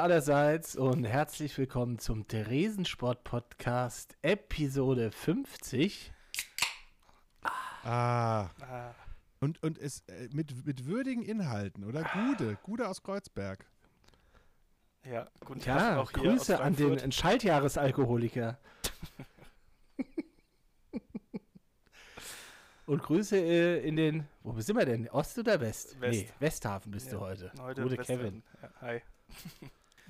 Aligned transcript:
Allerseits 0.00 0.76
und 0.76 1.04
herzlich 1.04 1.58
willkommen 1.58 1.98
zum 1.98 2.26
Theresensport 2.26 3.22
Podcast 3.22 4.16
Episode 4.22 5.10
50. 5.10 6.10
Ah. 7.84 8.48
ah. 8.62 8.94
Und, 9.40 9.62
und 9.62 9.76
es 9.76 10.00
äh, 10.08 10.30
mit, 10.32 10.64
mit 10.64 10.86
würdigen 10.86 11.22
Inhalten, 11.22 11.84
oder? 11.84 12.02
Gude, 12.14 12.56
Gude 12.62 12.88
aus 12.88 13.02
Kreuzberg. 13.02 13.66
Ja, 15.04 15.28
guten 15.44 15.60
Tag 15.60 15.78
ja, 15.78 16.00
auch 16.00 16.10
hier 16.12 16.30
Grüße 16.30 16.58
an 16.58 16.76
den 16.76 17.12
Schaltjahresalkoholiker. 17.12 18.58
Und 22.86 23.02
Grüße 23.02 23.36
äh, 23.36 23.86
in 23.86 23.96
den, 23.96 24.26
wo 24.44 24.58
sind 24.62 24.78
wir 24.78 24.86
denn? 24.86 25.10
Ost 25.10 25.38
oder 25.38 25.60
West? 25.60 26.00
West. 26.00 26.20
Nee, 26.22 26.30
Westhafen 26.38 26.90
bist 26.90 27.08
ja, 27.08 27.18
du 27.18 27.20
heute. 27.20 27.52
Heute 27.60 27.82
Gute 27.82 27.98
Kevin. 27.98 28.42
Ja, 28.62 28.70
hi. 28.80 29.02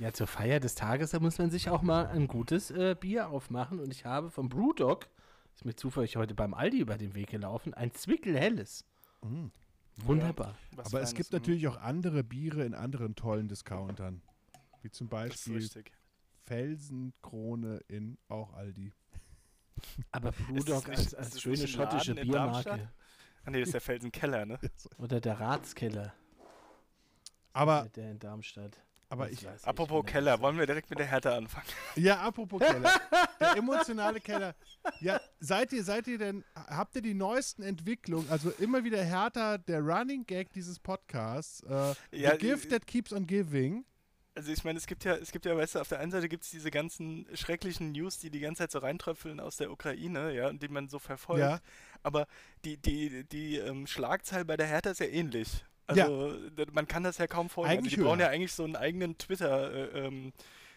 Ja, 0.00 0.14
zur 0.14 0.26
Feier 0.26 0.60
des 0.60 0.74
Tages, 0.74 1.10
da 1.10 1.20
muss 1.20 1.36
man 1.38 1.50
sich 1.50 1.68
auch 1.68 1.82
mal 1.82 2.06
ein 2.06 2.26
gutes 2.26 2.70
äh, 2.70 2.96
Bier 2.98 3.28
aufmachen. 3.28 3.78
Und 3.78 3.92
ich 3.92 4.06
habe 4.06 4.30
vom 4.30 4.48
Brewdog, 4.48 5.08
ist 5.54 5.66
mir 5.66 5.76
zufällig 5.76 6.16
heute 6.16 6.34
beim 6.34 6.54
Aldi 6.54 6.78
über 6.78 6.96
den 6.96 7.14
Weg 7.14 7.28
gelaufen, 7.28 7.74
ein 7.74 7.92
Zwickelhelles. 7.92 8.86
Mm. 9.20 9.48
Wunderbar. 9.98 10.56
Ja, 10.74 10.84
Aber 10.86 11.02
es 11.02 11.12
gibt 11.12 11.32
natürlich 11.32 11.68
auch 11.68 11.76
andere 11.76 12.24
Biere 12.24 12.64
in 12.64 12.72
anderen 12.72 13.14
tollen 13.14 13.46
Discountern. 13.46 14.22
Wie 14.80 14.90
zum 14.90 15.10
Beispiel 15.10 15.68
Felsenkrone 16.46 17.82
in 17.88 18.16
auch 18.28 18.54
Aldi. 18.54 18.94
Aber 20.12 20.32
Brewdog 20.48 20.88
als, 20.88 21.14
als 21.14 21.38
schöne 21.38 21.68
schottische 21.68 22.14
Biermarke. 22.14 22.90
Ah 23.44 23.50
nee, 23.50 23.60
das 23.60 23.68
ist 23.68 23.74
der 23.74 23.80
Felsenkeller, 23.82 24.46
ne? 24.46 24.58
Oder 24.96 25.20
der 25.20 25.38
Ratskeller. 25.38 26.14
Aber 27.52 27.90
der 27.94 28.12
in 28.12 28.18
Darmstadt. 28.18 28.80
Aber 29.10 29.28
ich, 29.28 29.44
apropos 29.64 30.04
ich 30.06 30.12
Keller, 30.12 30.40
wollen 30.40 30.56
wir 30.56 30.66
direkt 30.66 30.88
mit 30.88 31.00
der 31.00 31.06
Härte 31.06 31.34
anfangen? 31.34 31.66
Ja, 31.96 32.20
apropos 32.20 32.60
Keller. 32.60 32.92
der 33.40 33.56
emotionale 33.56 34.20
Keller. 34.20 34.54
Ja, 35.00 35.20
seid 35.40 35.72
ihr, 35.72 35.82
seid 35.82 36.06
ihr 36.06 36.16
denn, 36.16 36.44
habt 36.54 36.94
ihr 36.94 37.02
die 37.02 37.14
neuesten 37.14 37.64
Entwicklungen, 37.64 38.30
also 38.30 38.50
immer 38.58 38.84
wieder 38.84 39.02
härter 39.02 39.58
der 39.58 39.80
Running 39.80 40.24
Gag 40.26 40.52
dieses 40.52 40.78
Podcasts, 40.78 41.60
äh, 41.64 41.94
ja, 42.16 42.30
The 42.32 42.38
Gift 42.38 42.66
äh, 42.66 42.68
That 42.68 42.86
Keeps 42.86 43.12
on 43.12 43.26
Giving. 43.26 43.84
Also 44.36 44.52
ich 44.52 44.62
meine, 44.62 44.78
es 44.78 44.86
gibt 44.86 45.02
ja, 45.02 45.16
es 45.16 45.32
gibt 45.32 45.44
ja, 45.44 45.56
weißt 45.56 45.74
du, 45.74 45.80
auf 45.80 45.88
der 45.88 45.98
einen 45.98 46.12
Seite 46.12 46.28
gibt 46.28 46.44
es 46.44 46.50
diese 46.50 46.70
ganzen 46.70 47.26
schrecklichen 47.34 47.90
News, 47.90 48.18
die 48.18 48.30
die 48.30 48.38
ganze 48.38 48.62
Zeit 48.62 48.70
so 48.70 48.78
reintröpfeln 48.78 49.40
aus 49.40 49.56
der 49.56 49.72
Ukraine, 49.72 50.32
ja, 50.32 50.48
und 50.48 50.62
die 50.62 50.68
man 50.68 50.88
so 50.88 51.00
verfolgt. 51.00 51.40
Ja. 51.40 51.60
Aber 52.04 52.28
die, 52.64 52.76
die, 52.76 53.24
die 53.24 53.56
ähm, 53.56 53.88
Schlagzahl 53.88 54.44
bei 54.44 54.56
der 54.56 54.68
Hertha 54.68 54.90
ist 54.90 55.00
ja 55.00 55.06
ähnlich. 55.06 55.64
Also 55.90 56.32
ja. 56.56 56.64
man 56.72 56.88
kann 56.88 57.02
das 57.02 57.18
ja 57.18 57.26
kaum 57.26 57.48
folgen. 57.48 57.70
Also 57.70 57.88
die 57.88 57.96
höher. 57.96 58.04
brauchen 58.04 58.20
ja 58.20 58.28
eigentlich 58.28 58.52
so 58.52 58.64
einen 58.64 58.76
eigenen 58.76 59.18
Twitter, 59.18 59.72
äh, 59.72 60.06
ähm, 60.06 60.32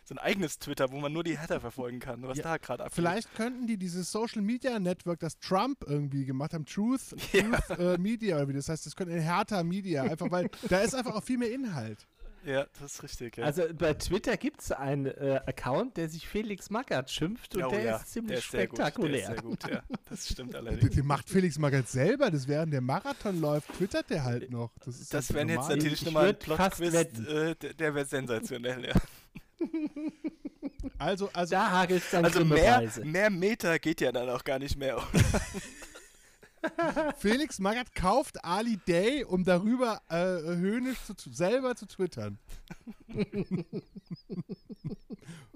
so 0.05 0.15
ein 0.15 0.17
eigenes 0.17 0.59
Twitter, 0.59 0.91
wo 0.91 0.99
man 0.99 1.13
nur 1.13 1.23
die 1.23 1.37
Hertha 1.37 1.59
verfolgen 1.59 1.99
kann, 1.99 2.21
was 2.23 2.37
ja. 2.37 2.43
da 2.43 2.57
gerade 2.57 2.83
abgeht. 2.83 2.95
Vielleicht 2.95 3.33
könnten 3.35 3.67
die 3.67 3.77
dieses 3.77 4.11
Social 4.11 4.41
Media 4.41 4.77
Network, 4.79 5.19
das 5.19 5.39
Trump 5.39 5.85
irgendwie 5.87 6.25
gemacht 6.25 6.53
hat, 6.53 6.65
Truth, 6.67 7.15
ja. 7.31 7.43
Truth 7.43 7.79
äh, 7.79 7.97
Media 7.97 8.37
oder 8.37 8.49
wie 8.49 8.53
das 8.53 8.67
heißt, 8.67 8.85
das 8.85 8.95
könnte 8.95 9.19
Hertha 9.19 9.63
Media, 9.63 10.03
einfach 10.03 10.29
weil 10.29 10.49
da 10.69 10.79
ist 10.79 10.93
einfach 10.93 11.15
auch 11.15 11.23
viel 11.23 11.37
mehr 11.37 11.51
Inhalt. 11.51 12.05
Ja, 12.45 12.65
das 12.79 12.95
ist 12.95 13.03
richtig. 13.03 13.37
Ja. 13.37 13.45
Also 13.45 13.63
bei 13.73 13.93
Twitter 13.93 14.37
gibt 14.37 14.61
es 14.61 14.71
einen 14.71 15.05
äh, 15.05 15.41
Account, 15.45 15.97
der 15.97 16.09
sich 16.09 16.27
Felix 16.27 16.69
Magath 16.69 17.09
schimpft 17.09 17.55
und 17.55 17.63
oh, 17.63 17.69
der 17.69 17.83
ja. 17.83 17.95
ist 17.97 18.11
ziemlich 18.11 18.29
der 18.29 18.37
ist 18.39 18.45
spektakulär. 18.45 19.27
Sehr 19.27 19.35
gut, 19.37 19.63
der 19.63 19.71
ist 19.71 19.75
sehr 19.77 19.81
gut, 19.81 19.89
ja. 19.89 19.97
Das 20.09 20.29
stimmt 20.29 20.55
allerdings. 20.55 20.95
Den 20.95 21.05
macht 21.05 21.29
Felix 21.29 21.57
Magath 21.57 21.87
selber, 21.87 22.29
das 22.31 22.47
während 22.47 22.73
der 22.73 22.81
Marathon 22.81 23.39
läuft, 23.39 23.73
twittert 23.73 24.09
der 24.09 24.23
halt 24.23 24.51
noch. 24.51 24.71
Das, 24.85 25.07
das 25.09 25.29
halt 25.29 25.47
wäre 25.47 25.59
jetzt 25.59 25.69
natürlich 25.69 26.05
nochmal 26.05 26.29
ein 26.29 26.39
Plot-Quiz, 26.39 26.93
äh, 26.93 27.55
der, 27.55 27.73
der 27.73 27.95
wäre 27.95 28.05
sensationell, 28.05 28.85
ja. 28.85 28.93
Also, 30.97 31.29
also, 31.33 31.51
da 31.51 31.71
hagelt 31.71 32.03
dann 32.11 32.25
also 32.25 32.45
mehr, 32.45 32.89
mehr 33.03 33.29
Meter 33.29 33.79
geht 33.79 33.99
ja 33.99 34.11
dann 34.11 34.29
auch 34.29 34.43
gar 34.43 34.59
nicht 34.59 34.77
mehr. 34.77 35.01
Felix 37.17 37.59
Magath 37.59 37.93
kauft 37.93 38.43
Ali 38.43 38.77
Day, 38.87 39.23
um 39.23 39.43
darüber 39.43 40.01
äh, 40.09 40.15
höhnisch 40.15 40.97
zu, 41.03 41.31
selber 41.31 41.75
zu 41.75 41.85
twittern. 41.87 42.39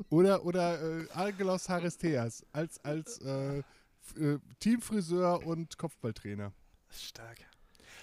oder 0.09 0.45
oder 0.45 1.01
äh, 1.01 1.07
Angelos 1.13 1.69
Haristeas 1.69 2.45
als, 2.51 2.83
als 2.83 3.19
äh, 3.21 3.59
äh, 3.59 4.39
Teamfriseur 4.59 5.45
und 5.45 5.77
Kopfballtrainer. 5.77 6.53
Stark. 6.89 7.37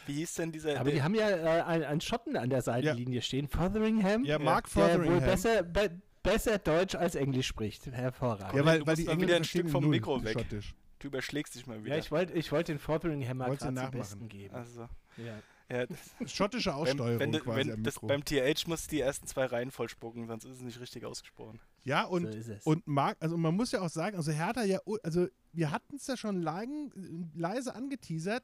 Wie 0.07 0.15
hieß 0.15 0.35
denn 0.35 0.53
dieser. 0.53 0.79
Aber 0.79 0.91
die 0.91 1.03
haben 1.03 1.15
ja 1.15 1.31
äh, 1.31 1.63
einen, 1.63 2.01
Schotten 2.01 2.37
an 2.37 2.51
der 2.51 2.63
Seitenlinie 2.63 3.17
ja. 3.17 3.23
stehen, 3.23 3.49
Fotheringham. 3.49 4.25
Ja, 4.25 4.39
Mark 4.39 4.69
Fotheringham. 4.69 5.05
Der 5.05 5.13
wohl 5.13 5.21
besser, 5.21 5.63
be 5.63 6.03
besser 6.23 6.59
Deutsch 6.59 6.95
als 6.95 7.15
Englisch 7.15 7.47
spricht. 7.47 7.87
Hervorragend. 7.87 8.55
Ja, 8.55 8.65
weil, 8.65 8.87
weil 8.87 8.97
die 8.97 9.07
Engländer 9.07 9.37
ein 9.37 9.45
Stück 9.45 9.71
vom 9.71 9.89
Mikro 9.89 10.23
weg. 10.25 10.33
Schottisch. 10.33 10.75
Du 11.05 11.09
überschlägst 11.09 11.55
dich 11.55 11.67
mal 11.67 11.85
wieder. 11.85 11.97
Ja, 11.97 12.01
ich 12.01 12.11
wollte 12.11 12.33
ich 12.33 12.51
wollt 12.51 12.67
den 12.67 12.79
Fotheringhammer 12.79 13.55
gerade 13.55 13.75
zum 13.75 13.91
Besten 13.91 14.27
geben. 14.27 14.55
Also. 14.55 14.89
Ja. 15.19 15.43
Ja, 15.71 15.85
Schottische 16.27 16.75
Aussteuerung 16.75 17.21
wenn, 17.21 17.33
wenn, 17.35 17.41
quasi 17.43 17.71
wenn 17.73 17.85
das, 17.85 17.99
Beim 18.01 18.25
TH 18.25 18.67
muss 18.69 18.87
die 18.87 19.01
ersten 19.01 19.27
zwei 19.27 19.45
Reihen 19.45 19.71
voll 19.71 19.91
spucken, 19.91 20.27
sonst 20.27 20.45
ist 20.45 20.57
es 20.57 20.63
nicht 20.63 20.81
richtig 20.81 21.05
ausgesprochen. 21.05 21.61
Ja, 21.85 22.05
und, 22.05 22.33
so 22.33 22.71
und 22.71 22.87
Marc, 22.87 23.19
also 23.21 23.37
man 23.37 23.55
muss 23.55 23.73
ja 23.73 23.83
auch 23.83 23.91
sagen, 23.91 24.17
also 24.17 24.33
Hertha 24.33 24.65
ja, 24.65 24.81
also 25.03 25.27
wir 25.53 25.71
hatten 25.71 25.97
es 25.97 26.07
ja 26.07 26.17
schon 26.17 26.41
lang, 26.41 26.91
leise 27.35 27.75
angeteasert. 27.75 28.43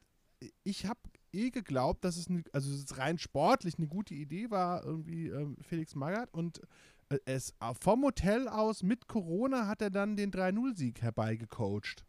Ich 0.63 0.85
habe 0.85 0.99
eh 1.31 1.49
geglaubt, 1.49 2.03
dass 2.05 2.15
es, 2.15 2.27
eine, 2.27 2.43
also 2.53 2.71
es 2.71 2.95
rein 2.95 3.17
sportlich 3.17 3.79
eine 3.79 3.87
gute 3.87 4.13
Idee 4.13 4.51
war, 4.51 4.83
irgendwie 4.83 5.29
ähm, 5.29 5.57
Felix 5.67 5.95
Magath 5.95 6.31
und 6.31 6.61
äh, 7.09 7.17
es 7.25 7.55
vom 7.79 8.03
Hotel 8.03 8.47
aus 8.47 8.83
mit 8.83 9.07
Corona 9.07 9.65
hat 9.65 9.81
er 9.81 9.89
dann 9.89 10.15
den 10.15 10.31
3-0-Sieg 10.31 11.01
herbeigecoacht. 11.01 12.05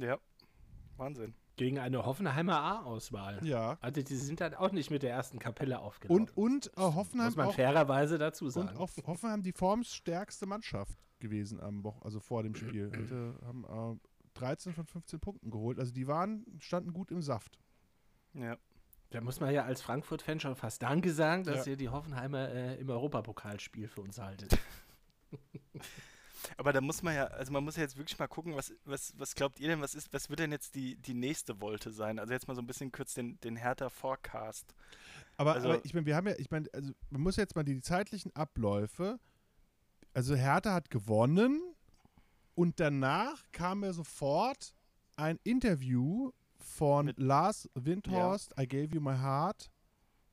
Ja, 0.00 0.18
Wahnsinn. 1.00 1.34
Gegen 1.56 1.78
eine 1.78 2.06
Hoffenheimer 2.06 2.58
A-Auswahl. 2.58 3.44
Ja. 3.44 3.76
Also 3.80 4.02
die 4.02 4.16
sind 4.16 4.40
halt 4.40 4.56
auch 4.56 4.72
nicht 4.72 4.90
mit 4.90 5.02
der 5.02 5.10
ersten 5.10 5.38
Kapelle 5.38 5.80
aufgelaufen. 5.80 6.28
Und, 6.28 6.36
und 6.36 6.66
äh, 6.78 6.80
Hoffenheim 6.80 7.26
Muss 7.26 7.36
man 7.36 7.48
auch, 7.48 7.54
fairerweise 7.54 8.16
dazu 8.16 8.48
sagen. 8.48 8.68
Und 8.68 8.76
auch 8.76 8.90
Hoffenheim 9.06 9.42
die 9.42 9.52
formsstärkste 9.52 10.46
Mannschaft 10.46 10.98
gewesen 11.18 11.60
am 11.60 11.84
Wochen, 11.84 12.02
also 12.02 12.20
vor 12.20 12.42
dem 12.42 12.54
Spiel. 12.54 12.90
Hatte, 12.96 13.34
haben 13.44 13.98
äh, 13.98 14.38
13 14.38 14.72
von 14.72 14.86
15 14.86 15.20
Punkten 15.20 15.50
geholt. 15.50 15.78
Also 15.78 15.92
die 15.92 16.06
waren, 16.06 16.46
standen 16.60 16.92
gut 16.92 17.10
im 17.10 17.20
Saft. 17.20 17.58
Ja. 18.34 18.56
Da 19.10 19.20
muss 19.20 19.40
man 19.40 19.52
ja 19.52 19.64
als 19.64 19.82
Frankfurt-Fan 19.82 20.38
schon 20.38 20.54
fast 20.54 20.82
Danke 20.82 21.12
sagen, 21.12 21.44
dass 21.44 21.66
ja. 21.66 21.72
ihr 21.72 21.76
die 21.76 21.88
Hoffenheimer 21.88 22.48
äh, 22.48 22.76
im 22.76 22.88
Europapokalspiel 22.88 23.88
für 23.88 24.02
uns 24.02 24.18
haltet. 24.18 24.56
Aber 26.56 26.72
da 26.72 26.80
muss 26.80 27.02
man 27.02 27.14
ja, 27.14 27.26
also 27.26 27.52
man 27.52 27.64
muss 27.64 27.76
ja 27.76 27.82
jetzt 27.82 27.96
wirklich 27.96 28.18
mal 28.18 28.28
gucken, 28.28 28.54
was, 28.56 28.72
was, 28.84 29.12
was 29.18 29.34
glaubt 29.34 29.60
ihr 29.60 29.68
denn, 29.68 29.80
was 29.80 29.94
ist, 29.94 30.12
was 30.12 30.28
wird 30.28 30.40
denn 30.40 30.52
jetzt 30.52 30.74
die, 30.74 30.96
die 30.96 31.14
nächste 31.14 31.60
Wolte 31.60 31.92
sein? 31.92 32.18
Also 32.18 32.32
jetzt 32.32 32.48
mal 32.48 32.54
so 32.54 32.62
ein 32.62 32.66
bisschen 32.66 32.92
kurz 32.92 33.14
den, 33.14 33.40
den 33.40 33.56
Hertha 33.56 33.88
Forecast. 33.88 34.74
Aber, 35.36 35.54
also, 35.54 35.70
aber 35.70 35.84
ich 35.84 35.94
meine, 35.94 36.06
wir 36.06 36.16
haben 36.16 36.26
ja, 36.26 36.34
ich 36.38 36.50
meine, 36.50 36.68
also 36.72 36.92
man 37.10 37.22
muss 37.22 37.36
jetzt 37.36 37.56
mal 37.56 37.64
die 37.64 37.80
zeitlichen 37.80 38.34
Abläufe. 38.34 39.18
Also 40.12 40.34
Hertha 40.34 40.74
hat 40.74 40.90
gewonnen 40.90 41.62
und 42.54 42.80
danach 42.80 43.42
kam 43.52 43.84
ja 43.84 43.92
sofort 43.92 44.74
ein 45.16 45.38
Interview 45.44 46.32
von 46.58 47.06
Mit, 47.06 47.18
Lars 47.18 47.68
Windhorst, 47.74 48.54
ja. 48.56 48.62
I 48.62 48.68
gave 48.68 48.94
you 48.94 49.00
my 49.00 49.16
heart. 49.16 49.70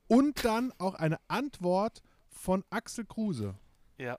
Und 0.08 0.44
dann 0.44 0.72
auch 0.78 0.94
eine 0.94 1.18
Antwort 1.28 2.02
von 2.28 2.64
Axel 2.70 3.04
Kruse. 3.04 3.54
Ja. 3.98 4.18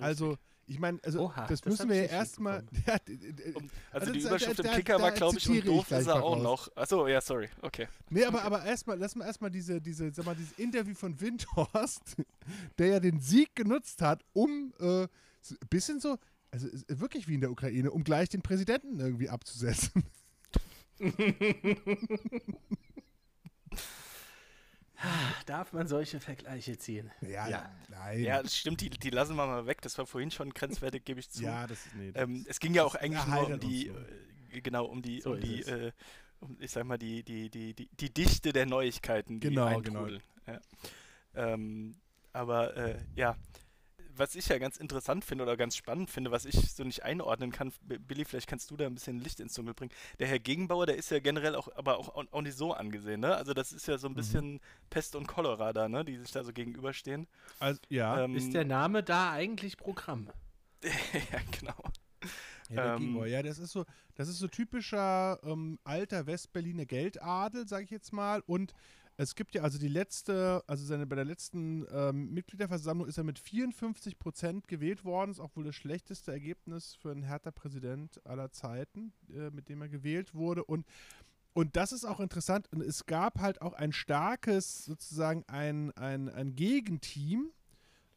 Also, 0.00 0.36
ich 0.66 0.78
meine, 0.80 0.98
also 1.04 1.20
Oha, 1.20 1.46
das, 1.46 1.60
das 1.60 1.70
müssen 1.70 1.88
wir 1.88 1.96
ja 1.96 2.04
erstmal. 2.04 2.64
Ja, 2.86 2.98
also, 3.06 3.60
also, 3.92 4.12
die 4.12 4.20
Überschrift 4.20 4.60
im 4.60 4.70
Kicker 4.72 5.00
war, 5.00 5.12
glaube 5.12 5.38
ich, 5.38 5.48
und 5.48 5.66
doof 5.66 5.90
ist 5.90 6.06
er 6.06 6.22
auch 6.22 6.40
noch. 6.40 6.68
Achso, 6.76 7.06
ja, 7.06 7.20
sorry, 7.20 7.48
okay. 7.62 7.88
Nee, 8.10 8.24
aber, 8.24 8.42
aber 8.42 8.64
erstmal, 8.64 8.98
lass 8.98 9.14
mal 9.16 9.24
erstmal 9.26 9.50
diese, 9.50 9.80
diese, 9.80 10.12
sag 10.12 10.26
mal, 10.26 10.36
dieses 10.36 10.52
Interview 10.58 10.94
von 10.94 11.20
Windhorst, 11.20 12.16
der 12.78 12.86
ja 12.86 13.00
den 13.00 13.20
Sieg 13.20 13.54
genutzt 13.54 14.02
hat, 14.02 14.24
um 14.32 14.72
äh, 14.80 15.08
bisschen 15.70 16.00
so, 16.00 16.18
also 16.50 16.68
wirklich 16.88 17.28
wie 17.28 17.34
in 17.34 17.40
der 17.40 17.50
Ukraine, 17.50 17.90
um 17.90 18.04
gleich 18.04 18.28
den 18.28 18.42
Präsidenten 18.42 19.00
irgendwie 19.00 19.28
abzusetzen. 19.28 20.04
Darf 25.46 25.72
man 25.72 25.86
solche 25.86 26.20
Vergleiche 26.20 26.78
ziehen? 26.78 27.10
Ja, 27.20 27.48
ja. 27.48 27.70
nein. 27.88 28.20
Ja, 28.20 28.42
das 28.42 28.56
stimmt, 28.56 28.80
die, 28.80 28.90
die 28.90 29.10
lassen 29.10 29.36
wir 29.36 29.46
mal 29.46 29.66
weg. 29.66 29.82
Das 29.82 29.96
war 29.98 30.06
vorhin 30.06 30.30
schon 30.30 30.52
grenzwertig, 30.52 31.04
gebe 31.04 31.20
ich 31.20 31.30
zu. 31.30 31.42
Ja, 31.42 31.66
das 31.66 31.86
ist 31.86 31.94
nee, 31.94 32.12
ähm, 32.14 32.44
Es 32.48 32.60
ging 32.60 32.74
ja 32.74 32.84
auch 32.84 32.94
eigentlich 32.94 33.26
nur 33.26 33.46
um 33.46 33.60
die, 33.60 33.88
äh, 33.88 34.60
genau, 34.60 34.86
um 34.86 35.02
die, 35.02 35.20
so 35.20 35.32
um 35.32 35.40
die, 35.40 35.62
äh, 35.62 35.92
um, 36.40 36.56
ich 36.60 36.70
sag 36.70 36.84
mal, 36.84 36.98
die, 36.98 37.22
die, 37.22 37.50
die, 37.50 37.74
die, 37.74 37.88
die 37.88 38.12
Dichte 38.12 38.52
der 38.52 38.66
Neuigkeiten, 38.66 39.40
die 39.40 39.48
genau, 39.48 39.80
genau. 39.80 40.08
Ja. 40.46 40.60
Ähm, 41.34 41.96
aber 42.32 42.76
äh, 42.76 42.98
ja, 43.14 43.36
was 44.18 44.34
ich 44.34 44.48
ja 44.48 44.58
ganz 44.58 44.76
interessant 44.76 45.24
finde 45.24 45.44
oder 45.44 45.56
ganz 45.56 45.76
spannend 45.76 46.10
finde, 46.10 46.30
was 46.30 46.44
ich 46.44 46.54
so 46.72 46.84
nicht 46.84 47.02
einordnen 47.02 47.52
kann, 47.52 47.72
Billy, 47.82 48.24
vielleicht 48.24 48.48
kannst 48.48 48.70
du 48.70 48.76
da 48.76 48.86
ein 48.86 48.94
bisschen 48.94 49.20
Licht 49.20 49.40
ins 49.40 49.54
Dunkel 49.54 49.74
bringen. 49.74 49.92
Der 50.18 50.26
Herr 50.26 50.38
Gegenbauer, 50.38 50.86
der 50.86 50.96
ist 50.96 51.10
ja 51.10 51.18
generell 51.18 51.54
auch, 51.54 51.68
aber 51.76 51.98
auch, 51.98 52.14
auch 52.14 52.42
nicht 52.42 52.56
so 52.56 52.72
angesehen, 52.72 53.20
ne? 53.20 53.36
Also 53.36 53.54
das 53.54 53.72
ist 53.72 53.86
ja 53.86 53.98
so 53.98 54.08
ein 54.08 54.12
mhm. 54.12 54.16
bisschen 54.16 54.52
mhm. 54.54 54.60
Pest 54.90 55.16
und 55.16 55.26
Cholera 55.26 55.72
da, 55.72 55.88
ne? 55.88 56.04
Die 56.04 56.16
sich 56.16 56.30
da 56.30 56.44
so 56.44 56.52
gegenüberstehen. 56.52 57.26
Also, 57.58 57.80
ja. 57.88 58.22
Ähm, 58.24 58.36
ist 58.36 58.54
der 58.54 58.64
Name 58.64 59.02
da 59.02 59.32
eigentlich 59.32 59.76
Programm? 59.76 60.28
ja, 60.82 61.40
genau. 61.58 61.82
Ja, 62.68 62.96
ähm, 62.96 63.24
ja, 63.26 63.42
das 63.42 63.58
ist 63.58 63.72
so, 63.72 63.84
das 64.14 64.28
ist 64.28 64.38
so 64.38 64.48
typischer 64.48 65.38
ähm, 65.44 65.78
alter 65.84 66.26
Westberliner 66.26 66.86
Geldadel, 66.86 67.68
sag 67.68 67.84
ich 67.84 67.90
jetzt 67.90 68.12
mal. 68.12 68.42
Und 68.46 68.72
es 69.18 69.34
gibt 69.34 69.54
ja 69.54 69.62
also 69.62 69.78
die 69.78 69.88
letzte, 69.88 70.62
also 70.66 70.84
seine, 70.84 71.06
bei 71.06 71.16
der 71.16 71.24
letzten 71.24 71.86
ähm, 71.90 72.34
Mitgliederversammlung 72.34 73.08
ist 73.08 73.16
er 73.16 73.24
mit 73.24 73.38
54 73.38 74.18
Prozent 74.18 74.68
gewählt 74.68 75.04
worden. 75.04 75.30
Ist 75.30 75.40
auch 75.40 75.56
wohl 75.56 75.64
das 75.64 75.74
schlechteste 75.74 76.32
Ergebnis 76.32 76.94
für 77.00 77.12
einen 77.12 77.22
Hertha-Präsident 77.22 78.24
aller 78.26 78.52
Zeiten, 78.52 79.12
äh, 79.30 79.50
mit 79.50 79.70
dem 79.70 79.80
er 79.80 79.88
gewählt 79.88 80.34
wurde. 80.34 80.64
Und, 80.64 80.84
und 81.54 81.76
das 81.76 81.92
ist 81.92 82.04
auch 82.04 82.20
interessant. 82.20 82.70
Und 82.72 82.82
es 82.82 83.06
gab 83.06 83.40
halt 83.40 83.62
auch 83.62 83.72
ein 83.72 83.92
starkes, 83.92 84.84
sozusagen 84.84 85.44
ein, 85.46 85.92
ein, 85.92 86.28
ein 86.28 86.54
Gegenteam, 86.54 87.52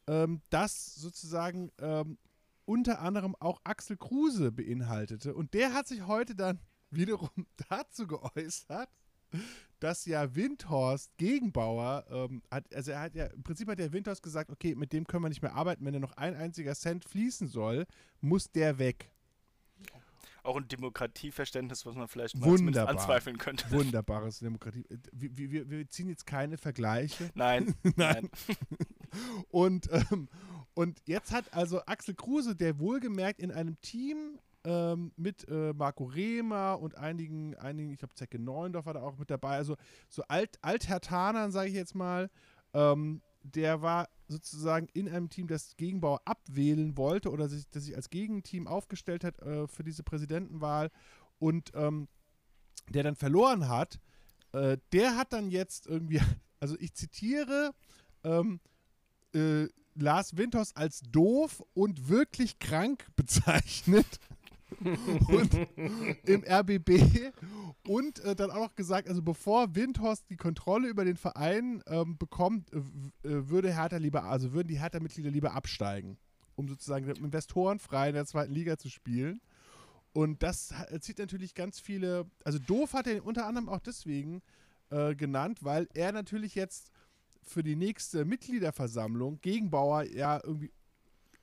ähm, 0.07 0.41
das 0.49 0.95
sozusagen 0.95 1.71
ähm, 1.79 2.17
unter 2.65 2.99
anderem 2.99 3.37
auch 3.39 3.61
Axel 3.63 3.95
Kruse 3.95 4.51
beinhaltete. 4.51 5.33
Und 5.33 5.53
der 5.53 5.73
hat 5.73 5.87
sich 5.87 6.07
heute 6.07 6.35
dann 6.35 6.59
wiederum 6.91 7.29
dazu 7.69 8.05
geäußert, 8.05 8.89
dass 9.79 10.05
ja 10.05 10.35
Windhorst 10.35 11.17
Gegenbauer 11.17 12.05
ähm, 12.09 12.41
hat, 12.51 12.73
also 12.73 12.91
er 12.91 13.01
hat 13.01 13.15
ja, 13.15 13.25
im 13.27 13.43
Prinzip 13.43 13.67
hat 13.69 13.79
der 13.79 13.93
Windhorst 13.93 14.21
gesagt, 14.23 14.51
okay, 14.51 14.75
mit 14.75 14.93
dem 14.93 15.05
können 15.07 15.23
wir 15.23 15.29
nicht 15.29 15.41
mehr 15.41 15.55
arbeiten, 15.55 15.85
wenn 15.85 15.93
er 15.93 15.99
noch 15.99 16.17
ein 16.17 16.35
einziger 16.35 16.75
Cent 16.75 17.05
fließen 17.05 17.47
soll, 17.47 17.85
muss 18.21 18.51
der 18.51 18.79
weg. 18.79 19.11
Auch 20.43 20.55
ein 20.55 20.67
Demokratieverständnis, 20.67 21.85
was 21.85 21.95
man 21.95 22.07
vielleicht 22.07 22.37
mal 22.37 22.47
Wunderbar. 22.47 22.89
anzweifeln 22.89 23.37
könnte. 23.37 23.69
Wunderbares 23.71 24.39
Demokratie. 24.39 24.85
Wir, 25.11 25.51
wir, 25.51 25.69
wir 25.69 25.89
ziehen 25.89 26.09
jetzt 26.09 26.25
keine 26.25 26.57
Vergleiche. 26.57 27.29
Nein. 27.35 27.75
nein. 27.95 28.29
und, 29.49 29.89
ähm, 29.91 30.29
und 30.73 31.01
jetzt 31.05 31.31
hat 31.31 31.53
also 31.53 31.81
Axel 31.85 32.15
Kruse, 32.15 32.55
der 32.55 32.79
wohlgemerkt 32.79 33.41
in 33.41 33.51
einem 33.51 33.79
Team 33.81 34.39
ähm, 34.63 35.11
mit 35.15 35.47
äh, 35.49 35.73
Marco 35.73 36.05
Rehmer 36.05 36.79
und 36.79 36.97
einigen, 36.97 37.55
einigen 37.55 37.91
ich 37.91 37.99
glaube, 37.99 38.15
Zecke 38.15 38.39
Neuendorf 38.39 38.85
war 38.85 38.93
da 38.93 39.01
auch 39.01 39.17
mit 39.17 39.29
dabei. 39.29 39.55
Also 39.55 39.75
so 40.09 40.23
Alt, 40.27 40.59
Althertanern, 40.61 41.51
sage 41.51 41.69
ich 41.69 41.75
jetzt 41.75 41.95
mal. 41.95 42.29
Ähm, 42.73 43.21
der 43.43 43.81
war 43.81 44.09
sozusagen 44.27 44.87
in 44.93 45.09
einem 45.09 45.29
Team, 45.29 45.47
das 45.47 45.75
Gegenbauer 45.77 46.21
abwählen 46.25 46.97
wollte 46.97 47.31
oder 47.31 47.47
sich, 47.47 47.69
das 47.69 47.83
sich 47.85 47.95
als 47.95 48.09
Gegenteam 48.09 48.67
aufgestellt 48.67 49.23
hat 49.23 49.41
äh, 49.41 49.67
für 49.67 49.83
diese 49.83 50.03
Präsidentenwahl 50.03 50.91
und 51.39 51.71
ähm, 51.73 52.07
der 52.89 53.03
dann 53.03 53.15
verloren 53.15 53.69
hat, 53.69 53.99
äh, 54.51 54.77
der 54.91 55.15
hat 55.15 55.33
dann 55.33 55.49
jetzt 55.49 55.87
irgendwie, 55.87 56.21
also 56.59 56.75
ich 56.79 56.93
zitiere, 56.93 57.71
ähm, 58.23 58.59
äh, 59.33 59.67
Lars 59.95 60.37
Winters 60.37 60.75
als 60.75 61.01
doof 61.01 61.63
und 61.73 62.09
wirklich 62.09 62.59
krank 62.59 63.07
bezeichnet 63.15 64.19
und 65.27 65.53
im 66.25 66.43
RBB 66.43 67.31
und 67.87 68.19
äh, 68.19 68.35
dann 68.35 68.51
auch 68.51 68.67
noch 68.67 68.75
gesagt, 68.75 69.07
also 69.07 69.21
bevor 69.21 69.75
Windhorst 69.75 70.29
die 70.29 70.37
Kontrolle 70.37 70.87
über 70.87 71.05
den 71.05 71.17
Verein 71.17 71.83
ähm, 71.87 72.17
bekommt, 72.17 72.71
äh, 72.73 72.79
würde 73.23 73.73
Hertha 73.73 73.97
lieber, 73.97 74.23
also 74.23 74.53
würden 74.53 74.67
die 74.67 74.79
Hertha-Mitglieder 74.79 75.31
lieber 75.31 75.53
absteigen, 75.53 76.17
um 76.55 76.67
sozusagen 76.67 77.09
Investoren 77.09 77.79
frei 77.79 78.09
in 78.09 78.15
der 78.15 78.25
zweiten 78.25 78.53
Liga 78.53 78.77
zu 78.77 78.89
spielen. 78.89 79.41
Und 80.13 80.41
das 80.41 80.73
zieht 81.01 81.19
natürlich 81.19 81.53
ganz 81.53 81.79
viele, 81.79 82.25
also 82.43 82.57
doof 82.59 82.93
hat 82.93 83.07
er 83.07 83.23
unter 83.23 83.45
anderem 83.45 83.69
auch 83.69 83.79
deswegen 83.79 84.41
äh, 84.89 85.15
genannt, 85.15 85.63
weil 85.63 85.87
er 85.93 86.11
natürlich 86.11 86.55
jetzt 86.55 86.91
für 87.43 87.63
die 87.63 87.75
nächste 87.75 88.25
Mitgliederversammlung 88.25 89.39
Gegenbauer 89.41 90.03
ja 90.03 90.39
irgendwie 90.43 90.71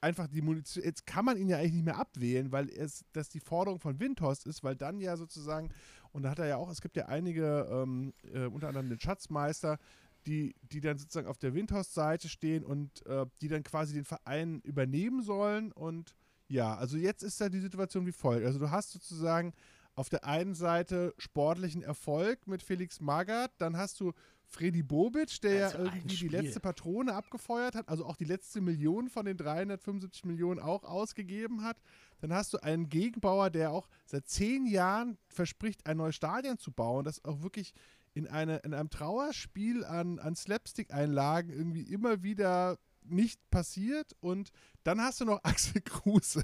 einfach 0.00 0.26
die 0.26 0.42
Munition, 0.42 0.84
jetzt 0.84 1.06
kann 1.06 1.24
man 1.24 1.36
ihn 1.36 1.48
ja 1.48 1.58
eigentlich 1.58 1.72
nicht 1.72 1.84
mehr 1.84 1.98
abwählen, 1.98 2.52
weil 2.52 2.68
es, 2.70 3.04
das 3.12 3.28
die 3.28 3.40
Forderung 3.40 3.80
von 3.80 3.98
Windhorst 3.98 4.46
ist, 4.46 4.62
weil 4.62 4.76
dann 4.76 5.00
ja 5.00 5.16
sozusagen, 5.16 5.70
und 6.12 6.22
da 6.22 6.30
hat 6.30 6.38
er 6.38 6.46
ja 6.46 6.56
auch, 6.56 6.70
es 6.70 6.80
gibt 6.80 6.96
ja 6.96 7.06
einige, 7.06 7.66
ähm, 7.70 8.12
äh, 8.32 8.46
unter 8.46 8.68
anderem 8.68 8.88
den 8.88 9.00
Schatzmeister, 9.00 9.78
die, 10.26 10.54
die 10.62 10.80
dann 10.80 10.98
sozusagen 10.98 11.28
auf 11.28 11.38
der 11.38 11.54
Windhorst-Seite 11.54 12.28
stehen 12.28 12.64
und 12.64 13.04
äh, 13.06 13.26
die 13.40 13.48
dann 13.48 13.62
quasi 13.62 13.94
den 13.94 14.04
Verein 14.04 14.60
übernehmen 14.62 15.22
sollen. 15.22 15.72
Und 15.72 16.16
ja, 16.48 16.74
also 16.76 16.96
jetzt 16.96 17.22
ist 17.22 17.40
da 17.40 17.48
die 17.48 17.60
Situation 17.60 18.06
wie 18.06 18.12
folgt. 18.12 18.44
Also 18.44 18.58
du 18.58 18.70
hast 18.70 18.90
sozusagen 18.90 19.52
auf 19.94 20.08
der 20.08 20.24
einen 20.24 20.54
Seite 20.54 21.14
sportlichen 21.16 21.82
Erfolg 21.82 22.46
mit 22.46 22.62
Felix 22.62 23.00
Magath, 23.00 23.52
dann 23.58 23.76
hast 23.76 24.00
du 24.00 24.12
Freddy 24.48 24.82
Bobic, 24.82 25.40
der 25.40 25.66
also 25.66 25.78
ja 25.78 25.84
irgendwie 25.84 26.16
die 26.16 26.28
letzte 26.28 26.60
Patrone 26.60 27.14
abgefeuert 27.14 27.74
hat, 27.74 27.88
also 27.88 28.06
auch 28.06 28.16
die 28.16 28.24
letzte 28.24 28.60
Million 28.60 29.08
von 29.08 29.26
den 29.26 29.36
375 29.36 30.24
Millionen 30.24 30.60
auch 30.60 30.84
ausgegeben 30.84 31.62
hat. 31.62 31.80
Dann 32.20 32.32
hast 32.32 32.54
du 32.54 32.58
einen 32.58 32.88
Gegenbauer, 32.88 33.50
der 33.50 33.72
auch 33.72 33.88
seit 34.06 34.28
zehn 34.28 34.66
Jahren 34.66 35.18
verspricht, 35.28 35.86
ein 35.86 35.98
neues 35.98 36.16
Stadion 36.16 36.58
zu 36.58 36.72
bauen, 36.72 37.04
das 37.04 37.24
auch 37.24 37.42
wirklich 37.42 37.74
in, 38.14 38.26
eine, 38.26 38.58
in 38.58 38.72
einem 38.72 38.88
Trauerspiel 38.88 39.84
an, 39.84 40.18
an 40.18 40.34
Slapstick-Einlagen 40.34 41.50
irgendwie 41.50 41.82
immer 41.82 42.22
wieder 42.22 42.78
nicht 43.02 43.40
passiert. 43.50 44.16
Und 44.20 44.50
dann 44.84 45.00
hast 45.00 45.20
du 45.20 45.24
noch 45.26 45.40
Axel 45.44 45.82
Kruse, 45.82 46.42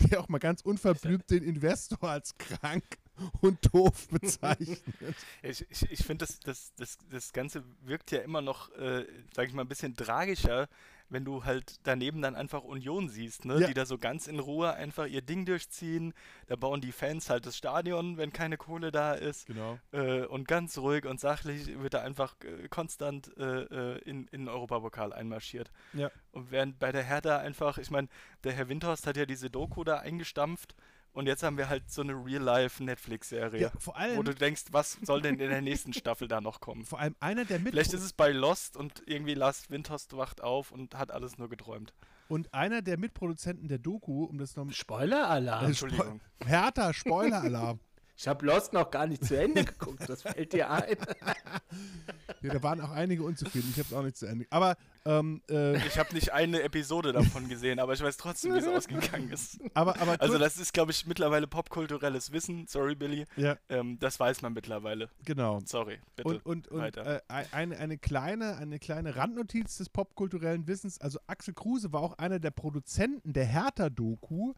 der 0.00 0.20
auch 0.20 0.28
mal 0.28 0.38
ganz 0.38 0.60
unverblümt 0.60 1.30
den 1.30 1.42
Investor 1.42 2.10
als 2.10 2.36
krank 2.36 2.98
und 3.40 3.58
doof 3.72 4.08
bezeichnet. 4.08 4.82
ich 5.42 5.66
ich, 5.70 5.90
ich 5.90 6.04
finde, 6.04 6.26
das, 6.26 6.40
das, 6.40 6.72
das, 6.76 6.98
das 7.10 7.32
Ganze 7.32 7.64
wirkt 7.82 8.10
ja 8.10 8.20
immer 8.20 8.40
noch, 8.40 8.70
äh, 8.72 9.04
sag 9.34 9.48
ich 9.48 9.54
mal, 9.54 9.62
ein 9.62 9.68
bisschen 9.68 9.96
tragischer, 9.96 10.68
wenn 11.10 11.24
du 11.24 11.44
halt 11.44 11.80
daneben 11.82 12.22
dann 12.22 12.36
einfach 12.36 12.62
Union 12.62 13.08
siehst, 13.08 13.44
ne? 13.44 13.60
Ja. 13.60 13.66
die 13.66 13.74
da 13.74 13.84
so 13.84 13.98
ganz 13.98 14.26
in 14.28 14.38
Ruhe 14.38 14.74
einfach 14.74 15.06
ihr 15.06 15.22
Ding 15.22 15.44
durchziehen. 15.44 16.14
Da 16.46 16.56
bauen 16.56 16.80
die 16.80 16.92
Fans 16.92 17.28
halt 17.28 17.46
das 17.46 17.56
Stadion, 17.56 18.16
wenn 18.16 18.32
keine 18.32 18.56
Kohle 18.56 18.92
da 18.92 19.14
ist. 19.14 19.46
Genau. 19.46 19.78
Äh, 19.92 20.24
und 20.26 20.46
ganz 20.46 20.78
ruhig 20.78 21.06
und 21.06 21.18
sachlich 21.18 21.66
wird 21.80 21.94
da 21.94 22.02
einfach 22.02 22.36
äh, 22.44 22.68
konstant 22.68 23.36
äh, 23.36 23.62
äh, 23.62 23.98
in, 24.02 24.28
in 24.28 24.42
den 24.42 24.48
Europapokal 24.48 25.12
einmarschiert. 25.12 25.70
Ja. 25.94 26.10
Und 26.30 26.52
während 26.52 26.78
bei 26.78 26.92
der 26.92 27.02
Hertha 27.02 27.38
einfach, 27.38 27.78
ich 27.78 27.90
meine, 27.90 28.08
der 28.44 28.52
Herr 28.52 28.68
Windhorst 28.68 29.06
hat 29.06 29.16
ja 29.16 29.26
diese 29.26 29.50
Doku 29.50 29.82
da 29.82 29.98
eingestampft 29.98 30.76
und 31.12 31.26
jetzt 31.26 31.42
haben 31.42 31.58
wir 31.58 31.68
halt 31.68 31.90
so 31.90 32.02
eine 32.02 32.12
Real-Life-Netflix-Serie. 32.12 33.60
Ja, 33.60 33.72
vor 33.78 33.96
allem. 33.96 34.16
Wo 34.16 34.22
du 34.22 34.34
denkst, 34.34 34.64
was 34.70 34.98
soll 35.02 35.20
denn 35.22 35.38
in 35.38 35.50
der 35.50 35.60
nächsten 35.60 35.92
Staffel 35.92 36.28
da 36.28 36.40
noch 36.40 36.60
kommen? 36.60 36.84
Vor 36.84 37.00
allem 37.00 37.16
einer 37.20 37.44
der 37.44 37.58
mit. 37.58 37.72
Vielleicht 37.72 37.92
ist 37.92 38.02
es 38.02 38.12
bei 38.12 38.30
Lost 38.30 38.76
und 38.76 39.02
irgendwie 39.06 39.34
Lars 39.34 39.70
Windhorst 39.70 40.16
wacht 40.16 40.42
auf 40.42 40.70
und 40.70 40.94
hat 40.94 41.10
alles 41.10 41.38
nur 41.38 41.48
geträumt. 41.48 41.94
Und 42.28 42.54
einer 42.54 42.80
der 42.80 42.96
Mitproduzenten 42.96 43.66
der 43.66 43.78
Doku, 43.78 44.24
um 44.24 44.38
das 44.38 44.54
noch. 44.54 44.70
Spoiler-Alarm. 44.70 45.64
Äh, 45.64 45.68
Entschuldigung. 45.68 46.20
Spo 46.40 46.48
Härter 46.48 46.94
Spoiler-Alarm. 46.94 47.80
Ich 48.20 48.28
habe 48.28 48.44
Lost 48.44 48.74
noch 48.74 48.90
gar 48.90 49.06
nicht 49.06 49.24
zu 49.24 49.34
Ende 49.34 49.64
geguckt, 49.64 50.06
das 50.06 50.20
fällt 50.20 50.52
dir 50.52 50.70
ein. 50.70 50.94
ja, 52.42 52.52
da 52.52 52.62
waren 52.62 52.82
auch 52.82 52.90
einige 52.90 53.22
unzufrieden, 53.22 53.70
ich 53.70 53.78
habe 53.78 53.88
es 53.88 53.94
auch 53.94 54.02
nicht 54.02 54.18
zu 54.18 54.26
Ende. 54.26 54.44
Aber 54.50 54.76
ähm, 55.06 55.40
äh, 55.48 55.78
ich 55.86 55.98
habe 55.98 56.12
nicht 56.12 56.30
eine 56.30 56.60
Episode 56.62 57.14
davon 57.14 57.48
gesehen, 57.48 57.78
aber 57.78 57.94
ich 57.94 58.02
weiß 58.02 58.18
trotzdem, 58.18 58.52
wie 58.52 58.58
es 58.58 58.66
ausgegangen 58.66 59.30
ist. 59.32 59.58
Aber, 59.72 59.98
aber 60.02 60.20
also 60.20 60.36
das 60.36 60.58
ist, 60.58 60.74
glaube 60.74 60.90
ich, 60.90 61.06
mittlerweile 61.06 61.46
popkulturelles 61.46 62.30
Wissen. 62.30 62.66
Sorry, 62.66 62.94
Billy. 62.94 63.24
Ja. 63.36 63.56
Ähm, 63.70 63.98
das 63.98 64.20
weiß 64.20 64.42
man 64.42 64.52
mittlerweile. 64.52 65.08
Genau. 65.24 65.60
Sorry, 65.64 65.98
bitte. 66.14 66.28
Und, 66.28 66.44
und, 66.44 66.68
und 66.68 66.98
äh, 66.98 67.20
eine, 67.52 67.78
eine, 67.78 67.96
kleine, 67.96 68.58
eine 68.58 68.78
kleine 68.78 69.16
Randnotiz 69.16 69.78
des 69.78 69.88
popkulturellen 69.88 70.68
Wissens. 70.68 71.00
Also 71.00 71.20
Axel 71.26 71.54
Kruse 71.54 71.90
war 71.94 72.02
auch 72.02 72.18
einer 72.18 72.38
der 72.38 72.50
Produzenten 72.50 73.32
der 73.32 73.46
Hertha-Doku, 73.46 74.52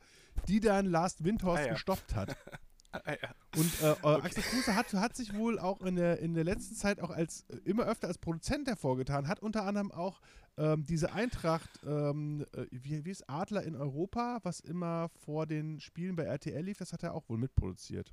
die 0.49 0.59
dann 0.59 0.87
Last 0.87 1.23
Windhorst 1.23 1.62
ah, 1.62 1.66
ja. 1.66 1.73
gestoppt 1.75 2.16
hat. 2.16 2.37
Ah, 2.92 3.00
ja. 3.06 3.34
Und 3.56 3.82
äh, 3.82 3.94
okay. 4.02 4.26
Axel 4.26 4.42
Kruse 4.42 4.75
hat, 4.75 4.92
hat 4.92 5.16
sich 5.16 5.34
wohl 5.34 5.58
auch 5.58 5.80
in 5.80 5.96
der, 5.96 6.18
in 6.18 6.34
der 6.34 6.44
letzten 6.44 6.75
Zeit 6.75 7.00
auch 7.00 7.11
als 7.11 7.46
immer 7.64 7.84
öfter 7.84 8.08
als 8.08 8.18
Produzent 8.18 8.68
hervorgetan, 8.68 9.28
hat 9.28 9.40
unter 9.40 9.64
anderem 9.64 9.90
auch 9.90 10.20
ähm, 10.58 10.84
diese 10.84 11.12
Eintracht, 11.12 11.70
ähm, 11.87 12.44
äh, 12.52 12.66
wie, 12.70 13.04
wie 13.04 13.11
ist 13.11 13.28
Adler 13.28 13.62
in 13.62 13.75
Europa, 13.75 14.40
was 14.42 14.61
immer 14.61 15.08
vor 15.25 15.46
den 15.46 15.80
Spielen 15.80 16.16
bei 16.16 16.25
RTL 16.25 16.62
lief, 16.62 16.76
das 16.76 16.92
hat 16.92 17.02
er 17.02 17.14
auch 17.14 17.28
wohl 17.28 17.38
mitproduziert. 17.38 18.12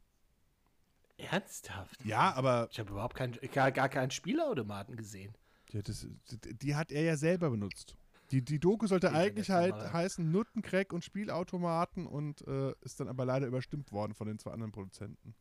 Ernsthaft? 1.18 2.06
Ja, 2.06 2.34
aber. 2.34 2.70
Ich 2.72 2.80
habe 2.80 2.92
überhaupt 2.92 3.16
kein, 3.16 3.38
gar, 3.54 3.72
gar 3.74 3.90
keinen 3.90 4.12
Spielautomaten 4.12 4.96
gesehen. 4.96 5.34
Ja, 5.72 5.82
das, 5.82 6.08
die 6.42 6.76
hat 6.76 6.92
er 6.92 7.04
ja 7.04 7.18
selber 7.18 7.50
benutzt. 7.50 7.96
Die, 8.32 8.44
die 8.44 8.60
Doku 8.60 8.86
sollte 8.86 9.12
eigentlich 9.12 9.50
halt 9.50 9.76
heißen 9.76 10.30
Nuttencrack 10.30 10.94
und 10.94 11.04
Spielautomaten 11.04 12.06
und 12.06 12.46
äh, 12.48 12.74
ist 12.82 13.00
dann 13.00 13.08
aber 13.08 13.26
leider 13.26 13.48
überstimmt 13.48 13.92
worden 13.92 14.14
von 14.14 14.28
den 14.28 14.38
zwei 14.38 14.52
anderen 14.52 14.72
Produzenten. 14.72 15.34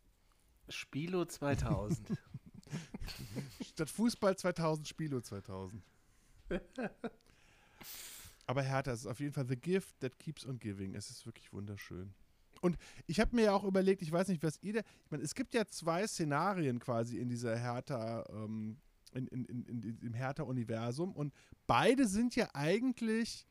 Spilo 0.68 1.25
2000. 1.25 2.09
Statt 3.62 3.90
Fußball 3.90 4.37
2000, 4.37 4.88
Spilo 4.88 5.21
2000. 5.21 5.83
Aber 8.47 8.62
Hertha, 8.62 8.92
es 8.92 9.00
ist 9.00 9.07
auf 9.07 9.21
jeden 9.21 9.33
Fall 9.33 9.47
the 9.47 9.57
gift 9.57 10.00
that 10.00 10.18
keeps 10.18 10.47
on 10.47 10.59
giving. 10.59 10.95
Es 10.95 11.11
ist 11.11 11.26
wirklich 11.26 11.52
wunderschön. 11.52 12.14
Und 12.61 12.78
ich 13.07 13.21
habe 13.21 13.37
mir 13.37 13.45
ja 13.45 13.52
auch 13.52 13.64
überlegt, 13.64 14.02
ich 14.02 14.11
weiß 14.11 14.28
nicht, 14.28 14.42
was 14.42 14.59
ihr 14.62 14.73
da. 14.73 14.80
Ich 15.04 15.11
meine, 15.11 15.23
es 15.23 15.35
gibt 15.35 15.54
ja 15.54 15.66
zwei 15.66 16.07
Szenarien 16.07 16.78
quasi 16.78 17.18
in 17.18 17.28
dieser 17.28 17.57
Hertha, 17.57 18.25
ähm, 18.30 18.78
in, 19.15 19.27
in, 19.29 19.45
in, 19.45 19.83
in, 19.83 19.99
im 20.00 20.15
Hertha-Universum. 20.15 21.12
Und 21.12 21.33
beide 21.67 22.07
sind 22.07 22.37
ja 22.37 22.49
eigentlich. 22.55 23.47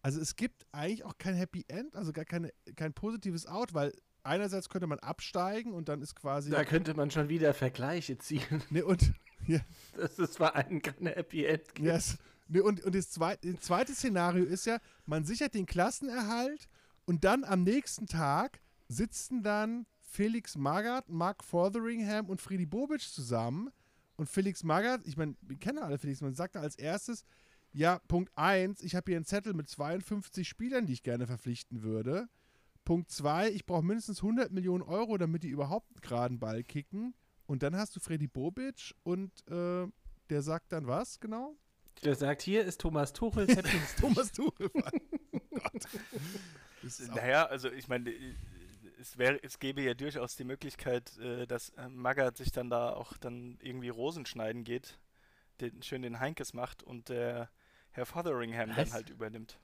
Also 0.00 0.20
es 0.20 0.36
gibt 0.36 0.64
eigentlich 0.70 1.04
auch 1.04 1.18
kein 1.18 1.34
Happy 1.34 1.64
End, 1.66 1.96
also 1.96 2.12
gar 2.12 2.24
keine, 2.24 2.52
kein 2.76 2.94
positives 2.94 3.46
Out, 3.46 3.74
weil 3.74 3.92
einerseits 4.22 4.68
könnte 4.68 4.86
man 4.86 5.00
absteigen 5.00 5.72
und 5.72 5.88
dann 5.88 6.02
ist 6.02 6.14
quasi. 6.14 6.50
Da 6.50 6.64
könnte 6.64 6.94
man 6.94 7.10
schon 7.10 7.28
wieder 7.28 7.52
Vergleiche 7.54 8.18
ziehen. 8.18 8.62
Ne, 8.70 8.84
und. 8.84 9.12
Ja. 9.46 9.60
Das 9.96 10.18
ist 10.18 10.34
zwar 10.34 10.56
ein 10.56 10.82
keine 10.82 11.10
Happy 11.10 11.46
End. 11.46 11.62
Yes. 11.78 12.18
Ne, 12.48 12.62
und 12.62 12.84
und 12.84 12.94
das, 12.94 13.08
zweite, 13.08 13.54
das 13.54 13.62
zweite 13.62 13.94
Szenario 13.94 14.44
ist 14.44 14.66
ja, 14.66 14.78
man 15.06 15.24
sichert 15.24 15.54
den 15.54 15.64
Klassenerhalt 15.64 16.68
und 17.06 17.24
dann 17.24 17.44
am 17.44 17.62
nächsten 17.62 18.06
Tag 18.06 18.60
sitzen 18.88 19.42
dann 19.42 19.86
Felix 20.00 20.56
Magath, 20.56 21.08
Mark 21.08 21.44
Fotheringham 21.44 22.28
und 22.28 22.42
Friedi 22.42 22.66
Bobic 22.66 23.00
zusammen. 23.00 23.70
Und 24.18 24.28
Felix 24.28 24.64
Magath, 24.64 25.06
ich 25.06 25.16
meine, 25.16 25.36
wir 25.42 25.56
kennen 25.56 25.78
alle 25.78 25.96
Felix, 25.96 26.20
man 26.20 26.34
sagt 26.34 26.56
als 26.56 26.74
erstes, 26.74 27.24
ja, 27.72 28.00
Punkt 28.08 28.32
1, 28.34 28.82
ich 28.82 28.96
habe 28.96 29.12
hier 29.12 29.16
einen 29.16 29.24
Zettel 29.24 29.54
mit 29.54 29.68
52 29.68 30.48
Spielern, 30.48 30.86
die 30.86 30.94
ich 30.94 31.04
gerne 31.04 31.28
verpflichten 31.28 31.82
würde. 31.84 32.28
Punkt 32.84 33.12
2, 33.12 33.50
ich 33.50 33.64
brauche 33.64 33.84
mindestens 33.84 34.20
100 34.20 34.50
Millionen 34.50 34.82
Euro, 34.82 35.18
damit 35.18 35.44
die 35.44 35.48
überhaupt 35.48 35.92
einen 35.92 36.00
geraden 36.00 36.38
Ball 36.40 36.64
kicken. 36.64 37.14
Und 37.46 37.62
dann 37.62 37.76
hast 37.76 37.94
du 37.94 38.00
Freddy 38.00 38.26
Bobic 38.26 38.92
und 39.04 39.30
äh, 39.48 39.86
der 40.30 40.42
sagt 40.42 40.72
dann 40.72 40.88
was 40.88 41.20
genau? 41.20 41.56
Der 42.02 42.16
sagt, 42.16 42.42
hier 42.42 42.64
ist 42.64 42.80
Thomas 42.80 43.12
Tuchel, 43.12 43.46
Thomas 44.00 44.32
Tuchel. 44.32 44.68
oh 44.74 44.80
Gott. 45.50 45.88
Naja, 47.14 47.46
also 47.46 47.70
ich 47.70 47.86
meine, 47.86 48.10
es, 49.00 49.18
wär, 49.18 49.42
es 49.44 49.58
gäbe 49.58 49.82
ja 49.82 49.94
durchaus 49.94 50.36
die 50.36 50.44
Möglichkeit, 50.44 51.16
äh, 51.18 51.46
dass 51.46 51.70
äh, 51.70 51.88
Magath 51.88 52.36
sich 52.36 52.52
dann 52.52 52.70
da 52.70 52.90
auch 52.90 53.16
dann 53.16 53.58
irgendwie 53.62 53.88
Rosen 53.88 54.26
schneiden 54.26 54.64
geht, 54.64 54.98
den, 55.60 55.82
schön 55.82 56.02
den 56.02 56.20
Heinkes 56.20 56.52
macht 56.52 56.82
und 56.82 57.08
der 57.08 57.50
Herr 57.90 58.06
Fotheringham 58.06 58.70
Was? 58.70 58.76
dann 58.76 58.92
halt 58.92 59.10
übernimmt. 59.10 59.58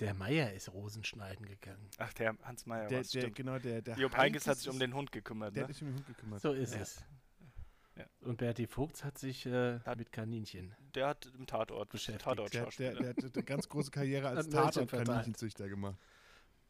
Der 0.00 0.12
Meier 0.12 0.52
ist 0.52 0.72
Rosenschneiden 0.72 1.46
gegangen. 1.46 1.88
Ach, 1.98 2.12
der 2.14 2.36
Hans 2.42 2.66
Meier 2.66 2.88
der, 2.88 3.02
der, 3.02 3.30
Genau, 3.30 3.58
der, 3.58 3.80
der 3.80 3.96
Job 3.96 4.16
Heinkes 4.16 4.48
hat 4.48 4.58
sich 4.58 4.68
um 4.68 4.78
den 4.78 4.92
Hund 4.92 5.12
gekümmert. 5.12 5.54
Der 5.54 5.62
ne? 5.62 5.68
hat 5.68 5.74
sich 5.74 5.82
um 5.82 5.88
den 5.88 5.96
Hund 5.98 6.06
gekümmert. 6.06 6.40
So 6.40 6.52
ist 6.52 6.74
ja. 6.74 6.80
es. 6.80 7.04
Ja. 7.96 8.04
Und 8.22 8.38
Berti 8.38 8.66
Vogts 8.66 9.04
hat 9.04 9.18
sich 9.18 9.46
äh, 9.46 9.78
hat, 9.80 9.98
mit 9.98 10.10
Kaninchen. 10.10 10.74
Der 10.96 11.06
hat 11.06 11.30
im 11.38 11.46
Tatort 11.46 11.90
beschäftigt. 11.90 12.24
Tatort 12.24 12.52
der, 12.52 12.66
der, 12.66 12.94
der, 12.94 13.08
hat 13.10 13.18
eine 13.22 13.44
ganz 13.44 13.68
große 13.68 13.92
Karriere 13.92 14.30
als 14.30 14.48
Tatort-Kaninchenzüchter 14.48 15.68
gemacht. 15.68 15.96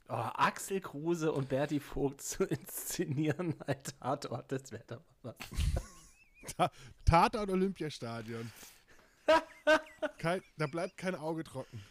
Oh, 0.09 0.13
Axel 0.13 0.81
Kruse 0.81 1.33
und 1.33 1.49
Berti 1.49 1.81
Vogt 1.81 2.21
zu 2.21 2.45
inszenieren 2.45 3.55
ein 3.67 3.83
Tatort, 4.01 4.53
das 4.53 4.71
wäre 4.71 4.85
doch 4.87 5.05
was. 5.23 5.37
Ta 6.57 6.71
Tatort 7.07 7.49
Olympiastadion. 7.51 8.53
kein, 10.19 10.43
da 10.59 10.67
bleibt 10.67 10.99
kein 10.99 11.15
Auge 11.15 11.43
trocken. 11.45 11.83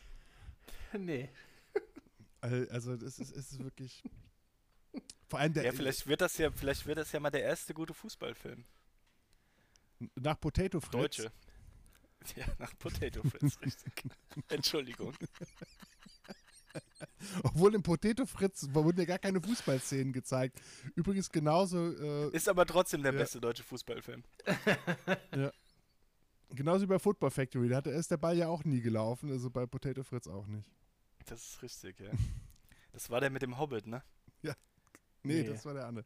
Nee. 0.96 1.30
Also, 2.70 2.98
das 2.98 3.20
ist, 3.20 3.32
ist 3.32 3.64
wirklich. 3.64 4.04
Vor 5.28 5.40
allem 5.40 5.54
der. 5.54 5.66
Ja, 5.66 5.72
vielleicht 5.72 6.06
wird 6.06 6.22
das 6.22 6.38
ja, 6.38 6.52
vielleicht 6.52 6.86
wird 6.86 7.00
das 7.00 7.12
ja 7.12 7.20
mal 7.20 7.32
der 7.32 7.42
erste 7.42 7.74
gute 7.74 7.94
Fußballfilm. 7.94 8.64
Nach 10.16 10.40
Potato 10.40 10.80
Fritz. 10.80 10.92
Deutsche. 10.92 11.32
Ja, 12.36 12.46
nach 12.58 12.78
Potato 12.78 13.22
Fritz, 13.24 13.60
richtig. 13.62 13.94
Entschuldigung. 14.50 15.14
Obwohl 17.44 17.76
im 17.76 17.84
Potato 17.84 18.26
Fritz 18.26 18.68
wurden 18.72 19.00
ja 19.00 19.06
gar 19.06 19.20
keine 19.20 19.42
Fußballszenen 19.42 20.14
gezeigt. 20.14 20.62
Übrigens 20.96 21.30
genauso. 21.30 21.92
Äh, 21.92 22.36
ist 22.36 22.50
aber 22.50 22.66
trotzdem 22.66 23.04
der 23.04 23.14
ja. 23.14 23.20
beste 23.20 23.40
deutsche 23.42 23.64
Fußballfilm. 23.64 24.24
ja. 25.36 25.52
Genauso 26.50 26.84
wie 26.84 26.88
bei 26.88 27.00
Football 27.00 27.32
Factory. 27.32 27.70
Da 27.70 27.80
ist 27.80 28.12
der 28.12 28.18
Ball 28.18 28.38
ja 28.38 28.48
auch 28.48 28.64
nie 28.64 28.82
gelaufen, 28.82 29.32
also 29.32 29.50
bei 29.50 29.66
Potato 29.66 30.04
Fritz 30.04 30.28
auch 30.28 30.46
nicht. 30.48 30.70
Das 31.26 31.42
ist 31.42 31.62
richtig, 31.64 32.00
ja. 32.00 32.12
Das 32.92 33.10
war 33.10 33.20
der 33.22 33.30
mit 33.30 33.42
dem 33.42 33.58
Hobbit, 33.58 33.88
ne? 33.88 34.04
Ja. 34.42 34.54
Nee, 35.26 35.42
nee. 35.42 35.48
das 35.48 35.66
war 35.66 35.74
der 35.74 35.88
andere. 35.88 36.06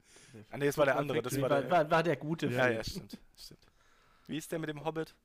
Ah, 0.52 0.58
nee, 0.58 0.68
das 0.68 0.78
war 0.78 0.86
der 0.86 0.98
andere. 0.98 1.24
Das 1.24 1.42
war, 1.42 1.50
der, 1.50 1.72
war, 1.72 1.90
war 1.90 2.04
der 2.04 2.18
gute 2.18 2.50
Film. 2.50 2.60
Ja, 2.60 2.70
ja, 2.70 2.84
stimmt, 2.84 3.18
stimmt. 3.36 3.66
Wie 4.28 4.38
ist 4.38 4.52
der 4.52 4.60
mit 4.60 4.70
dem 4.70 4.86
Hobbit? 4.86 5.16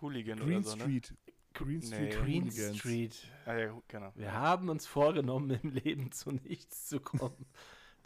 Hooligan 0.00 0.38
Green 0.38 0.58
oder 0.58 0.62
so, 0.62 0.78
Street. 0.78 1.12
Green 1.54 1.82
Street. 1.82 2.00
Nee. 2.00 2.40
Green 2.40 2.50
Street. 2.50 3.16
Ah, 3.46 3.56
ja, 3.56 3.82
genau. 3.88 4.12
Wir 4.14 4.32
haben 4.32 4.68
uns 4.68 4.86
vorgenommen, 4.86 5.50
im 5.62 5.70
Leben 5.70 6.12
zu 6.12 6.32
nichts 6.32 6.86
zu 6.88 7.00
kommen. 7.00 7.46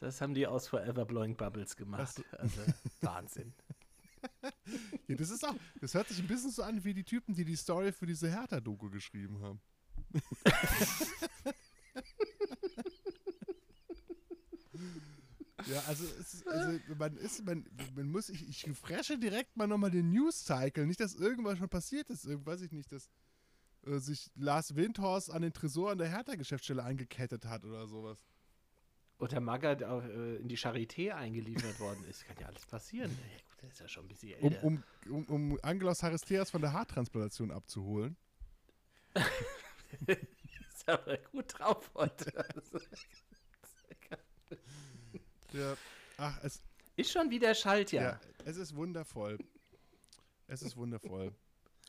Das 0.01 0.21
haben 0.21 0.33
die 0.33 0.47
aus 0.47 0.69
Forever 0.69 1.05
Blowing 1.05 1.35
Bubbles 1.35 1.75
gemacht. 1.75 2.23
Also 2.31 2.61
Wahnsinn. 3.01 3.53
ja, 5.09 5.17
das 5.17 5.31
ist 5.31 5.45
auch, 5.45 5.57
das 5.81 5.93
hört 5.93 6.07
sich 6.07 6.21
ein 6.21 6.29
bisschen 6.29 6.53
so 6.53 6.63
an 6.63 6.85
wie 6.85 6.95
die 6.95 7.03
Typen, 7.03 7.35
die 7.35 7.45
die 7.45 7.57
Story 7.57 7.91
für 7.91 8.07
diese 8.07 8.31
Hertha-Doku 8.31 8.91
geschrieben 8.91 9.43
haben. 9.43 9.61
Ja, 15.67 15.83
also, 15.87 16.05
ist, 16.05 16.47
also 16.47 16.79
man 16.97 17.17
ist, 17.17 17.45
man, 17.45 17.67
man 17.95 18.09
muss, 18.09 18.29
ich, 18.29 18.49
ich 18.49 18.79
fresche 18.79 19.19
direkt 19.19 19.57
mal 19.57 19.67
nochmal 19.67 19.91
den 19.91 20.11
News-Cycle. 20.11 20.87
Nicht, 20.87 21.01
dass 21.01 21.15
irgendwas 21.15 21.59
schon 21.59 21.69
passiert 21.69 22.09
ist. 22.11 22.27
Weiß 22.47 22.63
ich 22.63 22.73
nicht, 22.73 22.91
dass 22.93 23.11
äh, 23.89 23.99
sich 23.99 24.31
Lars 24.37 24.77
Windhorst 24.77 25.31
an 25.31 25.43
den 25.43 25.53
Tresor 25.53 25.93
an 25.93 25.99
der 25.99 26.09
Hertha-Geschäftsstelle 26.09 26.83
eingekettet 26.85 27.47
hat 27.47 27.65
oder 27.65 27.87
sowas. 27.87 28.19
Oder 29.19 29.41
Magath 29.41 29.83
auch, 29.83 30.05
äh, 30.05 30.37
in 30.37 30.49
die 30.49 30.57
Charité 30.57 31.11
eingeliefert 31.11 31.81
worden 31.81 32.05
ist. 32.05 32.25
Kann 32.25 32.37
ja 32.41 32.47
alles 32.47 32.65
passieren. 32.67 33.11
Ja, 33.11 33.39
gut, 33.51 33.63
der 33.63 33.69
ist 33.71 33.81
ja 33.81 33.89
schon 33.89 34.05
ein 34.05 34.09
bisschen 34.09 34.41
älter. 34.41 34.65
Um, 34.65 34.83
um, 35.07 35.25
um, 35.25 35.51
um 35.53 35.59
Angelos 35.63 36.03
Haristeas 36.03 36.51
von 36.51 36.61
der 36.61 36.73
Haartransplantation 36.73 37.51
abzuholen. 37.51 38.17
ist 40.07 40.89
aber 40.89 41.19
gut 41.33 41.59
drauf 41.59 41.91
heute. 41.95 42.33
Ja. 45.53 45.77
Ach, 46.19 46.39
es 46.43 46.63
ist 46.97 47.11
schon 47.11 47.31
wieder 47.31 47.55
Schaltjahr. 47.55 48.21
Ja, 48.21 48.21
es 48.45 48.59
ist 48.59 48.77
wundervoll. 48.77 49.39
Es 50.47 50.63
ist 50.63 50.77
wundervoll. 50.77 51.33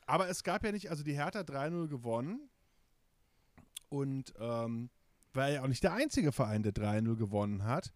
Aber 0.10 0.28
es 0.28 0.44
gab 0.44 0.64
ja 0.64 0.72
nicht, 0.72 0.90
also 0.90 1.04
die 1.04 1.14
Hertha 1.14 1.42
3-0 1.42 1.88
gewonnen. 1.88 2.50
Und 3.90 4.34
ähm, 4.40 4.90
war 5.34 5.50
ja 5.50 5.62
auch 5.62 5.68
nicht 5.68 5.84
der 5.84 5.94
einzige 5.94 6.32
Verein, 6.32 6.64
der 6.64 6.74
3-0 6.74 7.16
gewonnen 7.16 7.64
hat. 7.64 7.94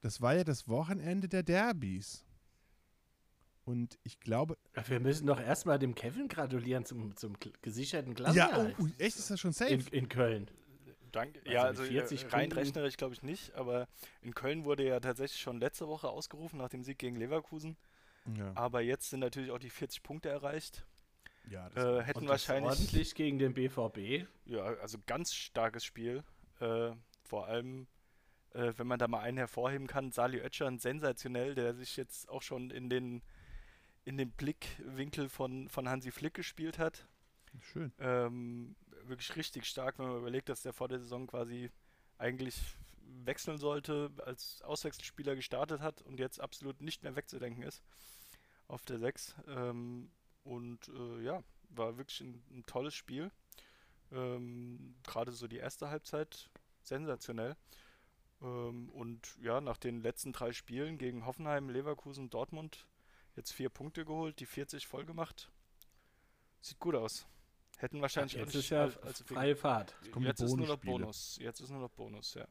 Das 0.00 0.22
war 0.22 0.34
ja 0.34 0.44
das 0.44 0.66
Wochenende 0.66 1.28
der 1.28 1.42
Derbys. 1.42 2.24
Und 3.64 3.98
ich 4.02 4.18
glaube. 4.18 4.56
Wir 4.86 4.98
müssen 4.98 5.26
doch 5.26 5.38
erstmal 5.38 5.78
dem 5.78 5.94
Kevin 5.94 6.26
gratulieren 6.28 6.86
zum, 6.86 7.14
zum 7.16 7.34
gesicherten 7.60 8.14
Klassenerhalt. 8.14 8.78
Ja, 8.78 8.84
oh, 8.84 8.88
echt 8.98 9.18
ist 9.18 9.30
das 9.30 9.38
schon 9.38 9.52
safe? 9.52 9.74
In, 9.74 9.86
in 9.88 10.08
Köln. 10.08 10.50
Danke. 11.12 11.40
Also 11.40 11.52
ja, 11.52 11.62
also 11.64 11.82
40 11.84 12.24
äh, 12.24 12.26
rein 12.28 12.50
rechnerisch 12.50 12.96
glaube 12.96 13.12
ich 13.12 13.22
nicht, 13.22 13.54
aber 13.54 13.86
in 14.22 14.34
Köln 14.34 14.64
wurde 14.64 14.86
ja 14.86 14.98
tatsächlich 15.00 15.42
schon 15.42 15.60
letzte 15.60 15.86
Woche 15.86 16.08
ausgerufen 16.08 16.58
nach 16.58 16.70
dem 16.70 16.82
Sieg 16.82 16.98
gegen 16.98 17.16
Leverkusen. 17.16 17.76
Ja. 18.38 18.52
Aber 18.54 18.80
jetzt 18.80 19.10
sind 19.10 19.20
natürlich 19.20 19.50
auch 19.50 19.58
die 19.58 19.68
40 19.68 20.02
Punkte 20.02 20.30
erreicht. 20.30 20.86
Ja, 21.50 21.68
äh, 21.74 22.02
hätten 22.02 22.28
wahrscheinlich 22.28 22.70
ordentlich 22.70 23.14
gegen 23.14 23.38
den 23.38 23.54
BVB. 23.54 24.26
Ja, 24.46 24.62
also 24.62 24.98
ganz 25.06 25.34
starkes 25.34 25.84
Spiel. 25.84 26.22
Äh, 26.60 26.92
vor 27.24 27.46
allem, 27.46 27.86
äh, 28.52 28.72
wenn 28.76 28.86
man 28.86 28.98
da 28.98 29.08
mal 29.08 29.20
einen 29.20 29.38
hervorheben 29.38 29.86
kann, 29.86 30.12
Sali 30.12 30.40
Oetschern 30.40 30.78
sensationell, 30.78 31.54
der 31.54 31.74
sich 31.74 31.96
jetzt 31.96 32.28
auch 32.28 32.42
schon 32.42 32.70
in 32.70 32.88
den 32.88 33.22
in 34.04 34.16
den 34.16 34.32
Blickwinkel 34.32 35.28
von, 35.28 35.68
von 35.68 35.88
Hansi 35.88 36.10
Flick 36.10 36.34
gespielt 36.34 36.78
hat. 36.78 37.06
Schön. 37.60 37.92
Ähm, 38.00 38.74
wirklich 39.04 39.36
richtig 39.36 39.64
stark, 39.66 39.98
wenn 39.98 40.08
man 40.08 40.18
überlegt, 40.18 40.48
dass 40.48 40.62
der 40.62 40.72
vor 40.72 40.88
der 40.88 40.98
Saison 40.98 41.26
quasi 41.28 41.70
eigentlich 42.18 42.60
wechseln 43.24 43.58
sollte, 43.58 44.10
als 44.24 44.62
Auswechselspieler 44.62 45.36
gestartet 45.36 45.80
hat 45.80 46.02
und 46.02 46.18
jetzt 46.18 46.40
absolut 46.40 46.80
nicht 46.80 47.02
mehr 47.02 47.14
wegzudenken 47.14 47.62
ist 47.62 47.82
auf 48.68 48.84
der 48.86 48.98
6. 48.98 49.36
Ähm, 49.48 50.10
und 50.44 50.88
äh, 50.88 51.22
ja, 51.22 51.42
war 51.70 51.96
wirklich 51.96 52.20
ein, 52.20 52.42
ein 52.50 52.64
tolles 52.66 52.94
Spiel. 52.94 53.30
Ähm, 54.10 54.94
Gerade 55.04 55.32
so 55.32 55.46
die 55.48 55.56
erste 55.56 55.88
Halbzeit 55.88 56.50
sensationell. 56.82 57.56
Ähm, 58.42 58.90
und 58.90 59.36
ja, 59.40 59.60
nach 59.60 59.78
den 59.78 60.02
letzten 60.02 60.32
drei 60.32 60.52
Spielen 60.52 60.98
gegen 60.98 61.26
Hoffenheim, 61.26 61.70
Leverkusen, 61.70 62.30
Dortmund 62.30 62.86
jetzt 63.36 63.52
vier 63.52 63.70
Punkte 63.70 64.04
geholt, 64.04 64.40
die 64.40 64.46
40 64.46 64.86
voll 64.86 65.04
gemacht. 65.04 65.50
Sieht 66.60 66.78
gut 66.78 66.94
aus. 66.94 67.26
Hätten 67.78 68.00
wahrscheinlich 68.00 68.34
jetzt 68.34 68.54
ist 68.54 68.70
ja 68.70 68.84
also 68.84 69.24
freie 69.24 69.56
Fahrt. 69.56 69.96
Jetzt, 70.04 70.16
jetzt 70.20 70.40
ist 70.40 70.56
nur 70.56 70.68
noch 70.68 70.78
Bonus. 70.78 71.38
Jetzt 71.40 71.60
ist 71.60 71.70
nur 71.70 71.80
noch 71.80 71.90
Bonus, 71.90 72.34
ja. 72.34 72.46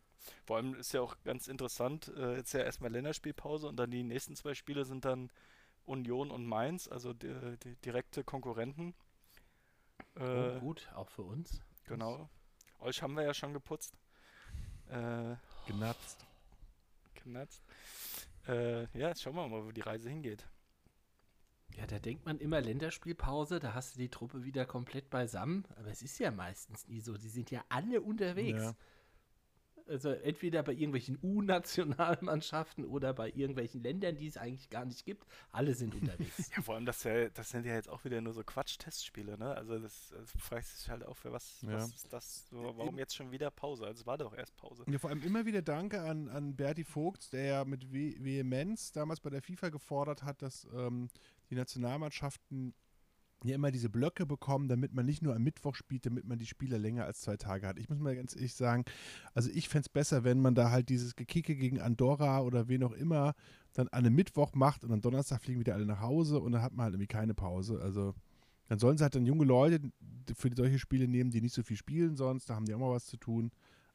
Vor 0.45 0.57
allem 0.57 0.75
ist 0.75 0.91
ja 0.91 1.01
auch 1.01 1.15
ganz 1.23 1.47
interessant, 1.47 2.11
äh, 2.15 2.35
jetzt 2.35 2.53
ja 2.53 2.61
erstmal 2.61 2.91
Länderspielpause 2.91 3.67
und 3.67 3.77
dann 3.77 3.89
die 3.89 4.03
nächsten 4.03 4.35
zwei 4.35 4.53
Spiele 4.53 4.85
sind 4.85 5.05
dann 5.05 5.31
Union 5.85 6.31
und 6.31 6.45
Mainz, 6.45 6.87
also 6.87 7.13
die, 7.13 7.57
die 7.63 7.75
direkte 7.77 8.23
Konkurrenten. 8.23 8.93
Äh, 10.15 10.23
oh, 10.23 10.59
gut, 10.59 10.89
auch 10.95 11.09
für 11.09 11.23
uns. 11.23 11.61
Genau. 11.85 12.29
Euch 12.79 13.01
haben 13.01 13.15
wir 13.15 13.23
ja 13.23 13.33
schon 13.33 13.53
geputzt. 13.53 13.97
Äh, 14.89 15.35
genatzt. 15.67 16.25
Genatzt. 17.23 17.63
Äh, 18.47 18.83
ja, 18.97 19.09
jetzt 19.09 19.21
schauen 19.21 19.35
wir 19.35 19.47
mal, 19.47 19.65
wo 19.65 19.71
die 19.71 19.81
Reise 19.81 20.09
hingeht. 20.09 20.47
Ja, 21.77 21.87
da 21.87 21.99
denkt 21.99 22.25
man 22.25 22.39
immer 22.39 22.59
Länderspielpause, 22.59 23.59
da 23.59 23.73
hast 23.73 23.95
du 23.95 23.99
die 23.99 24.09
Truppe 24.09 24.43
wieder 24.43 24.65
komplett 24.65 25.09
beisammen. 25.09 25.65
Aber 25.77 25.89
es 25.89 26.01
ist 26.01 26.19
ja 26.19 26.31
meistens 26.31 26.87
nie 26.87 26.99
so. 26.99 27.17
Die 27.17 27.29
sind 27.29 27.51
ja 27.51 27.63
alle 27.69 28.01
unterwegs. 28.01 28.61
Ja. 28.61 28.75
Also 29.91 30.09
entweder 30.09 30.63
bei 30.63 30.71
irgendwelchen 30.71 31.19
U-Nationalmannschaften 31.21 32.85
oder 32.85 33.13
bei 33.13 33.29
irgendwelchen 33.29 33.83
Ländern, 33.83 34.15
die 34.15 34.27
es 34.27 34.37
eigentlich 34.37 34.69
gar 34.69 34.85
nicht 34.85 35.05
gibt. 35.05 35.25
Alle 35.51 35.73
sind 35.75 35.93
unterwegs. 35.93 36.49
ja, 36.55 36.61
vor 36.61 36.75
allem, 36.75 36.85
das, 36.85 37.03
ja, 37.03 37.29
das 37.29 37.49
sind 37.49 37.65
ja 37.65 37.73
jetzt 37.73 37.89
auch 37.89 38.03
wieder 38.05 38.21
nur 38.21 38.33
so 38.33 38.43
Quatsch-Testspiele, 38.43 39.37
ne? 39.37 39.53
Also 39.53 39.79
das, 39.79 40.13
das 40.17 40.31
fragt 40.41 40.67
sich 40.67 40.89
halt 40.89 41.05
auch 41.05 41.17
für 41.17 41.31
was, 41.31 41.61
ja. 41.61 41.73
was 41.73 41.93
ist 41.93 42.13
das, 42.13 42.47
so, 42.49 42.73
warum 42.77 42.97
jetzt 42.97 43.15
schon 43.15 43.31
wieder 43.31 43.51
Pause? 43.51 43.85
Also 43.85 44.01
es 44.01 44.07
war 44.07 44.17
doch 44.17 44.33
erst 44.33 44.55
Pause. 44.55 44.85
Ja, 44.87 44.97
vor 44.97 45.09
allem 45.09 45.23
immer 45.23 45.45
wieder 45.45 45.61
Danke 45.61 46.01
an, 46.01 46.29
an 46.29 46.55
Berti 46.55 46.85
Vogt, 46.85 47.33
der 47.33 47.43
ja 47.43 47.65
mit 47.65 47.91
Vehemenz 47.91 48.93
damals 48.93 49.19
bei 49.19 49.29
der 49.29 49.41
FIFA 49.41 49.69
gefordert 49.69 50.23
hat, 50.23 50.41
dass 50.41 50.67
ähm, 50.73 51.09
die 51.49 51.55
Nationalmannschaften 51.55 52.73
ja 53.49 53.55
immer 53.55 53.71
diese 53.71 53.89
Blöcke 53.89 54.25
bekommen, 54.25 54.67
damit 54.67 54.93
man 54.93 55.05
nicht 55.05 55.21
nur 55.21 55.35
am 55.35 55.43
Mittwoch 55.43 55.75
spielt, 55.75 56.05
damit 56.05 56.25
man 56.25 56.37
die 56.37 56.45
Spieler 56.45 56.77
länger 56.77 57.05
als 57.05 57.21
zwei 57.21 57.37
Tage 57.37 57.67
hat. 57.67 57.79
Ich 57.79 57.89
muss 57.89 57.99
mal 57.99 58.15
ganz 58.15 58.35
ehrlich 58.35 58.53
sagen, 58.53 58.85
also 59.33 59.49
ich 59.53 59.69
fände 59.69 59.85
es 59.85 59.89
besser, 59.89 60.23
wenn 60.23 60.41
man 60.41 60.55
da 60.55 60.71
halt 60.71 60.89
dieses 60.89 61.15
Gekicke 61.15 61.55
gegen 61.55 61.81
Andorra 61.81 62.41
oder 62.41 62.67
wen 62.67 62.83
auch 62.83 62.93
immer 62.93 63.33
dann 63.73 63.87
an 63.89 64.05
einem 64.05 64.15
Mittwoch 64.15 64.53
macht 64.53 64.83
und 64.83 64.91
am 64.91 65.01
Donnerstag 65.01 65.41
fliegen 65.41 65.59
wieder 65.59 65.75
alle 65.75 65.85
nach 65.85 66.01
Hause 66.01 66.39
und 66.39 66.51
dann 66.51 66.61
hat 66.61 66.73
man 66.73 66.85
halt 66.85 66.93
irgendwie 66.93 67.07
keine 67.07 67.33
Pause. 67.33 67.79
Also 67.81 68.13
dann 68.67 68.79
sollen 68.79 68.97
sie 68.97 69.03
halt 69.03 69.15
dann 69.15 69.25
junge 69.25 69.45
Leute 69.45 69.79
für 70.35 70.49
solche 70.55 70.79
Spiele 70.79 71.07
nehmen, 71.07 71.31
die 71.31 71.41
nicht 71.41 71.53
so 71.53 71.63
viel 71.63 71.77
spielen 71.77 72.15
sonst, 72.15 72.49
da 72.49 72.55
haben 72.55 72.65
die 72.65 72.73
auch 72.73 72.79
mal 72.79 72.91
was 72.91 73.05
zu 73.05 73.17
tun. 73.17 73.51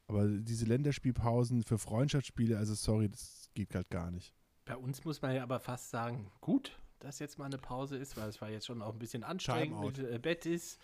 Aber 0.07 0.27
diese 0.27 0.65
Länderspielpausen 0.65 1.63
für 1.63 1.77
Freundschaftsspiele, 1.77 2.57
also 2.57 2.73
sorry, 2.75 3.09
das 3.09 3.49
geht 3.53 3.75
halt 3.75 3.89
gar 3.89 4.09
nicht. 4.09 4.33
Bei 4.65 4.77
uns 4.77 5.03
muss 5.03 5.21
man 5.21 5.35
ja 5.35 5.43
aber 5.43 5.59
fast 5.59 5.89
sagen, 5.89 6.29
gut, 6.41 6.77
dass 6.99 7.19
jetzt 7.19 7.37
mal 7.37 7.45
eine 7.45 7.57
Pause 7.57 7.97
ist, 7.97 8.17
weil 8.17 8.29
es 8.29 8.41
war 8.41 8.49
jetzt 8.49 8.65
schon 8.65 8.81
auch 8.81 8.93
ein 8.93 8.99
bisschen 8.99 9.23
anstrengend 9.23 9.79
mit 9.79 9.99
äh, 9.99 10.19
Bettis, 10.19 10.79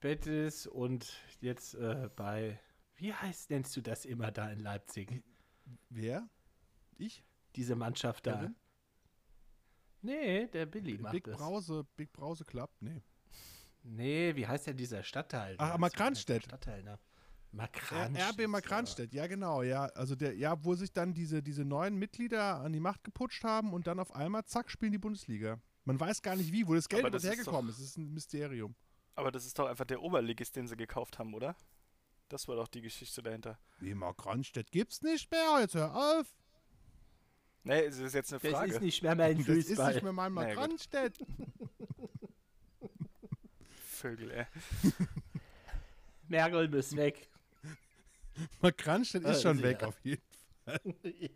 Bettis 0.00 0.66
und 0.66 1.14
jetzt 1.40 1.74
äh, 1.74 2.08
bei, 2.16 2.58
wie 2.96 3.12
heißt, 3.12 3.50
nennst 3.50 3.76
du 3.76 3.80
das 3.80 4.04
immer 4.04 4.30
da 4.30 4.50
in 4.50 4.60
Leipzig? 4.60 5.22
Wer? 5.90 6.28
Ich? 6.96 7.24
Diese 7.56 7.76
Mannschaft 7.76 8.26
da. 8.26 8.32
Darin? 8.32 8.56
Nee, 10.02 10.46
der 10.48 10.66
Billy 10.66 10.98
macht 10.98 11.12
Big 11.12 11.24
das. 11.24 11.38
Brause, 11.38 11.86
Big 11.96 12.12
Brause 12.12 12.44
Club? 12.44 12.70
Nee. 12.80 13.02
Nee, 13.82 14.36
wie 14.36 14.46
heißt 14.46 14.66
denn 14.66 14.76
dieser 14.76 15.02
Stadtteil? 15.02 15.56
Ach, 15.58 15.78
Markranstädt. 15.78 16.44
Stadtteil, 16.44 16.82
ne? 16.82 16.98
Markranstädt. 17.54 18.40
RB 18.40 18.46
Markranstädt, 18.48 19.14
ja 19.14 19.26
genau, 19.26 19.62
ja. 19.62 19.86
Also 19.94 20.14
der, 20.14 20.34
ja, 20.36 20.62
wo 20.64 20.74
sich 20.74 20.92
dann 20.92 21.14
diese, 21.14 21.42
diese 21.42 21.64
neuen 21.64 21.96
Mitglieder 21.96 22.60
an 22.60 22.72
die 22.72 22.80
Macht 22.80 23.04
geputscht 23.04 23.44
haben 23.44 23.72
und 23.72 23.86
dann 23.86 23.98
auf 23.98 24.14
einmal, 24.14 24.44
zack, 24.44 24.70
spielen 24.70 24.92
die 24.92 24.98
Bundesliga. 24.98 25.60
Man 25.84 26.00
weiß 26.00 26.22
gar 26.22 26.36
nicht 26.36 26.52
wie, 26.52 26.66
wo 26.66 26.74
das 26.74 26.88
Geld 26.88 27.12
das 27.12 27.24
hergekommen 27.24 27.70
ist. 27.70 27.78
Das 27.78 27.86
ist 27.86 27.98
ein 27.98 28.12
Mysterium. 28.12 28.74
Aber 29.16 29.30
das 29.30 29.46
ist 29.46 29.58
doch 29.58 29.66
einfach 29.66 29.84
der 29.84 30.02
Oberligist, 30.02 30.56
den 30.56 30.66
sie 30.66 30.76
gekauft 30.76 31.18
haben, 31.18 31.34
oder? 31.34 31.54
Das 32.28 32.48
war 32.48 32.56
doch 32.56 32.68
die 32.68 32.80
Geschichte 32.80 33.22
dahinter. 33.22 33.58
Wie 33.78 33.94
Markranstädt 33.94 34.72
gibt's 34.72 35.02
nicht 35.02 35.30
mehr, 35.30 35.60
jetzt 35.60 35.74
hör 35.74 35.94
auf. 35.94 36.34
Nee, 37.62 37.80
es 37.80 37.98
ist 37.98 38.14
jetzt 38.14 38.32
eine 38.32 38.40
Frage. 38.40 38.68
Das 38.68 38.76
ist 38.76 38.82
nicht 38.82 39.02
mehr 39.02 39.14
mein 39.14 39.36
Fußball. 39.36 39.56
Das 39.56 39.68
ist 39.68 39.94
nicht 39.94 40.02
mehr 40.02 40.12
mein 40.12 40.32
Markranstädt. 40.32 41.18
Vögel, 43.84 44.30
ey. 44.30 44.46
Merkel 46.28 46.68
muss 46.68 46.94
weg. 46.96 47.28
Markranstädt 48.62 49.24
ist 49.24 49.42
schon 49.42 49.62
weg, 49.62 49.82
auf 49.82 49.98
jeden 50.02 50.22
Fall. 50.64 50.80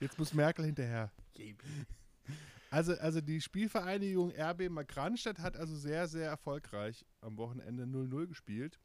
Jetzt 0.00 0.18
muss 0.18 0.34
Merkel 0.34 0.64
hinterher. 0.64 1.12
Also, 2.70 2.94
also 2.94 3.20
die 3.20 3.40
Spielvereinigung 3.40 4.32
RB 4.32 4.68
Markranstädt 4.70 5.38
hat 5.38 5.56
also 5.56 5.76
sehr, 5.76 6.08
sehr 6.08 6.28
erfolgreich 6.28 7.04
am 7.20 7.36
Wochenende 7.36 7.84
0-0 7.84 8.26
gespielt. 8.28 8.78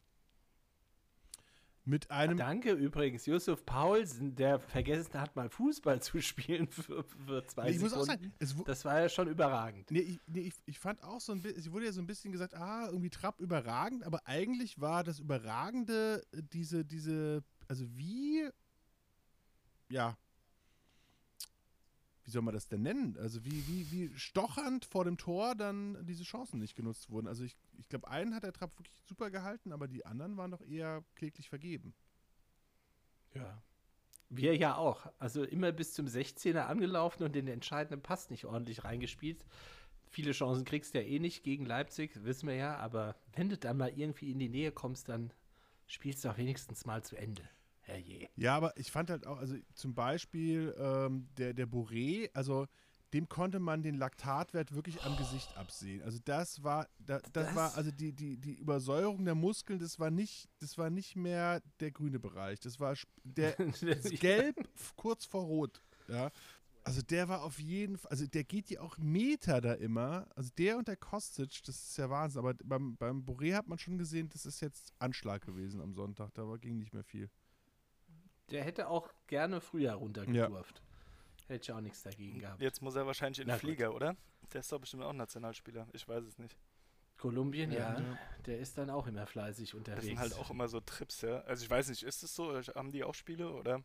Mit 1.87 2.11
einem. 2.11 2.37
Danke 2.37 2.73
übrigens, 2.73 3.25
Josef 3.25 3.65
Paulsen, 3.65 4.35
der 4.35 4.59
vergessen 4.59 5.13
hat, 5.13 5.37
mal 5.37 5.49
Fußball 5.49 6.01
zu 6.01 6.21
spielen 6.21 6.67
für, 6.67 7.05
für 7.05 7.45
zwei 7.47 7.69
ich 7.69 7.79
Sekunden. 7.79 7.97
Muss 7.97 8.09
auch 8.09 8.13
sagen, 8.13 8.33
das 8.65 8.83
war 8.83 8.99
ja 8.99 9.07
schon 9.07 9.29
überragend. 9.29 9.89
Nee, 9.89 9.99
ich, 9.99 10.19
nee, 10.27 10.41
ich, 10.41 10.53
ich 10.65 10.79
fand 10.79 11.01
auch 11.01 11.21
so 11.21 11.31
ein 11.31 11.41
bisschen, 11.41 11.59
es 11.59 11.71
wurde 11.71 11.85
ja 11.85 11.93
so 11.93 12.01
ein 12.01 12.07
bisschen 12.07 12.33
gesagt, 12.33 12.55
ah, 12.55 12.87
irgendwie 12.87 13.09
Trapp 13.09 13.39
überragend, 13.39 14.03
aber 14.03 14.19
eigentlich 14.25 14.81
war 14.81 15.05
das 15.05 15.19
Überragende 15.19 16.23
diese, 16.51 16.83
diese, 16.83 17.41
also 17.69 17.85
wie, 17.95 18.49
ja, 19.87 20.17
wie 22.27 22.31
soll 22.31 22.41
man 22.41 22.53
das 22.53 22.67
denn 22.67 22.81
nennen? 22.81 23.15
Also 23.17 23.45
wie, 23.45 23.65
wie, 23.67 23.89
wie 23.89 24.19
stochernd 24.19 24.83
vor 24.83 25.05
dem 25.05 25.17
Tor 25.17 25.55
dann 25.55 26.05
diese 26.05 26.25
Chancen 26.25 26.59
nicht 26.59 26.75
genutzt 26.75 27.09
wurden. 27.09 27.25
Also 27.25 27.45
ich, 27.45 27.55
ich 27.79 27.87
glaube, 27.87 28.09
einen 28.09 28.35
hat 28.35 28.43
der 28.43 28.51
Trapp 28.51 28.77
wirklich 28.77 29.01
super 29.07 29.31
gehalten, 29.31 29.71
aber 29.71 29.87
die 29.87 30.05
anderen 30.05 30.35
waren 30.35 30.51
doch 30.51 30.61
eher 30.61 31.05
kläglich 31.15 31.47
vergeben. 31.47 31.93
Ja. 33.33 33.63
Wir 34.29 34.57
ja 34.57 34.75
auch. 34.75 35.09
Also 35.19 35.45
immer 35.45 35.71
bis 35.71 35.93
zum 35.93 36.05
16er 36.05 36.65
angelaufen 36.65 37.23
und 37.23 37.33
den 37.33 37.47
entscheidenden 37.47 38.01
Pass 38.01 38.29
nicht 38.29 38.43
ordentlich 38.43 38.83
reingespielt. 38.83 39.45
Viele 40.09 40.33
Chancen 40.33 40.65
kriegst 40.65 40.93
du 40.93 41.01
ja 41.01 41.07
eh 41.07 41.19
nicht 41.19 41.43
gegen 41.43 41.65
Leipzig, 41.65 42.25
wissen 42.25 42.49
wir 42.49 42.55
ja, 42.55 42.75
aber 42.75 43.15
wenn 43.37 43.47
du 43.47 43.57
dann 43.57 43.77
mal 43.77 43.97
irgendwie 43.97 44.31
in 44.31 44.39
die 44.39 44.49
Nähe 44.49 44.73
kommst, 44.73 45.07
dann 45.07 45.31
spielst 45.85 46.25
du 46.25 46.29
auch 46.29 46.37
wenigstens 46.37 46.85
mal 46.85 47.05
zu 47.05 47.15
Ende. 47.15 47.47
Herrje. 47.87 48.29
Ja, 48.35 48.55
aber 48.55 48.77
ich 48.77 48.91
fand 48.91 49.09
halt 49.09 49.25
auch, 49.25 49.37
also 49.37 49.55
zum 49.73 49.93
Beispiel 49.93 50.75
ähm, 50.77 51.27
der, 51.37 51.53
der 51.53 51.67
Bourré, 51.67 52.29
also 52.33 52.67
dem 53.13 53.29
konnte 53.29 53.59
man 53.59 53.83
den 53.83 53.95
Laktatwert 53.95 54.73
wirklich 54.75 55.01
am 55.03 55.15
Gesicht 55.15 55.55
absehen. 55.57 56.01
Also 56.03 56.19
das 56.25 56.63
war, 56.63 56.87
da, 56.99 57.19
das, 57.19 57.31
das, 57.31 57.55
war, 57.55 57.75
also 57.75 57.89
die, 57.89 58.11
die, 58.11 58.37
die 58.37 58.55
Übersäuerung 58.55 59.23
der 59.23 59.35
Muskeln, 59.35 59.79
das 59.79 59.97
war 59.99 60.11
nicht, 60.11 60.49
das 60.59 60.77
war 60.77 60.89
nicht 60.89 61.15
mehr 61.15 61.61
der 61.79 61.91
grüne 61.91 62.19
Bereich. 62.19 62.59
Das 62.59 62.79
war 62.79 62.95
der 63.23 63.53
Gelb 64.19 64.57
kurz 64.97 65.25
vor 65.25 65.43
Rot. 65.43 65.81
Ja. 66.09 66.31
Also 66.83 67.01
der 67.01 67.27
war 67.27 67.43
auf 67.43 67.59
jeden 67.59 67.97
Fall, 67.97 68.11
also 68.11 68.27
der 68.27 68.45
geht 68.45 68.69
ja 68.69 68.79
auch 68.81 68.97
Meter 68.97 69.59
da 69.59 69.73
immer. 69.73 70.25
Also 70.35 70.51
der 70.57 70.77
und 70.77 70.87
der 70.87 70.95
Kostic, 70.95 71.61
das 71.65 71.75
ist 71.89 71.97
ja 71.97 72.09
Wahnsinn. 72.09 72.39
Aber 72.39 72.53
beim, 72.63 72.95
beim 72.97 73.23
Boré 73.23 73.55
hat 73.55 73.67
man 73.67 73.77
schon 73.77 73.97
gesehen, 73.97 74.29
das 74.29 74.45
ist 74.45 74.61
jetzt 74.61 74.93
Anschlag 74.99 75.45
gewesen 75.45 75.81
am 75.81 75.93
Sonntag. 75.93 76.33
Da 76.33 76.43
ging 76.57 76.77
nicht 76.77 76.93
mehr 76.93 77.03
viel. 77.03 77.29
Der 78.51 78.63
hätte 78.63 78.89
auch 78.89 79.09
gerne 79.27 79.61
früher 79.61 79.93
runtergedurft. 79.93 80.77
Ja. 80.77 81.47
Hätte 81.55 81.63
ich 81.63 81.71
auch 81.71 81.81
nichts 81.81 82.03
dagegen 82.03 82.39
gehabt. 82.39 82.61
Jetzt 82.61 82.81
muss 82.81 82.95
er 82.95 83.05
wahrscheinlich 83.05 83.39
in 83.39 83.47
den 83.47 83.57
Flieger, 83.57 83.93
oder? 83.93 84.15
Der 84.53 84.59
ist 84.59 84.71
doch 84.71 84.79
bestimmt 84.79 85.03
auch 85.03 85.13
Nationalspieler. 85.13 85.87
Ich 85.93 86.07
weiß 86.07 86.23
es 86.23 86.37
nicht. 86.37 86.57
Kolumbien, 87.17 87.71
ja, 87.71 87.99
ja, 87.99 88.19
Der 88.45 88.59
ist 88.59 88.77
dann 88.77 88.89
auch 88.89 89.07
immer 89.07 89.25
fleißig 89.25 89.73
unterwegs. 89.73 90.01
Das 90.01 90.05
sind 90.05 90.19
halt 90.19 90.37
auch 90.37 90.51
immer 90.51 90.67
so 90.67 90.79
Trips, 90.81 91.21
ja. 91.21 91.39
Also 91.41 91.63
ich 91.63 91.69
weiß 91.69 91.89
nicht, 91.89 92.03
ist 92.03 92.21
es 92.21 92.35
so? 92.35 92.53
Haben 92.75 92.91
die 92.91 93.03
auch 93.03 93.15
Spiele 93.15 93.51
oder? 93.51 93.83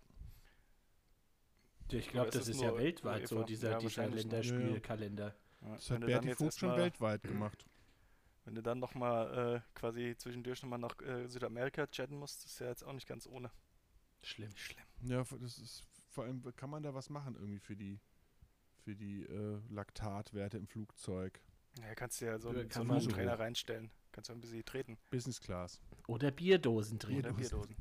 Ich 1.91 2.09
glaube, 2.09 2.31
das 2.31 2.49
ist, 2.49 2.61
ja 2.61 2.77
weltweit 2.77 3.29
so, 3.29 3.43
dieser, 3.43 3.73
ja, 3.73 3.79
dieser 3.79 4.07
Länderspielkalender. 4.09 5.35
Ja. 5.61 5.75
Das 5.75 5.91
hat 5.91 6.01
Berti 6.01 6.35
Vogt 6.35 6.59
schon 6.59 6.77
weltweit 6.77 7.23
gemacht. 7.23 7.67
Wenn 8.45 8.55
du 8.55 8.63
dann 8.63 8.81
nochmal 8.81 9.57
äh, 9.57 9.79
quasi 9.79 10.15
zwischendurch 10.17 10.63
nochmal 10.63 10.79
nach 10.79 11.01
äh, 11.01 11.29
Südamerika 11.29 11.87
chatten 11.87 12.17
musst, 12.17 12.45
ist 12.45 12.59
ja 12.61 12.69
jetzt 12.69 12.85
auch 12.85 12.93
nicht 12.93 13.07
ganz 13.07 13.27
ohne. 13.27 13.51
Schlimm. 14.23 14.51
Schlimm. 14.57 14.85
Ja, 15.03 15.25
das 15.41 15.59
ist 15.59 15.85
vor 16.09 16.25
allem, 16.25 16.43
kann 16.57 16.71
man 16.71 16.83
da 16.83 16.95
was 16.95 17.11
machen 17.11 17.35
irgendwie 17.35 17.59
für 17.59 17.77
die, 17.77 17.99
für 18.85 18.95
die 18.95 19.23
äh, 19.23 19.59
Laktatwerte 19.71 20.59
im 20.59 20.67
Flugzeug? 20.67 21.41
Ja, 21.81 21.95
kannst 21.95 22.21
du 22.21 22.27
ja 22.27 22.39
so, 22.39 22.53
ja, 22.53 22.69
so 22.71 22.81
einen 22.83 23.09
Trainer 23.09 23.39
reinstellen. 23.39 23.91
Kannst 24.13 24.29
du 24.29 24.35
ein 24.35 24.41
bisschen 24.41 24.65
treten. 24.65 24.99
Business 25.11 25.41
Class. 25.41 25.81
Oder 26.07 26.31
Bierdosen 26.31 26.99
treten. 26.99 27.21
Oder 27.21 27.33
Bierdosen. 27.33 27.77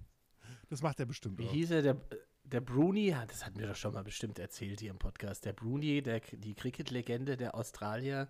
Das 0.70 0.82
macht 0.82 1.00
er 1.00 1.06
bestimmt 1.06 1.38
Wie 1.38 1.46
auch. 1.46 1.52
Wie 1.52 1.58
hieß 1.58 1.72
er, 1.72 1.82
der, 1.82 2.02
der 2.44 2.62
Bruni, 2.62 3.16
das 3.28 3.46
hat 3.46 3.58
mir 3.58 3.68
doch 3.68 3.76
schon 3.76 3.94
mal 3.94 4.04
bestimmt 4.04 4.40
erzählt 4.40 4.80
hier 4.80 4.92
im 4.92 5.00
Podcast. 5.00 5.44
Der 5.44 5.52
Bruni, 5.54 6.02
der, 6.02 6.22
die 6.22 6.56
Cricket-Legende 6.56 7.36
der 7.36 7.54
Australier, 7.54 8.30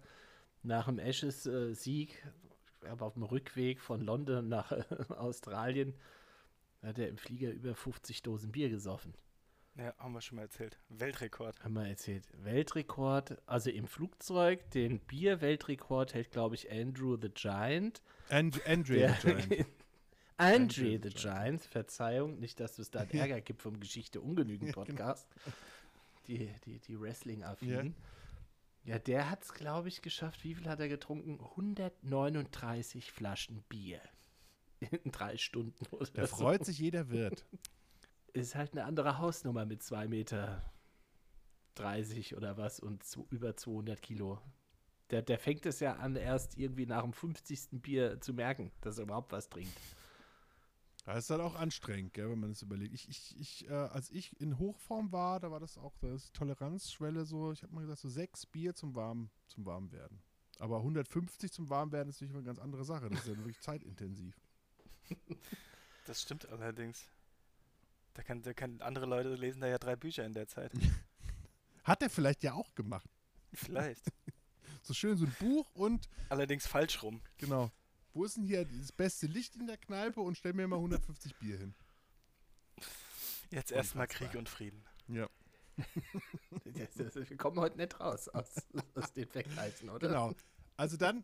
nach 0.64 0.86
dem 0.86 0.98
Ashes-Sieg, 0.98 2.26
äh, 2.82 2.88
aber 2.88 3.06
auf 3.06 3.14
dem 3.14 3.24
Rückweg 3.24 3.80
von 3.80 4.02
London 4.02 4.50
nach 4.50 4.72
äh, 4.72 4.84
Australien, 5.10 5.94
hat 6.82 7.00
er 7.00 7.10
im 7.10 7.18
Flieger 7.18 7.52
über 7.52 7.76
50 7.76 8.24
Dosen 8.24 8.52
Bier 8.52 8.70
gesoffen. 8.70 9.14
Ja, 9.78 9.94
haben 9.98 10.14
wir 10.14 10.22
schon 10.22 10.36
mal 10.36 10.44
erzählt. 10.44 10.78
Weltrekord. 10.90 11.64
Haben 11.64 11.74
wir 11.76 11.88
erzählt. 11.88 12.28
Weltrekord, 12.44 13.38
also 13.46 13.70
im 13.70 13.88
Flugzeug, 13.88 14.70
den 14.72 15.00
Bier-Weltrekord 15.00 16.14
hält, 16.14 16.32
glaube 16.32 16.56
ich, 16.56 16.70
Andrew 16.70 17.18
the 17.22 17.30
Giant. 17.30 18.02
And, 18.30 18.66
Andre 18.68 19.16
the 19.22 19.32
Giant. 19.48 19.68
Andre 20.38 21.00
the 21.02 21.10
Giant, 21.10 21.62
Verzeihung, 21.62 22.40
nicht, 22.40 22.60
dass 22.60 22.80
es 22.80 22.92
da 22.92 23.02
einen 23.02 23.12
Ärger 23.14 23.40
gibt 23.42 23.62
vom 23.62 23.80
Geschichte 23.80 24.20
ungenügend 24.20 24.74
Podcast. 24.74 25.28
Die, 26.28 26.50
die, 26.66 26.80
die 26.80 27.00
Wrestling-Affinen. 27.00 27.96
Ja, 28.84 28.98
der 29.00 29.30
hat 29.30 29.44
es, 29.44 29.54
glaube 29.54 29.88
ich, 29.88 30.02
geschafft. 30.02 30.44
Wie 30.44 30.56
viel 30.56 30.68
hat 30.68 30.80
er 30.80 30.90
getrunken? 30.90 31.40
139 31.40 33.12
Flaschen 33.12 33.62
Bier. 33.70 34.02
In 35.04 35.12
drei 35.12 35.38
Stunden 35.38 35.86
oder 35.92 36.06
Da 36.12 36.28
so. 36.28 36.36
freut 36.38 36.66
sich 36.66 36.80
jeder 36.80 37.10
Wirt. 37.10 37.46
Ist 38.34 38.56
halt 38.56 38.72
eine 38.72 38.86
andere 38.86 39.18
Hausnummer 39.20 39.66
mit 39.66 39.84
2 39.84 40.08
Meter 40.08 40.62
30 41.76 42.36
oder 42.36 42.58
was 42.58 42.80
und 42.80 43.04
zu, 43.04 43.28
über 43.30 43.56
200 43.56 44.02
Kilo. 44.02 44.40
Der, 45.10 45.22
der 45.22 45.38
fängt 45.40 45.66
es 45.66 45.80
ja 45.82 45.98
an, 45.98 46.16
erst 46.16 46.58
irgendwie 46.58 46.86
nach 46.86 47.04
dem 47.04 47.14
50. 47.14 47.82
Bier 47.82 48.20
zu 48.22 48.34
merken, 48.34 48.72
dass 48.82 48.98
er 48.98 49.04
überhaupt 49.04 49.32
was 49.32 49.50
trinkt. 49.50 49.78
Das 51.06 51.18
ist 51.18 51.30
dann 51.30 51.42
auch 51.42 51.56
anstrengend, 51.56 52.14
gell, 52.14 52.30
wenn 52.30 52.40
man 52.40 52.52
das 52.52 52.62
überlegt. 52.62 52.94
Ich, 52.94 53.10
ich, 53.10 53.40
ich, 53.40 53.70
äh, 53.70 53.74
als 53.74 54.10
ich 54.12 54.40
in 54.40 54.60
Hochform 54.60 55.12
war, 55.12 55.40
da 55.40 55.52
war 55.52 55.60
das 55.60 55.78
auch 55.78 55.98
das 55.98 56.32
Toleranzschwelle 56.32 57.26
so, 57.26 57.52
ich 57.52 57.64
habe 57.64 57.74
mal 57.74 57.82
gesagt, 57.82 58.00
so 58.00 58.10
sechs 58.10 58.46
Bier 58.46 58.76
zum 58.76 58.96
Warm, 58.96 59.30
zum 59.48 59.66
Warmwerden. 59.66 60.22
Aber 60.60 60.78
150 60.78 61.52
zum 61.52 61.70
Warmwerden 61.70 62.10
ist 62.10 62.22
natürlich 62.22 62.36
eine 62.36 62.44
ganz 62.46 62.60
andere 62.60 62.86
Sache. 62.86 63.10
Das 63.10 63.22
ist 63.22 63.28
ja 63.28 63.38
wirklich 63.38 63.60
zeitintensiv. 63.60 64.40
Das 66.06 66.22
stimmt 66.22 66.48
allerdings. 66.50 67.06
Da 68.14 68.24
kann, 68.24 68.42
da 68.42 68.54
kann 68.54 68.82
andere 68.82 69.06
Leute 69.06 69.34
lesen 69.36 69.62
da 69.62 69.68
ja 69.68 69.78
drei 69.78 69.96
Bücher 69.96 70.26
in 70.26 70.34
der 70.34 70.48
Zeit. 70.48 70.72
Hat 71.84 72.02
er 72.02 72.10
vielleicht 72.10 72.44
ja 72.44 72.54
auch 72.54 72.74
gemacht. 72.76 73.10
Vielleicht. 73.54 74.04
So 74.84 74.96
schön 74.96 75.16
so 75.16 75.26
ein 75.26 75.36
Buch 75.40 75.70
und 75.76 76.10
Allerdings 76.30 76.66
falsch 76.66 77.04
rum. 77.04 77.22
genau. 77.38 77.70
Wo 78.14 78.26
ist 78.26 78.36
denn 78.36 78.44
hier 78.46 78.66
das 78.66 78.92
beste 78.92 79.28
Licht 79.28 79.56
in 79.56 79.68
der 79.68 79.78
Kneipe 79.78 80.22
und 80.22 80.36
stell 80.40 80.54
mir 80.54 80.68
mal 80.68 80.78
150 80.78 81.36
Bier 81.36 81.58
hin. 81.60 81.76
Jetzt 83.52 83.72
erstmal. 83.72 84.08
Krieg 84.08 84.34
und 84.36 84.50
Frieden. 84.50 84.84
Ja. 85.08 85.30
Wir 86.96 87.38
kommen 87.38 87.60
heute 87.60 87.78
nicht 87.78 88.00
raus 88.00 88.28
aus, 88.30 88.56
aus 88.96 89.14
den 89.14 89.28
Vergleichen, 89.28 89.90
oder? 89.90 90.08
Genau. 90.08 90.34
Also 90.78 90.98
dann, 90.98 91.22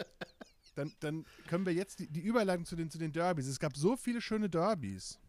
dann, 0.77 0.93
dann 0.99 1.25
können 1.47 1.65
wir 1.65 1.73
jetzt 1.73 1.99
die, 1.99 2.07
die 2.07 2.21
Überleitung 2.21 2.65
zu 2.65 2.75
den, 2.75 2.89
zu 2.89 2.97
den 2.97 3.11
Derbys. 3.11 3.47
Es 3.47 3.59
gab 3.59 3.75
so 3.75 3.95
viele 3.95 4.21
schöne 4.21 4.49
Derbys. 4.49 5.19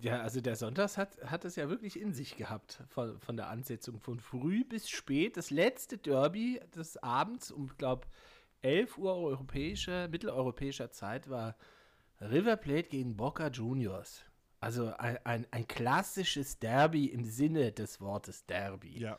Ja, 0.00 0.20
also 0.20 0.40
der 0.40 0.54
Sonntags 0.54 0.96
hat, 0.96 1.18
hat 1.24 1.44
es 1.44 1.56
ja 1.56 1.68
wirklich 1.68 2.00
in 2.00 2.12
sich 2.12 2.36
gehabt, 2.36 2.84
von, 2.88 3.18
von 3.18 3.36
der 3.36 3.48
Ansetzung 3.48 3.98
von 3.98 4.20
früh 4.20 4.64
bis 4.64 4.88
spät. 4.88 5.36
Das 5.36 5.50
letzte 5.50 5.98
Derby 5.98 6.60
des 6.76 6.96
Abends 7.02 7.50
um, 7.50 7.68
glaube 7.78 8.06
11 8.62 8.98
Uhr 8.98 9.16
europäischer, 9.16 10.08
mitteleuropäischer 10.08 10.90
Zeit 10.92 11.28
war 11.28 11.56
River 12.20 12.56
Plate 12.56 12.88
gegen 12.88 13.16
Boca 13.16 13.48
Juniors. 13.48 14.22
Also 14.60 14.92
ein, 14.96 15.18
ein, 15.24 15.46
ein 15.50 15.66
klassisches 15.66 16.58
Derby 16.58 17.06
im 17.06 17.24
Sinne 17.24 17.72
des 17.72 18.00
Wortes 18.00 18.44
Derby. 18.46 18.98
Ja. 18.98 19.18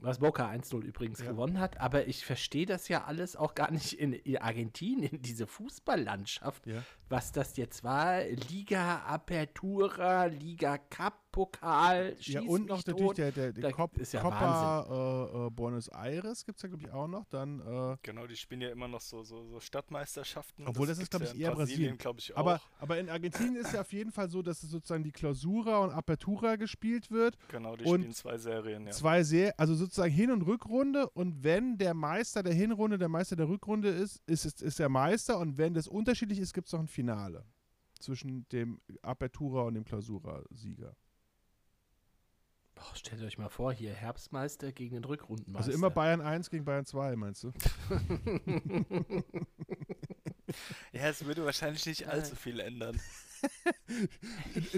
Was 0.00 0.20
Boca 0.20 0.48
1-0 0.48 0.82
übrigens 0.84 1.18
Ja. 1.20 1.30
gewonnen 1.32 1.58
hat. 1.58 1.80
Aber 1.80 2.06
ich 2.06 2.24
verstehe 2.24 2.66
das 2.66 2.86
ja 2.88 3.04
alles 3.04 3.34
auch 3.34 3.54
gar 3.56 3.70
nicht 3.72 3.94
in, 3.98 4.12
in 4.12 4.38
Argentinien, 4.38 5.20
diese 5.22 5.46
Fußballlandschaft, 5.48 6.66
Ja. 6.66 6.82
was 7.08 7.32
das 7.32 7.56
jetzt 7.56 7.82
war. 7.82 8.22
Liga 8.24 8.98
Apertura, 9.06 10.26
Liga 10.26 10.78
Cup, 10.78 11.27
Pokal, 11.38 12.16
Ja, 12.22 12.40
und 12.40 12.66
noch 12.66 12.84
natürlich 12.84 13.06
tot. 13.06 13.18
der, 13.18 13.30
der, 13.30 13.52
der 13.52 13.70
Cop, 13.72 13.96
ist 13.96 14.12
ja 14.12 14.20
Copa 14.20 14.86
äh, 14.90 15.46
äh, 15.46 15.50
Buenos 15.50 15.86
Aires 15.86 16.44
gibt 16.44 16.58
es 16.58 16.64
ja, 16.64 16.68
glaube 16.68 16.82
ich, 16.82 16.90
auch 16.90 17.06
noch. 17.06 17.26
Dann, 17.26 17.60
äh, 17.60 17.96
Genau, 18.02 18.26
die 18.26 18.36
spielen 18.36 18.60
ja 18.60 18.70
immer 18.70 18.88
noch 18.88 19.00
so, 19.00 19.22
so, 19.22 19.44
so 19.44 19.60
Stadtmeisterschaften. 19.60 20.66
Obwohl, 20.66 20.88
das 20.88 20.98
ist, 20.98 21.08
gibt's 21.10 21.10
glaub 21.10 21.22
ich, 21.22 21.40
ja 21.40 21.46
eher 21.46 21.52
in 21.52 21.58
Brasilien. 21.58 21.98
glaube 21.98 22.18
ich, 22.18 22.34
auch. 22.34 22.40
aber, 22.40 22.60
aber 22.80 22.98
in 22.98 23.08
Argentinien 23.08 23.54
ist 23.54 23.72
ja 23.72 23.82
auf 23.82 23.92
jeden 23.92 24.10
Fall 24.10 24.28
so, 24.28 24.42
dass 24.42 24.64
es 24.64 24.70
sozusagen 24.70 25.04
die 25.04 25.12
Clausura 25.12 25.78
und 25.78 25.92
Apertura 25.92 26.56
gespielt 26.56 27.08
wird. 27.12 27.38
genau, 27.48 27.76
die 27.76 27.84
und 27.84 28.00
spielen 28.00 28.14
zwei 28.14 28.36
Serien, 28.36 28.86
ja. 28.86 28.90
Zwei 28.90 29.22
sehr, 29.22 29.54
also 29.60 29.76
sozusagen 29.76 30.12
Hin- 30.12 30.32
und 30.32 30.42
Rückrunde. 30.42 31.08
Und 31.10 31.44
wenn 31.44 31.78
der 31.78 31.94
Meister 31.94 32.42
der 32.42 32.54
Hinrunde 32.54 32.98
der 32.98 33.08
Meister 33.08 33.36
der 33.36 33.48
Rückrunde 33.48 33.90
ist, 33.90 34.20
ist, 34.26 34.44
ist, 34.44 34.60
ist 34.60 34.80
der 34.80 34.88
Meister. 34.88 35.38
Und 35.38 35.56
wenn 35.56 35.72
das 35.72 35.86
unterschiedlich 35.86 36.40
ist, 36.40 36.52
gibt 36.52 36.66
es 36.66 36.72
noch 36.72 36.80
ein 36.80 36.88
Finale 36.88 37.44
zwischen 38.00 38.48
dem 38.50 38.80
Apertura 39.02 39.62
und 39.62 39.74
dem 39.74 39.84
Clausura-Sieger. 39.84 40.94
Oh, 42.80 42.94
stellt 42.94 43.22
euch 43.22 43.38
mal 43.38 43.48
vor, 43.48 43.72
hier 43.72 43.92
Herbstmeister 43.92 44.72
gegen 44.72 44.94
den 44.94 45.04
Rückrundenmeister. 45.04 45.66
Also 45.66 45.76
immer 45.78 45.90
Bayern 45.90 46.20
1 46.20 46.48
gegen 46.50 46.64
Bayern 46.64 46.86
2, 46.86 47.16
meinst 47.16 47.44
du? 47.44 47.52
Ja, 50.92 51.08
es 51.08 51.24
würde 51.26 51.44
wahrscheinlich 51.44 51.84
nicht 51.84 52.08
allzu 52.08 52.34
viel 52.34 52.58
ändern. 52.60 52.98
In, 53.86 54.08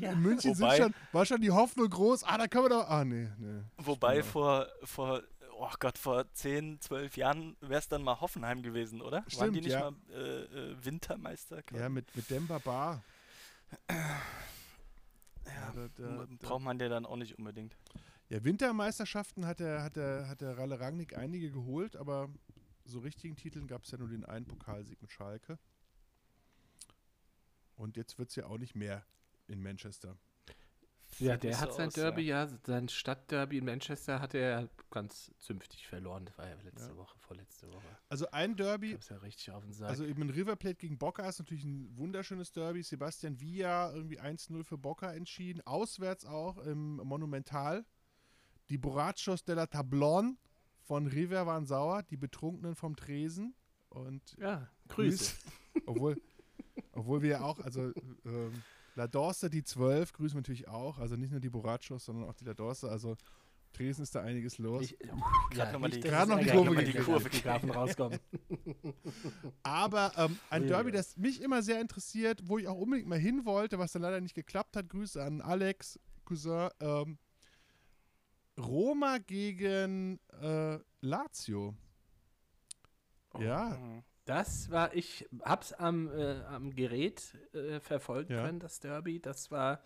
Ja. 0.03 0.13
in 0.13 0.21
München 0.21 0.55
sind 0.55 0.67
Wobei- 0.67 0.79
schon, 0.79 0.95
war 1.13 1.25
schon 1.25 1.41
die 1.41 1.53
Hoffnung 1.53 1.89
groß, 1.89 2.25
ah, 2.25 2.37
da 2.39 2.49
können 2.49 2.65
wir 2.65 2.69
doch. 2.71 2.89
Ah, 2.89 3.05
nee, 3.05 3.29
nee. 3.39 3.63
Wobei 3.79 4.23
vor, 4.25 4.67
vor, 4.83 5.23
oh 5.57 5.71
Gott, 5.79 5.97
vor 5.97 6.25
10, 6.33 6.81
12 6.81 7.17
Jahren 7.17 7.57
wäre 7.61 7.79
es 7.79 7.89
dann 7.89 8.03
mal 8.03 8.21
Hoffenheim 8.21 8.63
gewesen, 8.63 9.01
oder? 9.01 9.19
Waren 9.19 9.25
die 9.29 9.35
Stimmt, 9.35 9.55
nicht 9.63 9.69
ja. 9.69 9.91
mal 9.93 9.97
äh, 10.13 10.43
äh, 10.73 10.85
Wintermeister? 10.85 11.63
Ja, 11.73 11.89
mit, 11.89 12.15
mit 12.17 12.29
Demba 12.29 12.59
Bar. 12.59 13.05
ja, 15.75 15.89
da- 15.97 16.27
da- 16.27 16.27
braucht 16.39 16.63
man 16.63 16.79
der 16.79 16.89
dann 16.89 17.07
auch 17.07 17.17
nicht 17.17 17.39
unbedingt. 17.39 17.77
Ja, 18.29 18.45
Wintermeisterschaften 18.45 19.47
hat 19.47 19.61
der, 19.61 19.83
hat 19.83 19.97
der, 19.97 20.29
hat 20.29 20.41
der 20.41 20.57
Ralle 20.57 20.79
Rangnick 20.81 21.17
einige 21.17 21.51
geholt, 21.51 21.97
aber 21.97 22.29
so 22.85 23.01
richtigen 23.01 23.37
Titeln 23.37 23.67
gab 23.67 23.85
es 23.85 23.91
ja 23.91 23.99
nur 23.99 24.09
den 24.09 24.25
einen 24.25 24.47
Pokalsieg 24.47 25.01
mit 25.03 25.11
Schalke. 25.11 25.59
Und 27.77 27.97
jetzt 27.97 28.19
wird 28.19 28.29
es 28.31 28.37
ja 28.37 28.47
auch 28.47 28.59
nicht 28.59 28.75
mehr 28.77 29.05
in 29.49 29.63
Manchester. 29.63 30.17
Ja, 31.21 31.37
der 31.37 31.51
nicht 31.51 31.61
hat 31.61 31.71
so 31.73 31.77
sein 31.79 31.89
aus, 31.89 31.95
Derby, 31.95 32.23
ja. 32.23 32.49
sein 32.65 32.89
Stadtderby 32.89 33.59
in 33.59 33.65
Manchester 33.65 34.21
hat 34.21 34.35
er 34.35 34.69
ganz 34.91 35.31
zünftig 35.39 35.87
verloren. 35.87 36.25
Das 36.27 36.39
war 36.39 36.49
ja 36.49 36.55
letzte 36.65 36.91
Ja. 36.91 36.97
Woche, 36.97 37.19
vorletzte 37.19 37.69
Woche. 37.73 37.87
Also 38.09 38.31
ein 38.31 38.57
Derby, 38.57 38.93
hab's 38.93 39.09
ja 39.09 39.17
richtig 39.19 39.51
auf 39.53 39.63
den 39.63 39.73
Sack. 39.73 39.89
also 39.91 40.05
eben 40.05 40.29
River 40.31 40.57
Plate 40.57 40.77
gegen 40.77 40.99
Boca 40.99 41.29
ist 41.29 41.39
natürlich 41.39 41.65
ein 41.65 41.97
wunderschönes 41.97 42.53
Derby. 42.53 42.83
Sebastian 42.83 43.41
Villa 43.41 43.93
irgendwie 43.93 44.21
1-0 44.21 44.65
für 44.65 44.79
Boca 44.79 45.13
entschieden. 45.13 45.61
Auswärts 45.67 46.25
auch 46.25 46.59
im 46.59 46.97
Monumental. 46.97 47.85
Die 48.69 48.79
Borrachos 48.79 49.45
de 49.45 49.55
la 49.57 49.67
Tablon 49.67 50.39
von 50.83 51.07
River 51.07 51.47
waren 51.47 51.67
sauer, 51.67 52.03
die 52.03 52.17
Betrunkenen 52.17 52.75
vom 52.75 52.97
Tresen. 52.97 53.55
Und 53.91 54.37
ja, 54.39 54.69
Grüße. 54.89 55.35
obwohl, 55.87 56.21
obwohl 56.93 57.23
wir 57.23 57.31
ja 57.31 57.41
auch, 57.43 57.59
also 57.61 57.93
ähm, 58.25 58.63
La 59.01 59.07
Dorsa, 59.09 59.49
die 59.49 59.63
12, 59.65 60.13
grüßen 60.13 60.37
wir 60.37 60.41
natürlich 60.43 60.69
auch. 60.69 60.99
Also 60.99 61.17
nicht 61.17 61.31
nur 61.31 61.41
die 61.41 61.49
Borrachos, 61.49 62.05
sondern 62.05 62.29
auch 62.29 62.35
die 62.35 62.45
La 62.45 62.53
Dorsa. 62.53 62.89
Also 62.89 63.17
Tresen 63.73 64.03
ist 64.03 64.15
da 64.15 64.21
einiges 64.23 64.59
los. 64.59 64.83
Ich, 64.83 64.99
Gerade 65.51 65.79
noch 65.79 65.89
die- 65.89 66.01
es 66.01 66.29
noch 66.29 66.39
die 66.39 66.51
Kurve 66.51 66.77
wenn 66.77 66.85
gekriegt. 66.85 66.99
die 66.99 67.03
Kurve 67.03 67.31
Grafen 67.31 67.71
rauskommen. 67.71 68.19
Aber 69.63 70.13
ähm, 70.19 70.39
ein 70.51 70.63
Ui, 70.63 70.69
Derby, 70.69 70.91
das 70.93 71.17
mich 71.17 71.41
immer 71.41 71.63
sehr 71.63 71.81
interessiert, 71.81 72.43
wo 72.45 72.59
ich 72.59 72.69
auch 72.69 72.77
unbedingt 72.77 73.09
mal 73.09 73.19
hin 73.19 73.47
wollte, 73.47 73.79
was 73.79 73.93
dann 73.93 74.03
leider 74.03 74.21
nicht 74.21 74.35
geklappt 74.35 74.77
hat. 74.77 74.89
Grüße 74.91 75.23
an 75.23 75.41
Alex, 75.41 75.99
Cousin. 76.27 76.69
Ähm, 76.81 77.17
Roma 78.59 79.17
gegen 79.19 80.21
äh, 80.43 80.79
Lazio. 81.01 81.75
Ja, 83.39 83.79
Mhm. 83.79 84.03
Das 84.31 84.71
war, 84.71 84.95
ich 84.95 85.29
hab's 85.43 85.73
am, 85.73 86.09
äh, 86.17 86.37
am 86.45 86.73
Gerät 86.73 87.37
äh, 87.53 87.81
verfolgen 87.81 88.33
Ja. 88.33 88.45
können, 88.47 88.61
das 88.61 88.79
Derby. 88.79 89.19
Das 89.19 89.51
war 89.51 89.81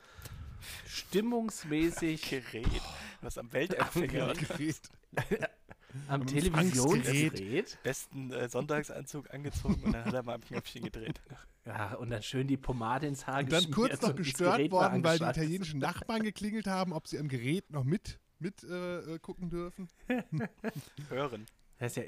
stimmungsmäßig 0.87 2.29
Gerät, 2.29 2.83
was 3.23 3.39
am 3.39 3.51
Weltempfänger 3.55 4.35
Gerät. 4.35 4.81
am 6.09 6.21
am 6.21 6.27
Televisionsgerät. 6.27 7.79
besten 7.83 8.33
äh, 8.33 8.47
Sonntagsanzug 8.47 9.33
angezogen 9.33 9.83
und 9.83 9.93
dann 9.95 10.05
hat 10.05 10.13
er 10.13 10.23
mal 10.23 10.35
am 10.35 10.43
Knöpfchen 10.43 10.83
gedreht. 10.85 11.23
Ja, 11.65 11.95
und 11.95 12.11
dann 12.11 12.23
schön 12.23 12.47
die 12.47 12.59
Pomade 12.59 13.07
ins 13.07 13.27
Haar 13.27 13.39
Und 13.39 13.51
dann 13.51 13.71
kurz 13.71 14.03
noch 14.03 14.15
gestört 14.15 14.71
worden, 14.71 15.03
weil 15.03 15.19
die 15.19 15.25
italienischen 15.25 15.81
Nachbarn 15.81 16.23
geklingelt 16.23 16.67
haben, 16.67 16.93
ob 16.93 17.09
sie 17.09 17.19
am 17.19 17.29
Gerät 17.29 17.71
noch 17.71 17.85
mit, 17.85 18.21
mit 18.41 18.63
äh, 18.63 19.15
äh, 19.15 19.19
gucken 19.21 19.49
dürfen. 19.49 19.89
Hören. 21.09 21.47
Das 21.79 21.93
ist 21.93 21.97
ja 21.97 22.03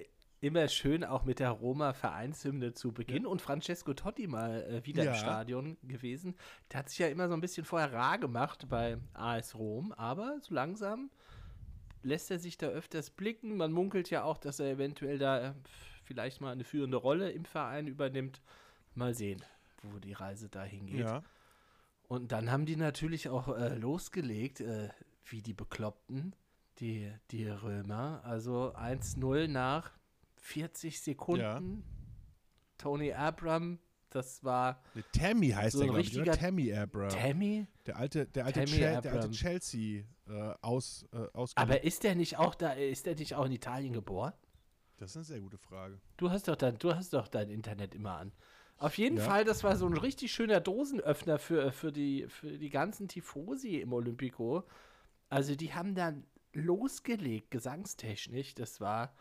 immer 0.46 0.68
schön, 0.68 1.04
auch 1.04 1.24
mit 1.24 1.38
der 1.38 1.50
Roma-Vereinshymne 1.50 2.72
zu 2.72 2.92
Beginn. 2.92 3.26
Und 3.26 3.42
Francesco 3.42 3.92
Totti 3.94 4.26
mal 4.26 4.62
äh, 4.64 4.86
wieder 4.86 5.04
Ja. 5.04 5.10
im 5.12 5.16
Stadion 5.16 5.76
gewesen. 5.82 6.34
Der 6.72 6.80
hat 6.80 6.88
sich 6.90 6.98
ja 6.98 7.08
immer 7.08 7.28
so 7.28 7.34
ein 7.34 7.40
bisschen 7.40 7.64
vorher 7.64 7.92
rar 7.92 8.18
gemacht 8.18 8.68
bei 8.68 8.98
AS 9.14 9.54
Rom, 9.54 9.92
aber 9.92 10.38
so 10.40 10.54
langsam 10.54 11.10
lässt 12.02 12.30
er 12.30 12.38
sich 12.38 12.56
da 12.56 12.68
öfters 12.68 13.10
blicken. 13.10 13.56
Man 13.56 13.72
munkelt 13.72 14.10
ja 14.10 14.22
auch, 14.24 14.38
dass 14.38 14.60
er 14.60 14.70
eventuell 14.70 15.18
da 15.18 15.48
äh, 15.50 15.52
vielleicht 16.04 16.40
mal 16.40 16.52
eine 16.52 16.64
führende 16.64 16.96
Rolle 16.96 17.30
im 17.30 17.44
Verein 17.44 17.86
übernimmt. 17.88 18.40
Mal 18.94 19.12
sehen, 19.14 19.44
wo 19.82 19.98
die 19.98 20.12
Reise 20.14 20.48
da 20.48 20.62
hingeht. 20.62 21.00
Ja. 21.00 21.22
Und 22.08 22.30
dann 22.32 22.50
haben 22.52 22.64
die 22.66 22.76
natürlich 22.76 23.28
auch 23.28 23.48
äh, 23.56 23.74
losgelegt, 23.74 24.60
äh, 24.60 24.88
wie 25.24 25.42
die 25.42 25.52
Bekloppten, 25.54 26.34
die, 26.78 27.12
die 27.32 27.46
Römer. 27.48 28.20
Also 28.24 28.72
1-0 28.76 29.48
nach 29.48 29.90
40 30.46 31.00
Sekunden. 31.00 31.84
Tony 32.78 33.12
Abram 33.12 33.78
das 34.10 34.42
war. 34.44 34.82
Nee, 34.94 35.02
Tammy 35.12 35.50
heißt 35.50 35.72
so 35.72 35.80
der, 35.80 35.88
glaube 35.88 36.00
ich, 36.00 36.18
oder? 36.18 36.32
Tammy 36.32 36.72
Abraham. 36.72 37.10
Tammy? 37.10 37.66
Der 37.84 37.96
alte, 37.96 38.26
der 38.26 38.46
alte, 38.46 38.64
Chel 38.64 39.00
der 39.00 39.12
alte 39.12 39.30
Chelsea 39.30 40.04
äh, 40.28 40.54
aus, 40.62 41.06
äh, 41.12 41.46
Aber 41.54 41.84
ist 41.84 42.02
der 42.02 42.14
nicht 42.14 42.38
auch 42.38 42.54
da, 42.54 42.72
ist 42.72 43.06
der 43.06 43.14
nicht 43.16 43.34
auch 43.34 43.44
in 43.44 43.52
Italien 43.52 43.92
geboren? 43.92 44.32
Das 44.96 45.10
ist 45.10 45.16
eine 45.16 45.24
sehr 45.24 45.40
gute 45.40 45.58
Frage. 45.58 46.00
Du 46.16 46.30
hast 46.30 46.48
doch 46.48 46.56
dein, 46.56 46.78
du 46.78 46.94
hast 46.94 47.12
doch 47.12 47.28
dein 47.28 47.50
Internet 47.50 47.94
immer 47.94 48.16
an. 48.16 48.32
Auf 48.78 48.96
jeden 48.96 49.18
ja. 49.18 49.24
Fall, 49.24 49.44
das 49.44 49.64
war 49.64 49.76
so 49.76 49.86
ein 49.86 49.96
richtig 49.96 50.32
schöner 50.32 50.60
Dosenöffner 50.60 51.38
für, 51.38 51.72
für, 51.72 51.92
die, 51.92 52.26
für 52.28 52.58
die 52.58 52.70
ganzen 52.70 53.08
Tifosi 53.08 53.76
im 53.76 53.92
Olympico. 53.92 54.64
Also 55.28 55.54
die 55.54 55.74
haben 55.74 55.94
dann 55.94 56.24
losgelegt, 56.52 57.50
gesangstechnisch. 57.50 58.54
Das 58.54 58.80
war, 58.80 59.14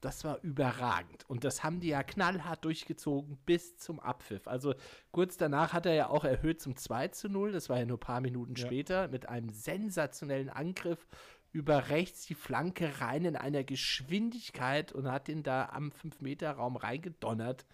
das 0.00 0.24
war 0.24 0.40
überragend. 0.42 1.28
Und 1.28 1.44
das 1.44 1.62
haben 1.62 1.80
die 1.80 1.88
ja 1.88 2.02
knallhart 2.02 2.64
durchgezogen 2.64 3.36
bis 3.44 3.76
zum 3.76 4.00
Abpfiff. 4.00 4.48
Also 4.48 4.74
kurz 5.12 5.36
danach 5.36 5.72
hat 5.72 5.86
er 5.86 5.94
ja 5.94 6.08
auch 6.08 6.24
erhöht 6.24 6.60
zum 6.60 6.76
2 6.76 7.08
zu 7.08 7.28
0. 7.28 7.52
Das 7.52 7.68
war 7.68 7.78
ja 7.78 7.86
nur 7.86 7.98
ein 7.98 8.00
paar 8.00 8.20
Minuten 8.20 8.54
ja. 8.54 8.66
später 8.66 9.08
mit 9.08 9.28
einem 9.28 9.50
sensationellen 9.50 10.48
Angriff 10.48 11.06
über 11.52 11.88
rechts 11.88 12.26
die 12.26 12.34
Flanke 12.34 13.00
rein 13.00 13.24
in 13.24 13.36
einer 13.36 13.64
Geschwindigkeit 13.64 14.92
und 14.92 15.10
hat 15.10 15.28
ihn 15.28 15.42
da 15.42 15.68
am 15.70 15.90
5-Meter-Raum 15.90 16.76
reingedonnert. 16.76 17.66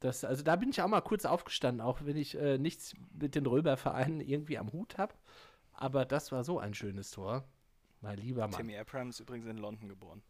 Das, 0.00 0.24
also 0.24 0.42
da 0.42 0.56
bin 0.56 0.70
ich 0.70 0.80
auch 0.80 0.88
mal 0.88 1.00
kurz 1.00 1.24
aufgestanden, 1.24 1.80
auch 1.84 2.00
wenn 2.04 2.16
ich 2.16 2.36
äh, 2.36 2.56
nichts 2.56 2.94
mit 3.12 3.34
den 3.34 3.46
Römervereinen 3.46 4.20
irgendwie 4.20 4.58
am 4.58 4.72
Hut 4.72 4.96
habe. 4.96 5.14
Aber 5.72 6.04
das 6.04 6.32
war 6.32 6.44
so 6.44 6.58
ein 6.58 6.74
schönes 6.74 7.10
Tor. 7.10 7.44
Mein 8.00 8.18
lieber 8.18 8.42
Mann. 8.42 8.52
Timmy 8.52 8.76
Abraham 8.76 9.10
ist 9.10 9.20
übrigens 9.20 9.46
in 9.46 9.58
London 9.58 9.88
geboren. 9.88 10.22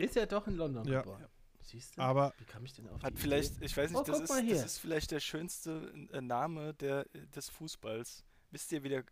Ist 0.00 0.16
er 0.16 0.26
doch 0.26 0.46
in 0.46 0.56
London 0.56 0.86
ja. 0.86 1.00
geboren? 1.00 1.22
Ja. 1.22 1.28
Siehst 1.62 1.96
du? 1.96 2.00
Aber 2.00 2.32
wie 2.38 2.44
kam 2.44 2.64
ich 2.64 2.72
denn 2.72 2.88
auf 2.88 3.02
hat 3.02 3.18
vielleicht, 3.18 3.56
Idee? 3.56 3.66
ich 3.66 3.76
weiß 3.76 3.90
nicht, 3.90 4.00
oh, 4.00 4.02
das, 4.02 4.20
ist, 4.20 4.30
das 4.30 4.64
ist 4.64 4.78
vielleicht 4.78 5.10
der 5.10 5.20
schönste 5.20 5.92
äh, 6.12 6.20
Name 6.20 6.74
der, 6.74 7.04
des 7.34 7.48
Fußballs. 7.48 8.24
Wisst 8.50 8.72
ihr, 8.72 8.82
wie 8.82 8.88
der 8.88 9.00
äh, 9.00 9.04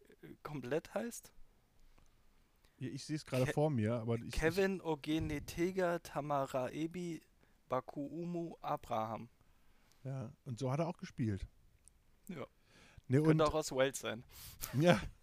komplett 0.42 0.92
heißt? 0.94 1.32
Ich 2.80 3.04
sehe 3.04 3.16
es 3.16 3.26
gerade 3.26 3.46
vor 3.46 3.70
mir, 3.70 3.94
aber 3.94 4.16
ich, 4.16 4.30
Kevin 4.30 4.80
Ogenetega 4.80 5.98
Tamaraebi 5.98 7.20
Bakuumu 7.68 8.56
Abraham. 8.60 9.28
Ja, 10.04 10.32
und 10.44 10.58
so 10.58 10.70
hat 10.70 10.78
er 10.78 10.86
auch 10.86 10.96
gespielt. 10.96 11.46
Ja. 12.28 12.46
Nee, 13.08 13.20
Könnte 13.20 13.46
auch 13.46 13.54
aus 13.54 13.72
Wales 13.72 13.98
sein. 14.00 14.24
Ja. 14.74 15.00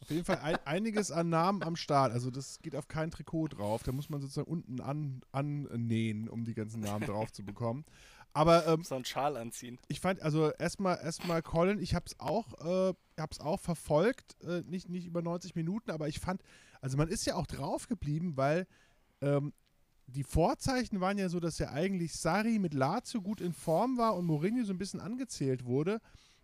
Auf 0.00 0.10
jeden 0.10 0.24
Fall 0.24 0.38
ein, 0.38 0.56
einiges 0.64 1.10
an 1.10 1.28
Namen 1.28 1.62
am 1.62 1.76
Start. 1.76 2.12
Also 2.12 2.30
das 2.30 2.60
geht 2.62 2.74
auf 2.74 2.88
kein 2.88 3.10
Trikot 3.10 3.48
drauf. 3.48 3.82
Da 3.82 3.92
muss 3.92 4.08
man 4.08 4.20
sozusagen 4.20 4.50
unten 4.50 4.80
an, 4.80 5.22
annähen, 5.32 6.28
um 6.28 6.44
die 6.44 6.54
ganzen 6.54 6.80
Namen 6.80 7.06
drauf 7.06 7.30
zu 7.32 7.44
bekommen. 7.44 7.84
Aber 8.32 8.66
ähm, 8.66 8.84
so 8.84 8.94
einen 8.94 9.04
Schal 9.04 9.36
anziehen. 9.36 9.78
Ich 9.88 10.00
fand 10.00 10.22
also 10.22 10.52
erstmal 10.52 10.98
erstmal 11.02 11.42
Colin, 11.42 11.80
ich 11.80 11.94
habe 11.94 12.06
es 12.06 12.18
auch 12.20 12.90
äh, 12.90 12.94
hab's 13.18 13.40
auch 13.40 13.58
verfolgt, 13.58 14.36
äh, 14.44 14.62
nicht 14.62 14.88
nicht 14.88 15.06
über 15.06 15.20
90 15.20 15.56
Minuten, 15.56 15.90
aber 15.90 16.08
ich 16.08 16.20
fand 16.20 16.40
also 16.80 16.96
man 16.96 17.08
ist 17.08 17.26
ja 17.26 17.34
auch 17.34 17.46
drauf 17.46 17.88
geblieben, 17.88 18.36
weil 18.36 18.66
ähm, 19.20 19.52
die 20.06 20.22
Vorzeichen 20.22 21.00
waren 21.00 21.18
ja 21.18 21.28
so, 21.28 21.40
dass 21.40 21.58
ja 21.58 21.70
eigentlich 21.70 22.14
Sari 22.14 22.58
mit 22.58 22.74
Lazio 22.74 23.20
gut 23.20 23.40
in 23.40 23.52
Form 23.52 23.98
war 23.98 24.16
und 24.16 24.26
Mourinho 24.26 24.64
so 24.64 24.72
ein 24.72 24.78
bisschen 24.78 25.00
angezählt 25.00 25.64
wurde. 25.64 26.00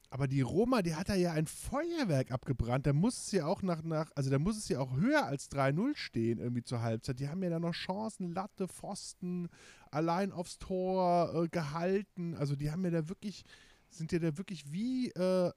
Aber 0.08 0.28
die 0.28 0.40
Roma, 0.40 0.82
die 0.82 0.94
hat 0.94 1.08
da 1.08 1.14
ja 1.14 1.32
ein 1.32 1.46
Feuerwerk 1.46 2.30
abgebrannt. 2.30 2.86
Da 2.86 2.92
muss 2.92 3.18
es 3.18 3.32
ja 3.32 3.46
auch 3.46 3.62
nach, 3.62 3.82
nach 3.82 4.10
also 4.14 4.30
da 4.30 4.38
muss 4.38 4.56
es 4.56 4.68
ja 4.68 4.78
auch 4.78 4.96
höher 4.96 5.26
als 5.26 5.50
3-0 5.50 5.96
stehen, 5.96 6.38
irgendwie 6.38 6.62
zur 6.62 6.80
Halbzeit. 6.80 7.18
Die 7.18 7.28
haben 7.28 7.42
ja 7.42 7.50
da 7.50 7.58
noch 7.58 7.72
Chancen, 7.72 8.32
Latte, 8.32 8.68
Pfosten, 8.68 9.48
allein 9.90 10.32
aufs 10.32 10.58
Tor 10.58 11.34
äh, 11.34 11.48
gehalten. 11.48 12.36
Also 12.36 12.54
die 12.54 12.70
haben 12.70 12.84
ja 12.84 12.90
da 12.90 13.08
wirklich, 13.08 13.44
sind 13.88 14.12
ja 14.12 14.18
da 14.20 14.38
wirklich 14.38 14.72
wie, 14.72 15.08
äh, 15.10 15.50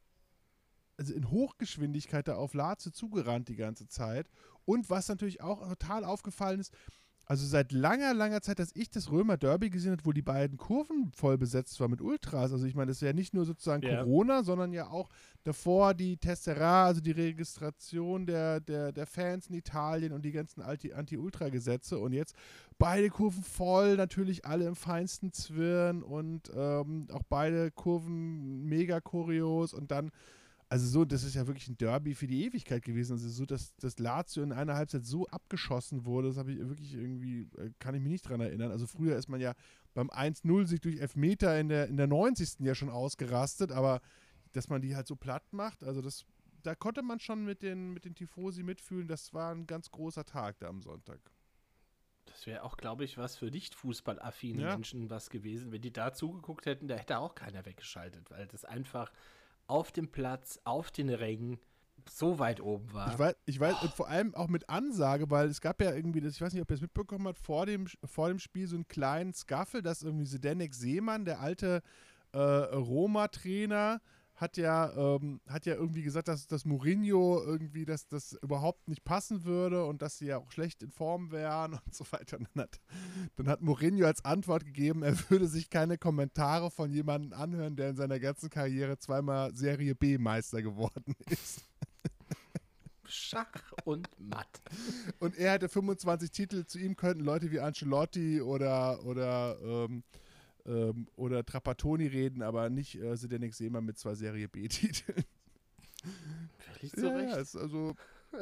also 0.98 1.14
in 1.14 1.30
Hochgeschwindigkeit 1.30 2.28
da 2.28 2.36
auf 2.36 2.54
Lazio 2.54 2.92
zugerannt 2.92 3.50
die 3.50 3.56
ganze 3.56 3.88
Zeit. 3.88 4.30
Und 4.66 4.90
was 4.90 5.08
natürlich 5.08 5.42
auch 5.42 5.68
total 5.68 6.04
aufgefallen 6.04 6.60
ist, 6.60 6.74
also 7.30 7.46
seit 7.46 7.72
langer, 7.72 8.16
langer 8.16 8.42
Zeit, 8.42 8.58
dass 8.58 8.76
ich 8.76 8.90
das 8.90 9.12
Römer 9.12 9.38
Derby 9.38 9.70
gesehen 9.70 9.92
habe, 9.92 10.04
wo 10.04 10.14
die 10.14 10.24
beiden 10.24 10.58
Kurven 10.58 11.12
voll 11.16 11.38
besetzt 11.38 11.80
waren 11.80 11.92
mit 11.92 12.02
Ultras. 12.02 12.52
Also 12.52 12.66
ich 12.66 12.74
meine, 12.74 12.88
das 12.88 12.98
ist 12.98 13.06
ja 13.08 13.14
nicht 13.14 13.36
nur 13.36 13.46
sozusagen 13.46 13.84
ja. 13.84 14.04
Corona, 14.04 14.44
sondern 14.44 14.74
ja 14.74 14.88
auch 14.88 15.10
davor 15.44 15.94
die 15.94 16.18
Tessera, 16.18 16.88
also 16.88 17.02
die 17.02 17.12
Registration 17.12 18.26
der, 18.26 18.60
der, 18.62 18.92
der 18.92 19.06
Fans 19.06 19.46
in 19.46 19.54
Italien 19.54 20.12
und 20.12 20.26
die 20.26 20.32
ganzen 20.32 20.64
Anti-Ultra-Gesetze. 20.64 22.00
Und 22.00 22.14
jetzt 22.14 22.34
beide 22.80 23.10
Kurven 23.10 23.44
voll, 23.44 23.96
natürlich 23.96 24.46
alle 24.46 24.66
im 24.66 24.76
feinsten 24.76 25.32
Zwirn 25.32 26.02
und 26.02 26.52
ähm, 26.56 27.10
auch 27.12 27.24
beide 27.30 27.70
Kurven 27.70 28.66
mega 28.66 29.02
kurios 29.02 29.76
und 29.76 29.92
dann 29.92 30.10
also 30.72 30.86
so, 30.86 31.04
das 31.04 31.24
ist 31.24 31.34
ja 31.34 31.48
wirklich 31.48 31.68
ein 31.68 31.78
Derby 31.78 32.14
für 32.14 32.28
die 32.28 32.46
Ewigkeit 32.46 32.84
gewesen. 32.84 33.14
Also 33.14 33.28
so, 33.28 33.46
dass 33.48 33.76
das 33.78 33.98
Lazio 33.98 34.44
in 34.44 34.52
einer 34.52 34.76
Halbzeit 34.76 35.04
so 35.04 35.26
abgeschossen 35.26 36.06
wurde, 36.06 36.28
das 36.28 36.38
habe 36.38 36.52
ich 36.52 36.60
wirklich 36.60 36.94
irgendwie, 36.94 37.50
äh, 37.58 37.72
kann 37.80 37.96
ich 37.96 38.02
mich 38.02 38.12
nicht 38.12 38.30
dran 38.30 38.40
erinnern. 38.40 38.70
Also 38.70 38.86
früher 38.86 39.16
ist 39.16 39.30
man 39.30 39.42
ja 39.42 39.56
beim 39.96 40.12
1-0 40.12 40.68
sich 40.68 40.80
durch 40.80 41.00
Elfmeter 41.00 41.60
in 41.60 41.70
der, 41.70 41.88
in 41.88 41.98
der 41.98 42.06
90. 42.06 42.60
ja 42.60 42.76
schon 42.76 42.90
ausgerastet, 42.90 43.72
aber 43.72 44.00
dass 44.54 44.70
man 44.70 44.82
die 44.82 44.96
halt 44.96 45.08
so 45.08 45.16
platt 45.16 45.52
macht, 45.52 45.84
also 45.84 46.02
das, 46.02 46.26
da 46.62 46.76
konnte 46.76 47.02
man 47.02 47.20
schon 47.20 47.46
mit 47.46 47.64
den, 47.64 47.92
mit 47.92 48.06
den 48.06 48.14
Tifosi 48.14 48.62
mitfühlen. 48.62 49.08
Das 49.08 49.34
war 49.34 49.54
ein 49.54 49.66
ganz 49.66 49.90
großer 49.90 50.26
Tag 50.26 50.60
da 50.60 50.68
am 50.68 50.82
Sonntag. 50.82 51.20
Das 52.26 52.46
wäre 52.46 52.64
auch, 52.64 52.78
glaube 52.78 53.06
ich, 53.06 53.18
was 53.18 53.36
für 53.36 53.48
nicht 53.48 53.74
fußballaffine 53.74 54.62
ja. 54.62 54.70
Menschen 54.74 55.10
was 55.10 55.32
gewesen. 55.32 55.72
Wenn 55.72 55.82
die 55.82 55.92
da 55.92 56.14
zugeguckt 56.14 56.68
hätten, 56.68 56.88
da 56.88 56.96
hätte 56.96 57.18
auch 57.18 57.34
keiner 57.34 57.66
weggeschaltet, 57.66 58.30
weil 58.30 58.46
das 58.48 58.66
einfach 58.66 59.12
auf 59.70 59.92
dem 59.92 60.10
Platz, 60.10 60.60
auf 60.64 60.92
den 60.92 61.10
Rängen 61.10 61.60
so 62.10 62.40
weit 62.40 62.60
oben 62.62 62.92
war. 62.94 63.12
Ich 63.12 63.20
weiß, 63.20 63.36
ich 63.46 63.60
weiß 63.60 63.76
oh. 63.82 63.86
und 63.86 63.94
vor 63.94 64.08
allem 64.08 64.34
auch 64.36 64.48
mit 64.48 64.70
Ansage, 64.70 65.30
weil 65.30 65.48
es 65.48 65.62
gab 65.62 65.82
ja 65.82 65.94
irgendwie, 65.94 66.22
das, 66.22 66.34
ich 66.34 66.42
weiß 66.42 66.54
nicht, 66.54 66.62
ob 66.62 66.72
ihr 66.72 66.76
es 66.76 66.82
mitbekommen 66.82 67.28
habt, 67.28 67.40
vor 67.40 67.66
dem, 67.66 67.88
vor 68.04 68.30
dem 68.30 68.40
Spiel 68.40 68.68
so 68.68 68.76
einen 68.76 68.88
kleinen 68.88 69.34
Skaffel, 69.34 69.82
dass 69.82 70.04
irgendwie 70.04 70.26
Sedenek 70.26 70.74
Seemann, 70.74 71.26
der 71.26 71.40
alte 71.40 71.82
äh, 72.32 72.40
Roma-Trainer, 72.40 74.02
hat 74.40 74.56
ja, 74.56 74.92
ähm, 74.96 75.42
hat 75.48 75.66
ja 75.66 75.76
irgendwie 75.76 76.02
gesagt, 76.02 76.30
dass, 76.30 76.48
dass 76.48 76.64
Mourinho 76.64 77.44
irgendwie 77.44 77.84
das, 77.84 78.08
das 78.08 78.34
überhaupt 78.42 78.88
nicht 78.88 79.04
passen 79.04 79.44
würde 79.44 79.86
und 79.86 80.02
dass 80.02 80.18
sie 80.18 80.28
ja 80.28 80.38
auch 80.38 80.50
schlecht 80.52 80.82
in 80.82 80.92
Form 80.92 81.32
wären 81.32 81.74
und 81.86 81.94
so 81.94 82.06
weiter. 82.12 82.38
Und 82.38 82.48
dann 82.54 82.64
hat, 82.64 82.80
dann 83.36 83.50
hat 83.50 83.62
Mourinho 83.62 84.06
als 84.06 84.24
Antwort 84.24 84.66
gegeben, 84.66 85.04
er 85.04 85.18
würde 85.30 85.48
sich 85.48 85.70
keine 85.70 85.98
Kommentare 85.98 86.72
von 86.72 86.90
jemandem 86.90 87.34
anhören, 87.34 87.76
der 87.76 87.90
in 87.90 87.96
seiner 87.98 88.20
ganzen 88.20 88.50
Karriere 88.50 88.98
zweimal 88.98 89.54
Serie 89.54 89.94
B 89.94 90.18
Meister 90.18 90.62
geworden 90.62 91.16
ist. 91.30 91.66
Schach 93.06 93.74
und 93.86 94.08
Matt. 94.20 94.62
Und 95.20 95.36
er 95.36 95.54
hätte 95.54 95.68
25 95.68 96.32
Titel, 96.32 96.66
zu 96.66 96.78
ihm 96.80 96.96
könnten 96.96 97.26
Leute 97.26 97.52
wie 97.52 97.60
Ancelotti 97.60 98.40
oder, 98.40 99.04
oder 99.04 99.58
ähm, 99.62 100.04
ähm, 100.66 101.08
oder 101.16 101.46
Trapattoni 101.46 102.08
reden, 102.08 102.42
aber 102.42 102.70
nicht 102.70 102.96
äh, 102.96 103.16
Sidenik 103.16 103.54
Seemann 103.54 103.86
mit 103.86 103.98
zwei 103.98 104.16
Serie 104.16 104.48
B-Titeln. 104.48 105.24
Völlig 106.58 106.92
zu 106.94 107.06
ja, 107.06 107.16
Recht. 107.16 107.56
Also 107.56 107.96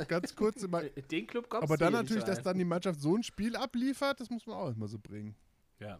ganz 0.07 0.35
kurz 0.35 0.63
immer. 0.63 0.83
Den 1.11 1.27
Club 1.27 1.49
kommst 1.49 1.63
Aber 1.63 1.77
dann 1.77 1.93
natürlich, 1.93 2.23
dass 2.23 2.41
dann 2.41 2.57
die 2.57 2.65
Mannschaft 2.65 2.99
so 2.99 3.15
ein 3.15 3.23
Spiel 3.23 3.55
abliefert, 3.55 4.19
das 4.19 4.29
muss 4.29 4.45
man 4.45 4.57
auch 4.57 4.69
immer 4.69 4.87
so 4.87 4.99
bringen. 4.99 5.35
Ja. 5.79 5.99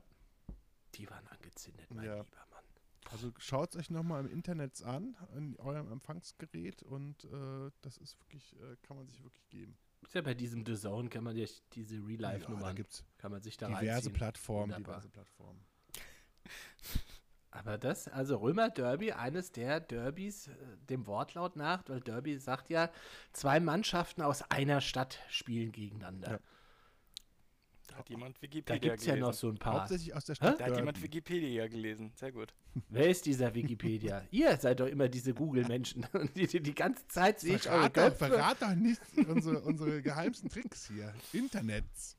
Die 0.96 1.10
waren 1.10 1.28
angezündet, 1.28 1.88
mein 1.94 2.06
ja. 2.06 2.16
lieber 2.16 2.26
Mann. 2.52 2.64
Also 3.12 3.32
schaut 3.38 3.74
es 3.74 3.80
euch 3.80 3.90
nochmal 3.90 4.26
im 4.26 4.32
Internet 4.32 4.84
an, 4.84 5.16
in 5.36 5.56
eurem 5.58 5.92
Empfangsgerät 5.92 6.84
und 6.84 7.24
äh, 7.26 7.72
das 7.82 7.98
ist 7.98 8.20
wirklich, 8.20 8.56
äh, 8.56 8.76
kann 8.82 8.98
man 8.98 9.08
sich 9.08 9.24
wirklich 9.24 9.48
geben. 9.50 9.78
Ist 10.02 10.14
ja 10.14 10.22
bei 10.22 10.34
diesem 10.34 10.66
The 10.66 10.76
Zone 10.76 11.10
kann 11.10 11.24
man 11.24 11.36
ja 11.36 11.46
diese 11.74 11.96
Real-Life-Nummern, 11.96 12.78
ja, 12.78 12.84
kann 13.18 13.32
man 13.32 13.42
sich 13.42 13.58
da 13.58 13.68
diverse. 13.68 14.10
Plattformen, 14.10 14.74
Wunderbar. 14.74 14.96
diverse 14.96 15.10
Plattformen. 15.10 15.60
Aber 17.52 17.78
das, 17.78 18.08
also 18.08 18.38
Römer 18.38 18.70
Derby, 18.70 19.14
eines 19.14 19.52
der 19.52 19.80
Derbys, 19.80 20.48
äh, 20.48 20.52
dem 20.90 21.08
Wortlaut 21.08 21.56
nach, 21.56 21.84
weil 21.88 22.02
Derby 22.02 22.38
sagt 22.38 22.70
ja, 22.70 22.92
zwei 23.34 23.60
Mannschaften 23.60 24.22
aus 24.22 24.44
einer 24.52 24.80
Stadt 24.80 25.20
spielen 25.30 25.72
gegeneinander. 25.72 26.32
Ja. 26.32 26.40
Da 27.88 27.96
hat 27.96 28.10
jemand 28.10 28.40
Wikipedia 28.42 28.76
Da 28.76 28.78
gibt 28.78 29.00
es 29.00 29.06
ja 29.08 29.16
noch 29.16 29.34
so 29.34 29.50
ein 29.50 29.58
paar. 29.58 29.82
Hauptsächlich 29.82 30.14
aus 30.14 30.26
der 30.26 30.36
Stadt. 30.36 30.60
Da 30.60 30.66
hat 30.66 30.76
jemand 30.76 31.02
Wikipedia 31.02 31.68
gelesen. 31.68 32.12
Sehr 32.16 32.32
gut. 32.32 32.54
Wer 32.90 33.10
ist 33.10 33.26
dieser 33.26 33.56
Wikipedia? 33.56 34.24
Ihr 34.30 34.56
seid 34.58 34.80
doch 34.82 34.88
immer 34.88 35.08
diese 35.08 35.34
Google-Menschen. 35.34 36.06
Die, 36.36 36.46
die, 36.46 36.62
die, 36.62 36.76
ganze 36.76 37.08
Zeit 37.08 37.40
sehe 37.40 37.56
ich 37.56 37.70
eure 37.70 37.90
Köpfe. 37.90 38.28
Verrat 38.28 38.62
doch 38.62 38.76
nicht 38.76 39.02
unsere, 39.28 39.62
unsere 39.62 40.02
geheimsten 40.02 40.50
Tricks 40.50 40.88
hier. 40.88 41.14
Internets. 41.34 42.18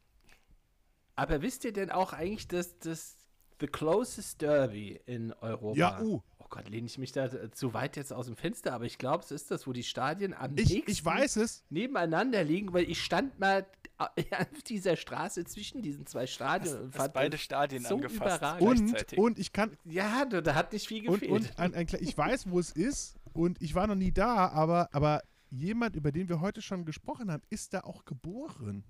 Aber 1.15 1.43
wisst 1.43 1.65
ihr 1.65 1.73
denn 1.73 1.91
auch 1.91 2.13
eigentlich, 2.13 2.49
dass, 2.49 2.79
dass 2.79 3.18
The 3.61 3.67
Closest 3.67 4.41
Derby 4.41 5.01
in 5.07 5.33
Europa. 5.41 5.79
Ja, 5.79 6.01
uh. 6.01 6.23
Oh 6.39 6.47
Gott, 6.49 6.69
lehne 6.69 6.87
ich 6.87 6.97
mich 6.97 7.13
da 7.13 7.53
zu 7.53 7.75
weit 7.75 7.97
jetzt 7.97 8.13
aus 8.13 8.27
dem 8.27 8.37
Fenster, 8.37 8.73
aber 8.73 8.85
ich 8.85 8.97
glaube, 8.97 9.23
es 9.23 9.31
ist 9.31 9.51
das, 9.51 9.67
wo 9.67 9.73
die 9.73 9.83
Stadien 9.83 10.33
am 10.33 10.57
ich, 10.57 10.89
ich 10.89 11.05
weiß 11.05 11.37
es. 11.37 11.63
nebeneinander 11.69 12.43
liegen, 12.43 12.73
weil 12.73 12.89
ich 12.89 13.03
stand 13.03 13.39
mal 13.39 13.67
auf 13.99 14.63
dieser 14.67 14.97
Straße 14.97 15.45
zwischen 15.45 15.83
diesen 15.83 16.07
zwei 16.07 16.27
Stadien. 16.27 16.83
und 16.83 16.95
fand 16.95 17.13
beide 17.13 17.37
Stadien 17.37 17.85
so 17.85 17.97
angefasst. 17.97 18.61
Und, 18.61 19.19
und 19.19 19.39
ich 19.39 19.53
kann. 19.53 19.77
Ja, 19.85 20.25
da, 20.25 20.41
da 20.41 20.55
hat 20.55 20.73
nicht 20.73 20.87
viel 20.87 21.03
gefehlt. 21.03 21.31
Und, 21.31 21.51
und 21.51 21.59
ein, 21.59 21.75
ein, 21.75 21.87
ich 22.01 22.17
weiß, 22.17 22.51
wo 22.51 22.59
es 22.59 22.71
ist 22.71 23.17
und 23.33 23.61
ich 23.61 23.75
war 23.75 23.87
noch 23.87 23.95
nie 23.95 24.13
da, 24.13 24.49
aber, 24.49 24.89
aber 24.93 25.23
jemand, 25.51 25.97
über 25.97 26.13
den 26.13 26.29
wir 26.29 26.41
heute 26.41 26.63
schon 26.63 26.85
gesprochen 26.85 27.31
haben, 27.31 27.43
ist 27.51 27.75
da 27.75 27.81
auch 27.81 28.05
geboren. 28.05 28.85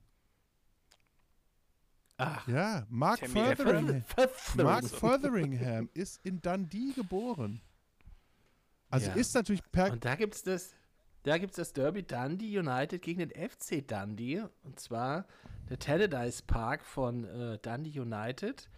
Ach. 2.19 2.49
Ja, 2.49 2.85
Mark 2.91 3.21
Furtheringham. 3.21 4.03
Mark 4.57 4.85
Furtheringham 4.85 5.89
ist 5.95 6.21
in 6.25 6.41
Dundee 6.43 6.93
geboren. 6.95 7.63
Also 8.91 9.11
ja. 9.11 9.15
ist 9.15 9.35
natürlich 9.35 9.63
per. 9.71 9.93
Und 9.93 10.05
da 10.05 10.17
gibt 10.17 10.35
es 10.35 10.43
das, 10.43 10.75
da 11.23 11.39
gibt's 11.39 11.57
das 11.57 11.73
Derby 11.73 12.03
Dundee 12.03 12.59
United 12.59 13.03
gegen 13.03 13.21
den 13.21 13.31
FC 13.31 13.87
Dundee. 13.87 14.43
Und 14.65 14.81
zwar 14.81 15.27
der 15.71 15.79
Tannadice 15.79 16.43
Park 16.43 16.85
von 16.85 17.25
äh, 17.25 17.59
Dundee 17.59 18.01
United. 18.01 18.69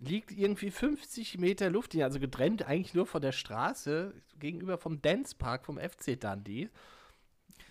Liegt 0.00 0.32
irgendwie 0.32 0.72
50 0.72 1.38
Meter 1.38 1.70
Luft, 1.70 1.94
also 1.94 2.18
getrennt 2.18 2.66
eigentlich 2.66 2.94
nur 2.94 3.06
von 3.06 3.22
der 3.22 3.30
Straße, 3.30 4.14
gegenüber 4.40 4.76
vom 4.76 5.00
Dance 5.00 5.36
Park 5.36 5.66
vom 5.66 5.78
FC 5.78 6.18
Dundee. 6.18 6.70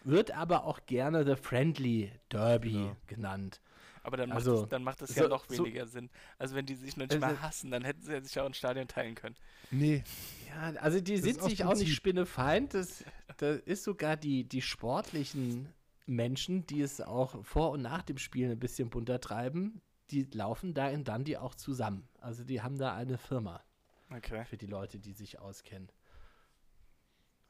Wird 0.06 0.32
aber 0.32 0.64
auch 0.64 0.86
gerne 0.86 1.26
The 1.26 1.36
Friendly 1.36 2.14
Derby 2.30 2.86
ja. 2.86 2.96
genannt. 3.08 3.60
Aber 4.04 4.18
dann 4.18 4.30
macht, 4.30 4.40
also, 4.40 4.64
es, 4.64 4.70
dann 4.70 4.84
macht 4.84 5.02
es 5.02 5.14
so, 5.14 5.22
ja 5.22 5.28
noch 5.28 5.50
weniger 5.50 5.86
so, 5.86 5.94
Sinn. 5.94 6.10
Also 6.40 6.56
wenn 6.56 6.66
die 6.66 6.76
sich 6.76 6.98
noch 6.98 7.06
nicht 7.06 7.24
also, 7.24 7.26
mal 7.26 7.42
hassen, 7.42 7.72
dann 7.72 7.84
hätten 7.84 8.02
sie 8.02 8.14
ja 8.14 8.22
sich 8.22 8.40
auch 8.40 8.46
ein 8.46 8.54
Stadion 8.54 8.88
teilen 8.88 9.16
können. 9.16 9.36
Nee. 9.70 10.04
Ja, 10.48 10.80
also 10.82 11.00
die 11.00 11.16
das 11.16 11.24
sind 11.24 11.42
sich 11.44 11.64
auch 11.64 11.76
nicht 11.76 11.94
spinnefeind. 11.94 12.74
Das, 12.74 13.04
das 13.38 13.60
ist 13.60 13.84
sogar 13.84 14.18
die, 14.18 14.44
die 14.44 14.62
sportlichen 14.62 15.68
Menschen, 16.08 16.66
die 16.66 16.82
es 16.82 17.00
auch 17.00 17.46
vor 17.46 17.72
und 17.72 17.82
nach 17.82 18.02
dem 18.02 18.18
Spiel 18.18 18.52
ein 18.52 18.60
bisschen 18.60 18.90
bunter 18.90 19.20
treiben, 19.20 19.82
die 20.10 20.24
laufen 20.34 20.74
da 20.74 20.90
in 20.90 21.04
Dundee 21.04 21.38
auch 21.38 21.56
zusammen. 21.56 22.08
Also 22.20 22.44
die 22.44 22.62
haben 22.62 22.78
da 22.78 22.96
eine 22.96 23.18
Firma. 23.18 23.64
Okay. 24.10 24.44
Für 24.46 24.58
die 24.58 24.66
Leute, 24.66 25.00
die 25.00 25.14
sich 25.14 25.40
auskennen. 25.40 25.90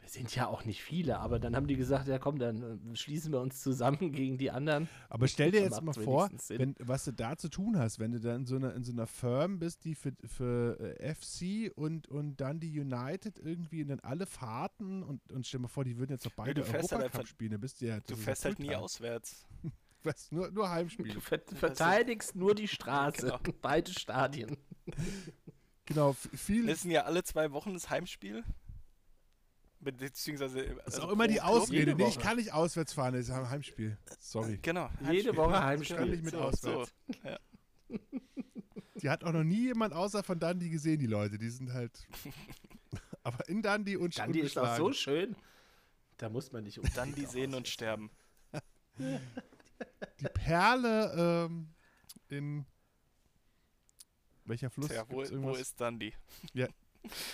Es 0.03 0.13
sind 0.13 0.35
ja 0.35 0.47
auch 0.47 0.65
nicht 0.65 0.81
viele, 0.81 1.19
aber 1.19 1.39
dann 1.39 1.55
haben 1.55 1.67
die 1.67 1.75
gesagt, 1.75 2.07
ja 2.07 2.17
komm, 2.17 2.39
dann 2.39 2.91
äh, 2.91 2.95
schließen 2.95 3.31
wir 3.31 3.39
uns 3.39 3.61
zusammen 3.61 4.11
gegen 4.11 4.37
die 4.37 4.51
anderen. 4.51 4.89
Aber 5.09 5.27
stell 5.27 5.51
dir 5.51 5.61
jetzt 5.61 5.81
mal 5.81 5.93
vor, 5.93 6.29
wenn, 6.49 6.75
was 6.79 7.05
du 7.05 7.13
da 7.13 7.37
zu 7.37 7.49
tun 7.49 7.77
hast, 7.77 7.99
wenn 7.99 8.11
du 8.11 8.19
dann 8.19 8.41
in 8.41 8.45
so 8.45 8.55
einer, 8.55 8.73
in 8.73 8.83
so 8.83 8.91
einer 8.91 9.07
Firm 9.07 9.59
bist, 9.59 9.85
die 9.85 9.95
für, 9.95 10.13
für 10.25 10.79
äh, 10.99 11.13
FC 11.13 11.71
und, 11.75 12.07
und 12.07 12.37
dann 12.41 12.59
die 12.59 12.79
United 12.79 13.39
irgendwie 13.39 13.85
dann 13.85 13.99
alle 13.99 14.25
Fahrten 14.25 15.03
und, 15.03 15.31
und 15.31 15.45
stell 15.45 15.59
dir 15.59 15.63
mal 15.63 15.67
vor, 15.69 15.83
die 15.83 15.97
würden 15.97 16.11
jetzt 16.11 16.25
noch 16.25 16.33
beide 16.33 16.61
ja, 16.61 16.67
Europacup 16.67 17.13
halt 17.13 17.27
spielen, 17.27 17.51
dann 17.51 17.61
bist 17.61 17.81
du 17.81 17.85
ja 17.85 17.99
Du 17.99 18.15
fährst 18.15 18.45
halt 18.45 18.59
nie 18.59 18.75
auswärts. 18.75 19.45
Was, 20.03 20.31
nur, 20.31 20.49
nur 20.49 20.69
Heimspiel. 20.69 21.13
Du 21.13 21.19
verteidigst 21.19 22.35
nur 22.35 22.55
die 22.55 22.67
Straße, 22.67 23.37
genau. 23.43 23.57
beide 23.61 23.91
Stadien. 23.91 24.57
Genau, 25.85 26.13
viel. 26.13 26.65
Das 26.65 26.81
sind 26.81 26.91
ja 26.91 27.03
alle 27.03 27.23
zwei 27.23 27.51
Wochen 27.51 27.73
das 27.73 27.89
Heimspiel. 27.89 28.43
Beziehungsweise. 29.81 30.59
Also 30.59 30.75
das 30.85 30.93
ist 30.95 30.99
auch 30.99 31.11
immer 31.11 31.27
die 31.27 31.41
Ausrede. 31.41 31.95
Nee, 31.95 32.07
ich 32.07 32.19
kann 32.19 32.37
nicht 32.37 32.53
auswärts 32.53 32.93
fahren, 32.93 33.13
das 33.13 33.23
ist 33.23 33.31
ein 33.31 33.49
Heimspiel. 33.49 33.97
Sorry. 34.19 34.59
Genau. 34.61 34.89
Heimspiel. 34.89 35.13
Jede 35.13 35.35
Woche 35.35 35.63
Heimspiel. 35.63 35.95
Ich 35.95 35.99
kann 35.99 36.09
nicht 36.09 36.23
mit 36.23 36.33
so, 36.33 36.41
auswärts. 36.41 36.93
So. 37.07 37.27
Ja. 37.27 37.39
Die 39.01 39.09
hat 39.09 39.23
auch 39.23 39.31
noch 39.31 39.43
nie 39.43 39.63
jemand 39.63 39.93
außer 39.93 40.23
von 40.23 40.39
Dundee 40.39 40.69
gesehen, 40.69 40.99
die 40.99 41.07
Leute. 41.07 41.39
Die 41.39 41.49
sind 41.49 41.73
halt. 41.73 42.07
Aber 43.23 43.47
in 43.49 43.61
Dundee 43.61 43.97
und 43.97 44.17
Dundee 44.17 44.41
ist 44.41 44.57
auch 44.57 44.77
so 44.77 44.93
schön. 44.93 45.35
Da 46.17 46.29
muss 46.29 46.51
man 46.51 46.63
nicht 46.63 46.77
um. 46.77 46.85
Dundee 46.93 47.25
sehen 47.25 47.55
und 47.55 47.67
sterben. 47.67 48.11
Die 48.99 50.27
Perle 50.33 51.47
ähm, 51.47 51.73
in. 52.29 52.65
Welcher 54.45 54.69
Fluss? 54.69 54.89
Tja, 54.89 55.05
wo, 55.09 55.23
wo 55.41 55.55
ist 55.55 55.79
Dundee? 55.79 56.13
Ja, 56.53 56.67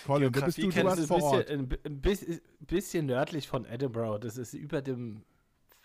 Colin, 0.06 0.32
da 0.32 0.46
bist 0.46 0.58
du, 0.58 0.70
du 0.70 0.84
warst 0.84 1.08
vor 1.08 1.24
Ort. 1.24 1.50
Ein 1.50 1.68
bisschen, 1.68 2.34
ein 2.34 2.66
bisschen 2.66 3.06
nördlich 3.06 3.48
von 3.48 3.66
Edinburgh. 3.66 4.20
Das 4.20 4.38
ist 4.38 4.54
über 4.54 4.82
dem 4.82 5.24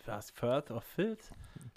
was, 0.07 0.31
Firth 0.31 0.71
of 0.71 0.85
Filth? 0.85 1.31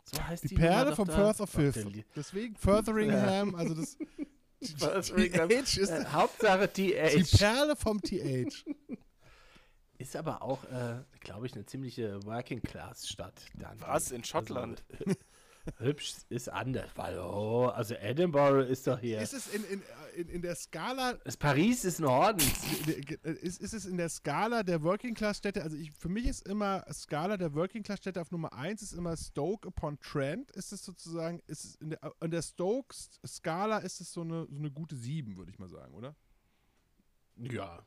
So 0.05 0.23
heißt 0.23 0.43
die, 0.43 0.47
die 0.49 0.55
Perle 0.55 0.95
vom 0.95 1.07
Firth 1.07 1.41
of 1.41 1.49
Filth. 1.49 1.85
Deswegen 2.15 2.55
Furtheringham, 2.55 3.55
also 3.55 3.73
das 3.73 3.97
TH 4.61 5.77
ist 5.77 5.89
äh, 5.89 6.05
Hauptsache 6.05 6.67
TH. 6.67 7.15
Die 7.15 7.37
Perle 7.37 7.75
vom 7.75 8.01
TH. 8.01 8.65
Ist 9.97 10.15
aber 10.15 10.41
auch, 10.41 10.63
äh, 10.65 11.03
glaube 11.21 11.45
ich, 11.45 11.53
eine 11.53 11.65
ziemliche 11.65 12.23
Working-Class-Stadt. 12.25 13.45
Was? 13.77 14.11
In 14.11 14.23
Schottland? 14.23 14.83
Also, 14.99 15.15
hübsch 15.77 16.15
ist 16.29 16.49
anders, 16.49 16.89
weil, 16.95 17.17
oh, 17.17 17.67
also 17.67 17.95
Edinburgh 17.95 18.65
ist 18.65 18.87
doch 18.87 18.99
hier. 18.99 19.21
Ist 19.21 19.33
es 19.33 19.47
in, 19.53 19.63
in, 19.65 19.83
in, 20.15 20.29
in 20.29 20.41
der 20.41 20.55
Skala. 20.55 21.13
Das 21.23 21.37
Paris 21.37 21.85
ist 21.85 21.99
Norden. 21.99 22.41
Ist, 23.41 23.61
ist 23.61 23.73
es 23.73 23.85
in 23.85 23.97
der 23.97 24.09
Skala 24.09 24.63
der 24.63 24.81
Working 24.83 25.13
Class 25.13 25.37
Städte, 25.37 25.63
also 25.63 25.75
ich, 25.75 25.91
für 25.91 26.09
mich 26.09 26.25
ist 26.25 26.47
immer 26.47 26.85
Skala 26.91 27.37
der 27.37 27.53
Working 27.53 27.83
Class 27.83 27.99
Städte 27.99 28.21
auf 28.21 28.31
Nummer 28.31 28.53
1 28.53 28.81
ist 28.81 28.93
immer 28.93 29.15
Stoke 29.17 29.67
upon 29.67 29.99
Trent. 29.99 30.51
Ist 30.51 30.71
es 30.71 30.83
sozusagen, 30.83 31.41
ist 31.47 31.65
es 31.65 31.75
in 31.75 31.91
der, 31.91 31.99
in 32.21 32.31
der 32.31 32.41
Stoke 32.41 32.95
Skala 33.25 33.79
ist 33.79 34.01
es 34.01 34.13
so 34.13 34.21
eine, 34.21 34.47
so 34.49 34.59
eine 34.59 34.71
gute 34.71 34.95
7, 34.95 35.37
würde 35.37 35.51
ich 35.51 35.59
mal 35.59 35.69
sagen, 35.69 35.93
oder? 35.93 36.15
Ja. 37.37 37.85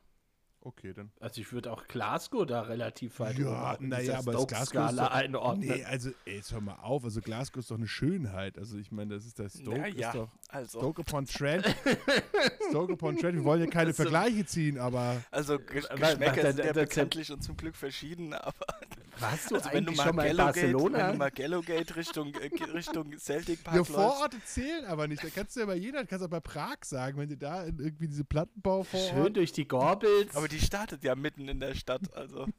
Okay, 0.61 0.93
dann. 0.93 1.11
Also 1.21 1.39
ich 1.39 1.53
würde 1.53 1.71
auch 1.71 1.87
Glasgow 1.87 2.45
da 2.45 2.61
relativ 2.61 3.19
weit 3.19 3.37
Ja, 3.37 3.77
naja, 3.79 4.19
aber 4.19 4.33
das 4.33 4.47
Glasgow 4.47 4.89
ist 4.89 4.99
doch, 4.99 5.11
einordnen. 5.11 5.69
Nee, 5.69 5.85
also 5.85 6.09
ey, 6.25 6.35
jetzt 6.35 6.51
hör 6.51 6.59
mal 6.59 6.75
auf, 6.75 7.05
also 7.05 7.21
Glasgow 7.21 7.59
ist 7.59 7.71
doch 7.71 7.77
eine 7.77 7.87
Schönheit. 7.87 8.57
Also 8.57 8.77
ich 8.77 8.91
meine, 8.91 9.15
das 9.15 9.25
ist 9.25 9.39
der 9.39 9.49
Stoke 9.49 9.77
ja, 9.77 9.87
ja. 9.87 10.09
ist 10.09 10.15
doch 10.15 10.29
also. 10.49 10.79
Stoke 10.79 11.01
upon 11.01 11.25
Trent. 11.27 11.65
Stoke 12.69 12.93
upon 12.93 13.15
Trent, 13.17 13.37
wir 13.37 13.45
wollen 13.45 13.61
ja 13.61 13.67
keine 13.67 13.87
also, 13.87 14.03
Vergleiche 14.03 14.45
ziehen, 14.45 14.79
aber 14.79 15.21
Also 15.31 15.59
Geschmäcker 15.59 16.51
sind 16.53 16.65
ja 16.65 16.73
bekanntlich 16.73 17.31
und 17.31 17.41
zum 17.41 17.55
Glück 17.55 17.75
verschieden, 17.75 18.33
aber 18.33 18.53
warst 19.19 19.51
du 19.51 19.55
also 19.55 19.69
wenn 19.71 19.85
du 19.85 19.93
mal 19.93 20.07
schon 20.07 20.15
mal 20.17 20.27
in 20.27 20.37
Barcelona? 20.37 20.97
Wenn 20.97 21.11
du 21.13 21.17
mal 21.19 21.31
Gallowgate 21.31 21.95
Richtung, 21.95 22.33
äh, 22.35 22.49
Richtung 22.73 23.17
Celtic 23.17 23.63
Park 23.63 23.77
Ja, 23.77 23.83
Vororte 23.85 24.37
zählen 24.43 24.85
aber 24.85 25.07
nicht. 25.07 25.23
Da 25.23 25.29
kannst 25.33 25.55
du 25.55 25.61
ja 25.61 25.65
bei 25.65 25.75
jeder, 25.75 26.05
kannst 26.05 26.21
du 26.21 26.25
auch 26.25 26.31
bei 26.31 26.41
Prag 26.41 26.77
sagen, 26.83 27.17
wenn 27.17 27.29
du 27.29 27.37
da 27.37 27.65
irgendwie 27.65 28.07
diese 28.07 28.25
Plattenbau 28.25 28.83
vor 28.83 28.99
Schön 28.99 29.33
durch 29.33 29.53
die 29.53 29.67
Gorbels. 29.67 30.35
Aber 30.35 30.48
die 30.51 30.59
startet 30.59 31.03
ja 31.03 31.15
mitten 31.15 31.47
in 31.47 31.59
der 31.59 31.75
Stadt, 31.75 32.13
also. 32.13 32.47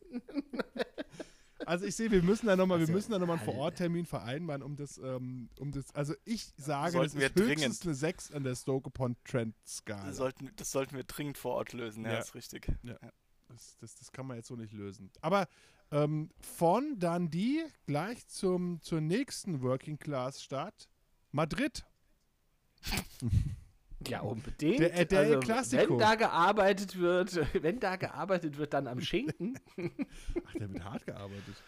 Also 1.66 1.84
ich 1.84 1.94
sehe, 1.94 2.10
wir 2.10 2.22
müssen 2.22 2.46
da 2.46 2.56
nochmal, 2.56 2.78
also, 2.78 2.88
wir 2.88 2.94
müssen 2.94 3.12
da 3.12 3.18
nochmal 3.18 3.36
einen 3.36 3.44
Vororttermin 3.44 4.06
vereinbaren, 4.06 4.62
um 4.62 4.76
das, 4.76 4.98
ähm, 4.98 5.50
um 5.58 5.70
das, 5.72 5.94
also 5.94 6.14
ich 6.24 6.52
sage, 6.56 6.92
sollten 6.92 7.18
das 7.18 7.28
ist 7.28 7.36
wir 7.36 7.44
höchstens 7.46 7.80
dringend. 7.80 7.86
eine 7.86 7.94
6 7.94 8.32
an 8.32 8.44
der 8.44 8.54
Stoke 8.54 8.86
upon 8.86 9.16
Trent 9.24 9.54
Skala. 9.66 10.06
Das 10.06 10.16
sollten, 10.16 10.50
das 10.56 10.72
sollten 10.72 10.96
wir 10.96 11.04
dringend 11.04 11.38
vor 11.38 11.54
Ort 11.54 11.72
lösen, 11.72 12.04
ja, 12.04 12.12
ja. 12.12 12.18
ist 12.18 12.34
richtig. 12.34 12.66
Ja. 12.82 12.94
ja. 13.00 13.12
Das, 13.48 13.76
das, 13.78 13.94
das, 13.96 14.10
kann 14.10 14.26
man 14.26 14.36
jetzt 14.36 14.48
so 14.48 14.56
nicht 14.56 14.72
lösen. 14.72 15.10
Aber 15.20 15.48
ähm, 15.90 16.30
von 16.40 16.98
Dundee 16.98 17.64
gleich 17.86 18.26
zum, 18.28 18.80
zur 18.80 19.00
nächsten 19.00 19.60
Working 19.60 19.98
Class 19.98 20.42
Stadt, 20.42 20.88
Madrid. 21.30 21.84
Ja, 24.08 24.20
unbedingt. 24.20 24.80
Der, 24.80 25.04
der 25.04 25.18
also, 25.18 25.40
Klassiko. 25.40 25.92
Wenn 25.92 25.98
da 25.98 26.14
gearbeitet 26.14 26.98
wird, 26.98 27.38
wenn 27.62 27.80
da 27.80 27.96
gearbeitet 27.96 28.56
wird, 28.58 28.72
dann 28.72 28.86
am 28.86 29.00
Schinken. 29.00 29.58
Ach, 30.46 30.52
der 30.54 30.72
wird 30.72 30.84
hart 30.84 31.06
gearbeitet. 31.06 31.62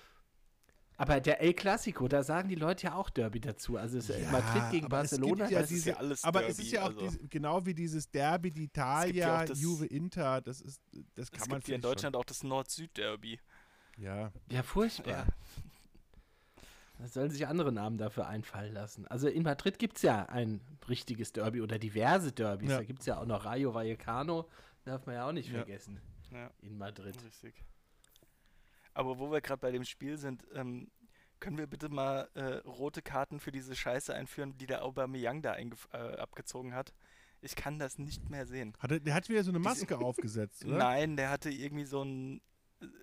Aber 0.96 1.20
der 1.20 1.40
El 1.40 1.54
Clasico, 1.54 2.06
da 2.06 2.22
sagen 2.22 2.48
die 2.48 2.54
Leute 2.54 2.86
ja 2.86 2.94
auch 2.94 3.10
Derby 3.10 3.40
dazu. 3.40 3.76
Also 3.76 3.98
ja, 4.12 4.30
Madrid 4.30 4.70
gegen 4.70 4.88
Barcelona, 4.88 5.50
ja 5.50 5.60
das 5.60 5.68
diese, 5.68 5.90
ist 5.90 5.96
ja 5.96 5.96
alles 5.96 6.22
Aber 6.22 6.40
Derby, 6.40 6.52
es 6.52 6.58
ist 6.60 6.72
ja 6.72 6.82
auch 6.82 6.86
also. 6.88 7.00
diese, 7.00 7.28
genau 7.28 7.66
wie 7.66 7.74
dieses 7.74 8.10
Derby 8.10 8.50
d'Italia, 8.50 9.12
ja 9.12 9.44
Juve 9.44 9.86
Inter, 9.86 10.40
das 10.40 10.60
ist 10.60 10.80
das 11.14 11.30
kann 11.30 11.42
es 11.42 11.48
man 11.48 11.58
gibt 11.58 11.68
ja 11.68 11.74
in 11.74 11.80
Deutschland 11.80 12.14
schon. 12.14 12.20
auch 12.20 12.24
das 12.24 12.44
Nord-Süd-Derby. 12.44 13.40
Ja. 13.98 14.32
Ja, 14.48 14.62
furchtbar. 14.62 15.12
Ja. 15.12 15.26
Da 17.02 17.08
sollen 17.08 17.30
sich 17.30 17.48
andere 17.48 17.72
Namen 17.72 17.98
dafür 17.98 18.28
einfallen 18.28 18.74
lassen. 18.74 19.08
Also 19.08 19.26
in 19.26 19.42
Madrid 19.42 19.80
gibt 19.80 19.96
es 19.96 20.02
ja 20.02 20.26
ein 20.26 20.60
richtiges 20.88 21.32
Derby 21.32 21.60
oder 21.60 21.76
diverse 21.76 22.30
Derbys. 22.30 22.70
Ja. 22.70 22.76
Da 22.76 22.84
gibt 22.84 23.00
es 23.00 23.06
ja 23.06 23.18
auch 23.18 23.26
noch 23.26 23.44
Rayo 23.44 23.74
Vallecano, 23.74 24.48
darf 24.85 25.04
man 25.06 25.16
ja 25.16 25.27
auch 25.27 25.33
nicht 25.33 25.48
ja. 25.48 25.56
vergessen. 25.56 26.00
Ja. 26.31 26.48
In 26.60 26.79
Madrid. 26.79 27.16
Richtig. 27.24 27.64
Aber 28.94 29.18
wo 29.18 29.33
wir 29.33 29.40
gerade 29.40 29.60
bei 29.60 29.72
dem 29.72 29.83
Spiel 29.83 30.16
sind, 30.16 30.46
ähm, 30.54 30.92
können 31.40 31.58
wir 31.58 31.66
bitte 31.66 31.88
mal 31.88 32.29
äh, 32.35 32.58
rote 32.68 33.02
Karten 33.02 33.40
für 33.40 33.50
diese 33.50 33.74
Scheiße 33.74 34.14
einführen, 34.14 34.56
die 34.58 34.66
der 34.66 34.85
Aubameyang 34.85 35.42
da 35.42 35.56
äh, 35.56 35.66
abgezogen 36.18 36.72
hat? 36.72 36.94
Ich 37.40 37.56
kann 37.56 37.81
das 37.81 37.98
nicht 37.98 38.31
mehr 38.31 38.46
sehen. 38.46 38.74
Hat 38.79 38.92
er, 38.92 39.00
der 39.00 39.14
hat 39.14 39.29
wieder 39.29 39.42
so 39.42 39.50
eine 39.50 39.58
Maske 39.58 39.98
aufgesetzt, 39.98 40.64
oder? 40.64 40.77
Nein, 40.77 41.16
der 41.16 41.31
hatte 41.31 41.50
irgendwie 41.50 41.85
so 41.85 42.04
ein 42.04 42.40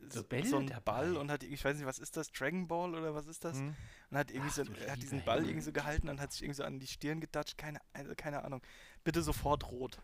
so, 0.09 0.23
so 0.43 0.57
einen 0.57 0.71
Ball 0.83 1.17
und 1.17 1.31
hat, 1.31 1.43
ich 1.43 1.63
weiß 1.63 1.77
nicht, 1.77 1.85
was 1.85 1.99
ist 1.99 2.17
das, 2.17 2.31
Dragon 2.31 2.67
Ball 2.67 2.95
oder 2.95 3.13
was 3.13 3.27
ist 3.27 3.43
das? 3.43 3.57
Mhm. 3.57 3.75
Und 4.09 4.17
hat 4.17 4.31
irgendwie 4.31 4.49
Ach, 4.49 4.55
so, 4.55 4.63
er 4.85 4.91
hat 4.91 5.01
diesen 5.01 5.23
Ball 5.23 5.43
irgendwie 5.43 5.61
so 5.61 5.71
gehalten 5.71 6.09
und 6.09 6.19
hat 6.19 6.31
sich 6.31 6.43
irgendwie 6.43 6.57
so 6.57 6.63
an 6.63 6.79
die 6.79 6.87
Stirn 6.87 7.21
getatscht, 7.21 7.57
keine, 7.57 7.79
also 7.93 8.13
keine 8.15 8.43
Ahnung. 8.43 8.61
Bitte 9.03 9.21
sofort 9.21 9.69
rot. 9.71 10.01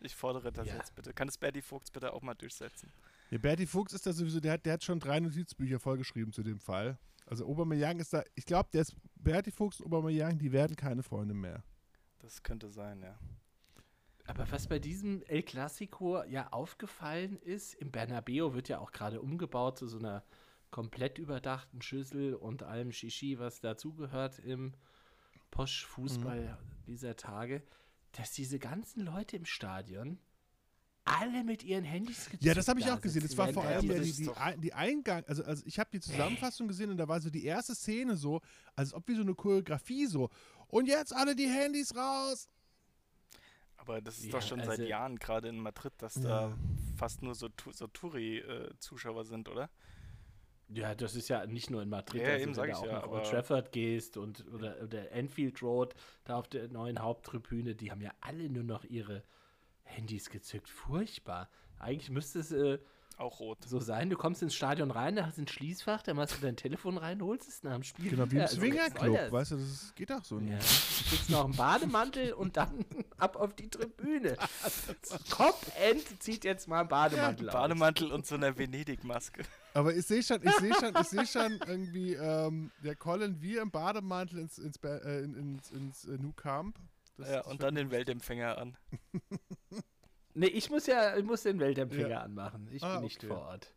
Ich 0.00 0.14
fordere 0.14 0.52
das 0.52 0.68
ja. 0.68 0.76
jetzt 0.76 0.94
bitte. 0.94 1.12
Kann 1.12 1.28
das 1.28 1.38
Bertie 1.38 1.62
Fuchs 1.62 1.90
bitte 1.90 2.12
auch 2.12 2.22
mal 2.22 2.34
durchsetzen? 2.34 2.92
Ja, 3.30 3.38
Bertie 3.38 3.66
Fuchs 3.66 3.92
ist 3.92 4.06
da 4.06 4.12
sowieso, 4.12 4.40
der 4.40 4.52
hat, 4.52 4.66
der 4.66 4.74
hat 4.74 4.84
schon 4.84 5.00
drei 5.00 5.18
Notizbücher 5.20 5.80
vollgeschrieben 5.80 6.32
zu 6.32 6.42
dem 6.42 6.60
Fall. 6.60 6.98
Also 7.26 7.46
Aubameyang 7.46 7.98
ist 7.98 8.12
da, 8.12 8.22
ich 8.34 8.46
glaube, 8.46 8.70
der 8.72 8.82
ist 8.82 8.94
Berti 9.16 9.50
Fuchs 9.50 9.80
und 9.80 9.86
Aubameyang, 9.92 10.38
die 10.38 10.52
werden 10.52 10.76
keine 10.76 11.02
Freunde 11.02 11.34
mehr. 11.34 11.62
Das 12.20 12.42
könnte 12.42 12.70
sein, 12.70 13.02
ja. 13.02 13.18
Aber 14.28 14.50
was 14.52 14.66
bei 14.66 14.78
diesem 14.78 15.22
El 15.22 15.42
Clasico 15.42 16.22
ja 16.24 16.52
aufgefallen 16.52 17.38
ist, 17.38 17.72
im 17.74 17.90
Bernabeo 17.90 18.52
wird 18.52 18.68
ja 18.68 18.78
auch 18.78 18.92
gerade 18.92 19.22
umgebaut 19.22 19.78
zu 19.78 19.88
so 19.88 19.98
einer 19.98 20.22
komplett 20.70 21.16
überdachten 21.16 21.80
Schüssel 21.80 22.34
und 22.34 22.62
allem 22.62 22.92
Shishi, 22.92 23.38
was 23.38 23.60
dazugehört 23.60 24.38
im 24.38 24.74
Posch-Fußball 25.50 26.42
mhm. 26.42 26.84
dieser 26.86 27.16
Tage, 27.16 27.62
dass 28.12 28.32
diese 28.32 28.58
ganzen 28.58 29.00
Leute 29.00 29.36
im 29.36 29.46
Stadion 29.46 30.18
alle 31.04 31.42
mit 31.42 31.64
ihren 31.64 31.84
Handys 31.84 32.26
gezückt 32.26 32.44
Ja, 32.44 32.52
das 32.52 32.68
habe 32.68 32.80
ich 32.80 32.90
auch 32.90 33.00
gesehen. 33.00 33.22
Das 33.22 33.34
war 33.38 33.50
vor 33.50 33.64
allem 33.64 33.80
die, 33.80 34.12
die, 34.12 34.30
die, 34.58 34.72
Eingang, 34.74 35.24
also, 35.26 35.42
also 35.42 35.62
ich 35.64 35.78
habe 35.78 35.88
die 35.90 36.00
Zusammenfassung 36.00 36.68
gesehen 36.68 36.90
und 36.90 36.98
da 36.98 37.08
war 37.08 37.18
so 37.22 37.30
die 37.30 37.46
erste 37.46 37.74
Szene 37.74 38.14
so, 38.18 38.42
als 38.76 38.92
ob 38.92 39.08
wie 39.08 39.14
so 39.14 39.22
eine 39.22 39.34
Choreografie 39.34 40.04
so. 40.04 40.28
Und 40.66 40.86
jetzt 40.86 41.14
alle 41.14 41.34
die 41.34 41.48
Handys 41.48 41.96
raus. 41.96 42.46
Aber 43.78 44.00
das 44.00 44.18
ist 44.18 44.26
ja, 44.26 44.32
doch 44.32 44.42
schon 44.42 44.60
also, 44.60 44.72
seit 44.72 44.86
Jahren, 44.86 45.18
gerade 45.18 45.48
in 45.48 45.58
Madrid, 45.58 45.92
dass 45.98 46.16
ja. 46.16 46.22
da 46.22 46.58
fast 46.96 47.22
nur 47.22 47.34
so, 47.34 47.48
so 47.70 47.86
Touri-Zuschauer 47.86 49.24
sind, 49.24 49.48
oder? 49.48 49.70
Ja, 50.68 50.94
das 50.94 51.14
ist 51.14 51.28
ja 51.28 51.46
nicht 51.46 51.70
nur 51.70 51.80
in 51.82 51.88
Madrid, 51.88 52.22
ja, 52.22 52.28
also 52.28 52.42
eben 52.42 52.56
wenn 52.56 52.70
du 52.70 52.76
auch 52.76 52.84
ja, 52.84 52.92
nach 52.92 53.06
Old 53.06 53.24
Trafford 53.24 53.72
gehst 53.72 54.18
und 54.18 54.46
oder, 54.52 54.82
oder 54.82 55.10
Enfield 55.12 55.62
Road, 55.62 55.94
da 56.24 56.36
auf 56.36 56.48
der 56.48 56.68
neuen 56.68 56.98
Haupttribüne, 57.00 57.74
die 57.74 57.90
haben 57.90 58.02
ja 58.02 58.12
alle 58.20 58.50
nur 58.50 58.64
noch 58.64 58.84
ihre 58.84 59.22
Handys 59.84 60.28
gezückt. 60.28 60.68
Furchtbar. 60.68 61.48
Eigentlich 61.78 62.10
müsste 62.10 62.40
es 62.40 62.52
äh, 62.52 62.78
auch 63.18 63.40
rot. 63.40 63.58
so 63.66 63.80
sein. 63.80 64.10
Du 64.10 64.16
kommst 64.16 64.42
ins 64.42 64.54
Stadion 64.54 64.90
rein, 64.90 65.16
da 65.16 65.26
hast 65.26 65.38
du 65.38 65.42
ein 65.42 65.48
Schließfach, 65.48 66.02
da 66.02 66.14
machst 66.14 66.36
du 66.36 66.40
dein 66.40 66.56
Telefon 66.56 66.98
rein, 66.98 67.22
holst 67.22 67.48
es 67.48 67.62
nach 67.62 67.74
dem 67.74 67.82
Spiel. 67.82 68.10
Genau, 68.10 68.30
wie 68.30 68.36
im 68.36 68.42
also, 68.42 68.56
Swingerclub, 68.56 69.32
weißt 69.32 69.52
du, 69.52 69.56
das 69.56 69.94
geht 69.94 70.12
auch 70.12 70.24
so 70.24 70.38
nicht. 70.38 70.52
Ja. 70.52 70.58
Du 70.58 71.08
kriegst 71.08 71.30
noch 71.30 71.44
einen 71.44 71.56
Bademantel 71.56 72.32
und 72.32 72.56
dann 72.56 72.84
ab 73.18 73.36
auf 73.36 73.54
die 73.54 73.68
Tribüne. 73.68 74.36
Top-End 75.30 76.22
zieht 76.22 76.44
jetzt 76.44 76.68
mal 76.68 76.80
einen 76.80 76.88
Bademantel 76.88 77.46
ja, 77.46 77.52
aus. 77.52 77.60
Bademantel 77.60 78.12
und 78.12 78.26
so 78.26 78.34
eine 78.34 78.56
Venedig-Maske. 78.56 79.42
Aber 79.74 79.94
ich 79.94 80.06
sehe 80.06 80.22
schon, 80.22 80.40
ich 80.42 80.54
sehe 80.54 80.74
schon, 80.74 80.94
ich 81.00 81.08
sehe 81.08 81.26
schon 81.26 81.60
irgendwie 81.66 82.14
ähm, 82.14 82.70
der 82.82 82.96
Colin 82.96 83.40
wie 83.40 83.56
im 83.56 83.70
Bademantel 83.70 84.38
ins, 84.40 84.58
ins, 84.58 84.76
äh, 84.82 85.24
ins, 85.24 85.36
ins, 85.36 85.70
ins 85.70 86.04
äh, 86.04 86.18
New 86.18 86.32
Camp 86.32 86.78
das, 87.16 87.30
ja, 87.30 87.40
und 87.42 87.62
dann 87.62 87.74
den 87.74 87.90
Weltempfänger 87.90 88.58
an. 88.58 88.76
nee, 90.34 90.46
ich 90.46 90.70
muss 90.70 90.86
ja 90.86 91.16
ich 91.16 91.24
muss 91.24 91.42
den 91.42 91.58
Weltempfänger 91.60 92.08
ja. 92.08 92.22
anmachen. 92.22 92.68
Ich 92.72 92.82
ah, 92.82 92.94
bin 92.94 93.04
nicht 93.04 93.18
okay. 93.18 93.28
vor 93.28 93.38
Ort 93.38 93.74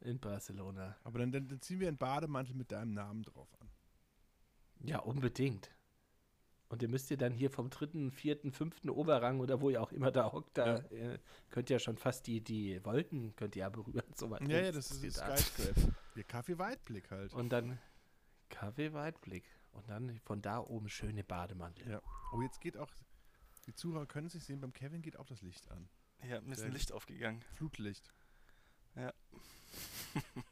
in 0.00 0.18
Barcelona. 0.18 0.96
Aber 1.04 1.20
dann, 1.20 1.32
dann, 1.32 1.48
dann 1.48 1.60
ziehen 1.60 1.80
wir 1.80 1.88
einen 1.88 1.98
Bademantel 1.98 2.54
mit 2.54 2.72
deinem 2.72 2.92
Namen 2.92 3.22
drauf 3.22 3.48
an. 3.60 3.68
Ja, 4.84 4.98
unbedingt. 4.98 5.70
Und 6.68 6.82
ihr 6.82 6.88
müsst 6.88 7.10
ihr 7.10 7.18
dann 7.18 7.34
hier 7.34 7.50
vom 7.50 7.68
dritten, 7.68 8.10
vierten, 8.10 8.50
fünften 8.50 8.88
Oberrang 8.88 9.40
oder 9.40 9.60
wo 9.60 9.68
ihr 9.68 9.82
auch 9.82 9.92
immer 9.92 10.10
da 10.10 10.32
hockt, 10.32 10.56
da 10.56 10.78
ja. 10.88 11.16
könnt 11.50 11.68
ihr 11.68 11.74
ja 11.74 11.78
schon 11.78 11.98
fast 11.98 12.26
die, 12.26 12.40
die 12.40 12.82
Wolken 12.82 13.36
könnt 13.36 13.56
ihr 13.56 13.60
ja 13.60 13.68
berühren. 13.68 14.02
So 14.14 14.30
weit 14.30 14.48
ja, 14.48 14.58
ja, 14.58 14.72
das 14.72 14.90
ist 14.90 15.04
das 15.04 15.16
Skyscraper. 15.16 15.94
Wir 16.14 16.24
Kaffee-Weitblick 16.24 17.10
halt. 17.10 17.34
Und 17.34 17.50
dann 17.50 17.78
Kaffee-Weitblick. 18.48 19.44
Und 19.72 19.88
dann 19.88 20.18
von 20.20 20.40
da 20.40 20.60
oben 20.60 20.88
schöne 20.88 21.24
Bademantel. 21.24 21.90
Ja. 21.90 22.02
Oh, 22.32 22.40
jetzt 22.40 22.60
geht 22.60 22.76
auch, 22.78 22.90
die 23.66 23.74
Zuhörer 23.74 24.06
können 24.06 24.26
es 24.26 24.34
nicht 24.34 24.46
sehen, 24.46 24.60
beim 24.60 24.72
Kevin 24.72 25.02
geht 25.02 25.16
auch 25.16 25.26
das 25.26 25.42
Licht 25.42 25.70
an. 25.70 25.88
Ja, 26.28 26.40
mir 26.40 26.52
ist 26.52 26.62
ein 26.62 26.72
Licht 26.72 26.92
aufgegangen. 26.92 27.42
Flutlicht. 27.54 28.12
Ja. 28.94 29.12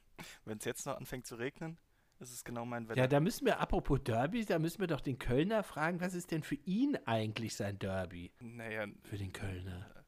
Wenn 0.44 0.58
es 0.58 0.64
jetzt 0.64 0.86
noch 0.86 0.96
anfängt 0.96 1.26
zu 1.26 1.36
regnen, 1.36 1.78
ist 2.18 2.32
es 2.32 2.44
genau 2.44 2.64
mein 2.64 2.88
Wetter. 2.88 3.00
Ja, 3.00 3.06
da 3.06 3.20
müssen 3.20 3.46
wir, 3.46 3.60
apropos 3.60 4.00
Derby, 4.02 4.44
da 4.44 4.58
müssen 4.58 4.80
wir 4.80 4.86
doch 4.86 5.00
den 5.00 5.18
Kölner 5.18 5.62
fragen, 5.62 6.00
was 6.00 6.14
ist 6.14 6.30
denn 6.30 6.42
für 6.42 6.56
ihn 6.66 6.96
eigentlich 7.06 7.54
sein 7.54 7.78
Derby? 7.78 8.32
Naja. 8.40 8.86
Für 9.04 9.18
den 9.18 9.32
Kölner. 9.32 10.04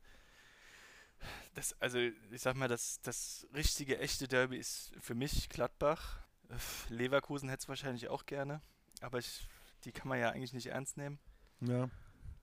Das, 1.54 1.80
also, 1.80 1.98
ich 1.98 2.40
sag 2.40 2.56
mal, 2.56 2.68
das, 2.68 3.00
das 3.02 3.46
richtige, 3.54 3.98
echte 3.98 4.26
Derby 4.26 4.56
ist 4.56 4.92
für 5.00 5.14
mich 5.14 5.48
Gladbach. 5.48 6.18
Leverkusen 6.88 7.48
hätte 7.48 7.62
es 7.62 7.68
wahrscheinlich 7.68 8.08
auch 8.08 8.26
gerne. 8.26 8.60
Aber 9.00 9.18
ich, 9.18 9.48
die 9.84 9.92
kann 9.92 10.08
man 10.08 10.18
ja 10.18 10.30
eigentlich 10.30 10.52
nicht 10.52 10.66
ernst 10.66 10.96
nehmen. 10.96 11.18
Ja. 11.60 11.88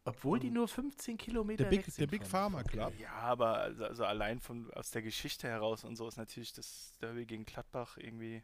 Obwohl 0.06 0.40
die 0.40 0.50
nur 0.50 0.68
15 0.68 1.18
Kilometer 1.18 1.64
der 1.64 1.70
Big, 1.70 1.96
Der 1.96 2.08
Big 2.08 2.26
Pharma 2.26 2.64
Club. 2.64 2.94
Ja, 3.00 3.12
aber 3.12 3.58
also, 3.58 3.86
also, 3.86 4.06
allein 4.06 4.40
von, 4.40 4.72
aus 4.74 4.92
der 4.92 5.02
Geschichte 5.02 5.48
heraus 5.48 5.84
und 5.84 5.96
so 5.96 6.08
ist 6.08 6.18
natürlich 6.18 6.54
das 6.54 6.94
Derby 7.02 7.26
gegen 7.26 7.46
Gladbach 7.46 7.98
irgendwie, 7.98 8.42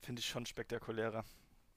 finde 0.00 0.20
ich 0.20 0.26
schon 0.26 0.46
spektakulärer. 0.46 1.24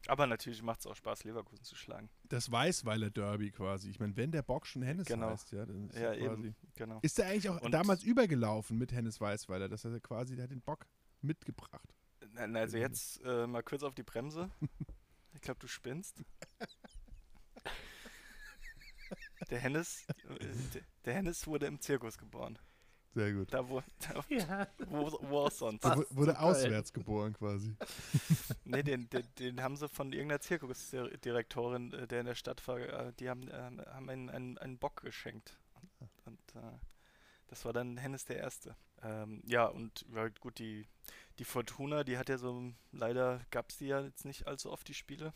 Aber 0.07 0.27
natürlich 0.27 0.61
macht 0.61 0.81
es 0.81 0.87
auch 0.87 0.95
Spaß, 0.95 1.23
Leverkusen 1.23 1.63
zu 1.63 1.75
schlagen. 1.75 2.09
Das 2.25 2.51
Weißweiler 2.51 3.09
Derby 3.09 3.51
quasi. 3.51 3.89
Ich 3.89 3.99
meine, 3.99 4.15
wenn 4.17 4.31
der 4.31 4.41
Bock 4.41 4.67
schon 4.67 4.81
Hennes 4.81 5.07
genau. 5.07 5.29
heißt, 5.29 5.53
ja, 5.53 5.65
dann 5.65 5.89
ist 5.89 5.97
ja, 5.97 6.13
eben, 6.13 6.55
genau. 6.75 6.99
Ist 7.01 7.17
der 7.17 7.27
eigentlich 7.27 7.49
auch 7.49 7.61
und 7.61 7.71
damals 7.71 8.03
übergelaufen 8.03 8.77
mit 8.77 8.91
Hennes 8.91 9.21
Weißweiler? 9.21 9.69
Das 9.69 9.85
hat 9.85 9.93
er 9.93 10.01
quasi, 10.01 10.35
der 10.35 10.43
hat 10.43 10.51
den 10.51 10.61
Bock 10.61 10.85
mitgebracht. 11.21 11.95
Na, 12.33 12.59
also 12.59 12.77
jetzt 12.77 13.21
äh, 13.23 13.47
mal 13.47 13.63
kurz 13.63 13.83
auf 13.83 13.95
die 13.95 14.03
Bremse. 14.03 14.49
Ich 15.35 15.41
glaube, 15.41 15.59
du 15.59 15.67
spinnst. 15.67 16.23
Der 19.49 19.59
Hennes, 19.59 20.05
äh, 20.39 20.81
der 21.05 21.13
Hennes 21.13 21.47
wurde 21.47 21.65
im 21.65 21.79
Zirkus 21.79 22.17
geboren. 22.17 22.57
Sehr 23.15 23.31
gut. 23.33 23.53
Da, 23.53 23.69
wo, 23.69 23.83
da, 23.99 24.23
ja. 24.29 24.67
wo, 24.87 25.11
wo 25.21 25.39
auch 25.41 25.51
sonst. 25.51 25.83
Der 25.83 26.03
wurde 26.09 26.39
auswärts 26.39 26.91
geil. 26.93 27.03
geboren 27.03 27.33
quasi. 27.33 27.75
nee, 28.65 28.81
den, 28.81 29.07
den, 29.09 29.27
den, 29.37 29.61
haben 29.61 29.75
sie 29.75 29.87
von 29.87 30.11
irgendeiner 30.11 30.41
Zirkusdirektorin, 30.41 31.93
äh, 31.93 32.07
der 32.07 32.21
in 32.21 32.25
der 32.25 32.35
Stadt 32.35 32.67
war, 32.67 32.79
äh, 32.79 33.13
die 33.19 33.29
haben, 33.29 33.51
haben 33.51 34.09
einen, 34.09 34.29
einen, 34.29 34.57
einen 34.57 34.77
Bock 34.79 35.01
geschenkt. 35.01 35.59
Und, 35.99 36.09
und 36.25 36.55
äh, 36.55 36.77
das 37.47 37.65
war 37.65 37.73
dann 37.73 37.97
Hennes 37.97 38.25
der 38.25 38.37
Erste. 38.37 38.75
Ähm, 39.03 39.43
ja, 39.45 39.65
und 39.65 40.05
ja, 40.11 40.27
gut, 40.39 40.57
die, 40.57 40.87
die 41.37 41.45
Fortuna, 41.45 42.03
die 42.03 42.17
hat 42.17 42.29
ja 42.29 42.39
so, 42.39 42.73
leider 42.91 43.41
gab 43.51 43.69
es 43.69 43.77
die 43.77 43.87
ja 43.87 44.01
jetzt 44.01 44.25
nicht 44.25 44.47
allzu 44.47 44.71
oft, 44.71 44.87
die 44.87 44.95
Spiele. 44.95 45.33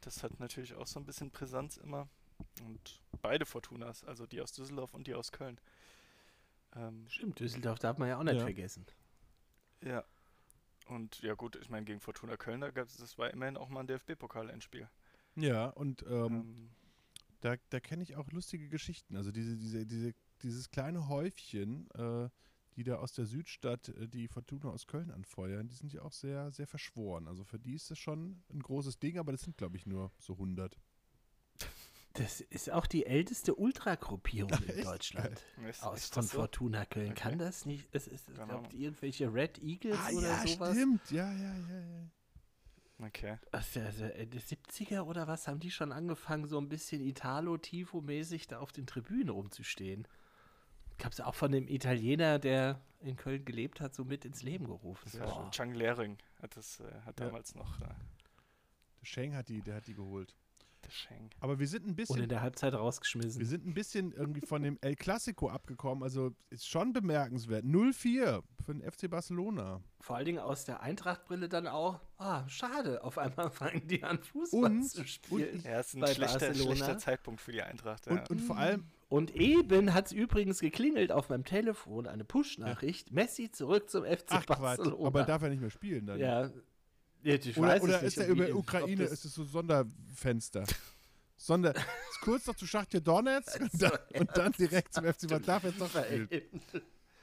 Das 0.00 0.22
hat 0.22 0.38
natürlich 0.38 0.74
auch 0.74 0.86
so 0.86 1.00
ein 1.00 1.06
bisschen 1.06 1.30
Brisanz 1.30 1.76
immer. 1.76 2.08
Und 2.62 3.00
beide 3.22 3.46
Fortunas, 3.46 4.04
also 4.04 4.26
die 4.26 4.40
aus 4.40 4.52
Düsseldorf 4.52 4.94
und 4.94 5.06
die 5.06 5.14
aus 5.14 5.32
Köln. 5.32 5.60
Ähm, 6.76 7.06
Stimmt, 7.08 7.40
Düsseldorf 7.40 7.78
darf 7.78 7.98
man 7.98 8.08
ja 8.08 8.18
auch 8.18 8.24
nicht 8.24 8.36
ja. 8.36 8.42
vergessen. 8.42 8.86
Ja. 9.82 10.04
Und 10.86 11.22
ja 11.22 11.34
gut, 11.34 11.56
ich 11.56 11.70
meine, 11.70 11.86
gegen 11.86 12.00
Fortuna 12.00 12.36
Köln, 12.36 12.60
das 12.60 13.18
war 13.18 13.30
immerhin 13.30 13.56
auch 13.56 13.68
mal 13.68 13.80
ein 13.80 13.86
DFB-Pokal-Endspiel. 13.86 14.88
Ja, 15.36 15.68
und 15.70 16.02
ähm, 16.02 16.10
ähm, 16.10 16.70
da, 17.40 17.56
da 17.70 17.80
kenne 17.80 18.02
ich 18.02 18.16
auch 18.16 18.30
lustige 18.32 18.68
Geschichten. 18.68 19.16
Also 19.16 19.32
diese, 19.32 19.56
diese, 19.56 19.86
diese, 19.86 20.14
dieses 20.42 20.70
kleine 20.70 21.08
Häufchen, 21.08 21.90
äh, 21.92 22.28
die 22.76 22.84
da 22.84 22.96
aus 22.96 23.12
der 23.12 23.26
Südstadt 23.26 23.88
äh, 23.88 24.08
die 24.08 24.28
Fortuna 24.28 24.70
aus 24.70 24.86
Köln 24.86 25.10
anfeuern, 25.10 25.68
die 25.68 25.74
sind 25.74 25.92
ja 25.92 26.02
auch 26.02 26.12
sehr, 26.12 26.52
sehr 26.52 26.66
verschworen. 26.66 27.28
Also 27.28 27.44
für 27.44 27.58
die 27.58 27.74
ist 27.74 27.90
das 27.90 27.98
schon 27.98 28.42
ein 28.52 28.60
großes 28.60 28.98
Ding, 28.98 29.18
aber 29.18 29.32
das 29.32 29.42
sind, 29.42 29.56
glaube 29.56 29.76
ich, 29.76 29.86
nur 29.86 30.12
so 30.18 30.34
100. 30.34 30.76
Das 32.14 32.40
ist 32.40 32.70
auch 32.70 32.86
die 32.86 33.06
älteste 33.06 33.56
Ultragruppierung 33.56 34.52
in 34.68 34.84
Deutschland. 34.84 35.42
aus 35.80 36.08
von 36.08 36.22
so? 36.22 36.38
Fortuna 36.38 36.84
Köln. 36.84 37.10
Okay. 37.10 37.20
Kann 37.20 37.38
das 37.38 37.66
nicht? 37.66 37.88
Es 37.92 38.06
ist, 38.06 38.28
genau. 38.28 38.46
glaubt 38.46 38.72
irgendwelche 38.72 39.32
Red 39.32 39.58
Eagles 39.58 39.98
ah, 39.98 40.10
oder 40.12 40.28
ja, 40.28 40.46
sowas? 40.46 40.76
Stimmt, 40.76 41.10
ja, 41.10 41.32
ja, 41.32 41.54
ja, 41.54 41.80
ja. 41.80 43.06
Okay. 43.06 43.38
Also, 43.50 43.80
also 43.80 44.04
Ende 44.04 44.38
70er 44.38 45.00
oder 45.00 45.26
was 45.26 45.48
haben 45.48 45.58
die 45.58 45.72
schon 45.72 45.90
angefangen, 45.90 46.46
so 46.46 46.58
ein 46.58 46.68
bisschen 46.68 47.02
Italo-Tifo-mäßig 47.02 48.46
da 48.46 48.60
auf 48.60 48.70
den 48.70 48.86
Tribünen 48.86 49.30
rumzustehen? 49.30 50.06
Gab 50.98 51.10
es 51.10 51.20
auch 51.20 51.34
von 51.34 51.50
dem 51.50 51.66
Italiener, 51.66 52.38
der 52.38 52.80
in 53.00 53.16
Köln 53.16 53.44
gelebt 53.44 53.80
hat, 53.80 53.92
so 53.92 54.04
mit 54.04 54.24
ins 54.24 54.44
Leben 54.44 54.66
gerufen. 54.66 55.10
Ja, 55.18 55.50
Chang 55.50 55.74
Lehring 55.74 56.18
hat 56.40 56.56
das 56.56 56.78
äh, 56.78 56.84
hat 57.04 57.18
ja. 57.18 57.26
damals 57.26 57.56
noch. 57.56 57.80
Äh, 57.80 57.86
der 59.00 59.06
Sheng 59.06 59.34
hat 59.34 59.48
die, 59.48 59.60
der 59.60 59.76
hat 59.76 59.88
die 59.88 59.94
geholt. 59.94 60.36
Der 60.84 60.90
Sheng. 60.90 61.30
Aber 61.40 61.58
wir 61.58 61.66
sind 61.66 61.86
ein 61.86 61.96
bisschen. 61.96 62.16
Und 62.16 62.22
in 62.22 62.28
der 62.28 62.42
Halbzeit 62.42 62.74
rausgeschmissen. 62.74 63.40
Wir 63.40 63.46
sind 63.46 63.66
ein 63.66 63.74
bisschen 63.74 64.12
irgendwie 64.12 64.40
von 64.46 64.62
dem 64.62 64.78
El 64.80 64.96
Clasico 64.96 65.48
abgekommen. 65.48 66.02
Also 66.02 66.32
ist 66.50 66.68
schon 66.68 66.92
bemerkenswert. 66.92 67.64
0-4 67.64 68.42
für 68.64 68.74
den 68.74 68.82
FC 68.82 69.10
Barcelona. 69.10 69.80
Vor 70.00 70.16
allen 70.16 70.26
Dingen 70.26 70.38
aus 70.38 70.64
der 70.64 70.82
Eintrachtbrille 70.82 71.48
dann 71.48 71.66
auch. 71.66 72.00
Ah, 72.18 72.46
schade. 72.48 73.02
Auf 73.04 73.18
einmal 73.18 73.50
fangen 73.50 73.86
die 73.86 74.02
an, 74.02 74.18
Fußball 74.22 74.64
und, 74.64 74.82
zu 74.84 75.06
spielen. 75.06 75.54
Und, 75.54 75.64
ja, 75.64 75.80
ist 75.80 75.94
ein 75.94 76.06
schlechter, 76.06 76.54
schlechter, 76.54 76.98
Zeitpunkt 76.98 77.40
für 77.40 77.52
die 77.52 77.62
Eintracht. 77.62 78.06
Ja. 78.06 78.12
Und, 78.12 78.30
und 78.30 78.40
vor 78.40 78.56
allem 78.56 78.84
und 79.08 79.36
eben 79.36 79.94
hat 79.94 80.06
es 80.06 80.12
übrigens 80.12 80.58
geklingelt 80.58 81.12
auf 81.12 81.28
meinem 81.28 81.44
Telefon, 81.44 82.08
eine 82.08 82.24
Push-Nachricht. 82.24 83.10
Ja. 83.10 83.14
Messi 83.14 83.50
zurück 83.50 83.88
zum 83.88 84.04
FC 84.04 84.24
Ach, 84.30 84.46
Barcelona. 84.46 84.96
Quatsch. 84.96 85.06
Aber 85.06 85.22
darf 85.22 85.42
er 85.42 85.50
nicht 85.50 85.60
mehr 85.60 85.70
spielen 85.70 86.06
dann? 86.06 86.18
Ja. 86.18 86.50
Ja 87.24 87.34
ich 87.34 87.56
oder 87.56 87.82
oder 87.82 88.02
ist 88.02 88.18
er 88.18 88.28
über 88.28 88.48
Ukraine, 88.54 89.04
ist 89.04 89.24
es 89.24 89.34
so 89.34 89.44
Sonderfenster? 89.44 90.64
Sonder, 91.36 91.74
kurz 92.22 92.46
noch 92.46 92.54
zu 92.54 92.66
Schachtja 92.66 93.00
Donetsk 93.00 93.60
und 93.72 93.82
dann, 93.82 93.98
und 94.14 94.30
dann 94.36 94.52
direkt 94.52 94.94
zum 94.94 95.04
FC. 95.04 95.28
Darf 95.44 95.64
jetzt 95.64 95.78
noch 95.78 95.90
spielen. 95.90 96.28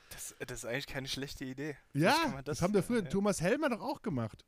Das, 0.09 0.35
das, 0.45 0.59
ist 0.59 0.65
eigentlich 0.65 0.87
keine 0.87 1.07
schlechte 1.07 1.45
Idee. 1.45 1.77
Ja, 1.93 2.13
das, 2.35 2.43
das, 2.43 2.61
haben 2.61 2.73
wir 2.73 2.83
früher 2.83 3.03
ja. 3.03 3.09
Thomas 3.09 3.39
Helmer 3.39 3.69
doch 3.69 3.81
auch 3.81 4.01
gemacht. 4.01 4.45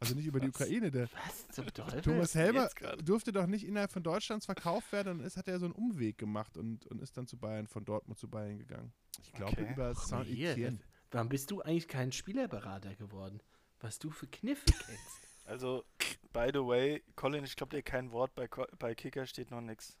Also 0.00 0.16
nicht 0.16 0.26
über 0.26 0.40
die 0.40 0.48
Was? 0.48 0.60
Ukraine. 0.60 0.90
Der 0.90 1.08
Was 1.12 1.48
zum 1.52 1.66
Teufel? 1.72 2.02
Thomas 2.02 2.34
Helmer 2.34 2.68
durfte 3.04 3.32
doch 3.32 3.46
nicht 3.46 3.64
innerhalb 3.64 3.92
von 3.92 4.02
Deutschlands 4.02 4.46
verkauft 4.46 4.90
werden 4.90 5.20
und 5.20 5.24
ist, 5.24 5.36
hat 5.36 5.46
er 5.46 5.60
so 5.60 5.66
einen 5.66 5.74
Umweg 5.74 6.18
gemacht 6.18 6.56
und, 6.56 6.86
und 6.86 7.00
ist 7.00 7.16
dann 7.16 7.28
zu 7.28 7.38
Bayern, 7.38 7.68
von 7.68 7.84
Dortmund 7.84 8.18
zu 8.18 8.28
Bayern 8.28 8.58
gegangen. 8.58 8.92
Ich 9.22 9.32
glaube 9.32 9.52
Okay. 9.52 9.72
über 9.72 9.94
Saint-Etienne. 9.94 10.80
Warum 11.12 11.28
bist 11.28 11.50
du 11.52 11.62
eigentlich 11.62 11.86
kein 11.86 12.10
Spielerberater 12.10 12.96
geworden? 12.96 13.40
Was 13.82 13.98
du 13.98 14.10
für 14.10 14.26
Kniffe 14.26 14.64
kennst. 14.66 14.98
Also, 15.44 15.84
by 16.32 16.50
the 16.52 16.60
way, 16.60 17.02
Colin, 17.16 17.42
ich 17.42 17.56
glaube 17.56 17.76
dir 17.76 17.82
kein 17.82 18.12
Wort, 18.12 18.32
bei, 18.36 18.48
bei 18.78 18.94
Kicker 18.94 19.26
steht 19.26 19.50
noch 19.50 19.60
nichts. 19.60 19.98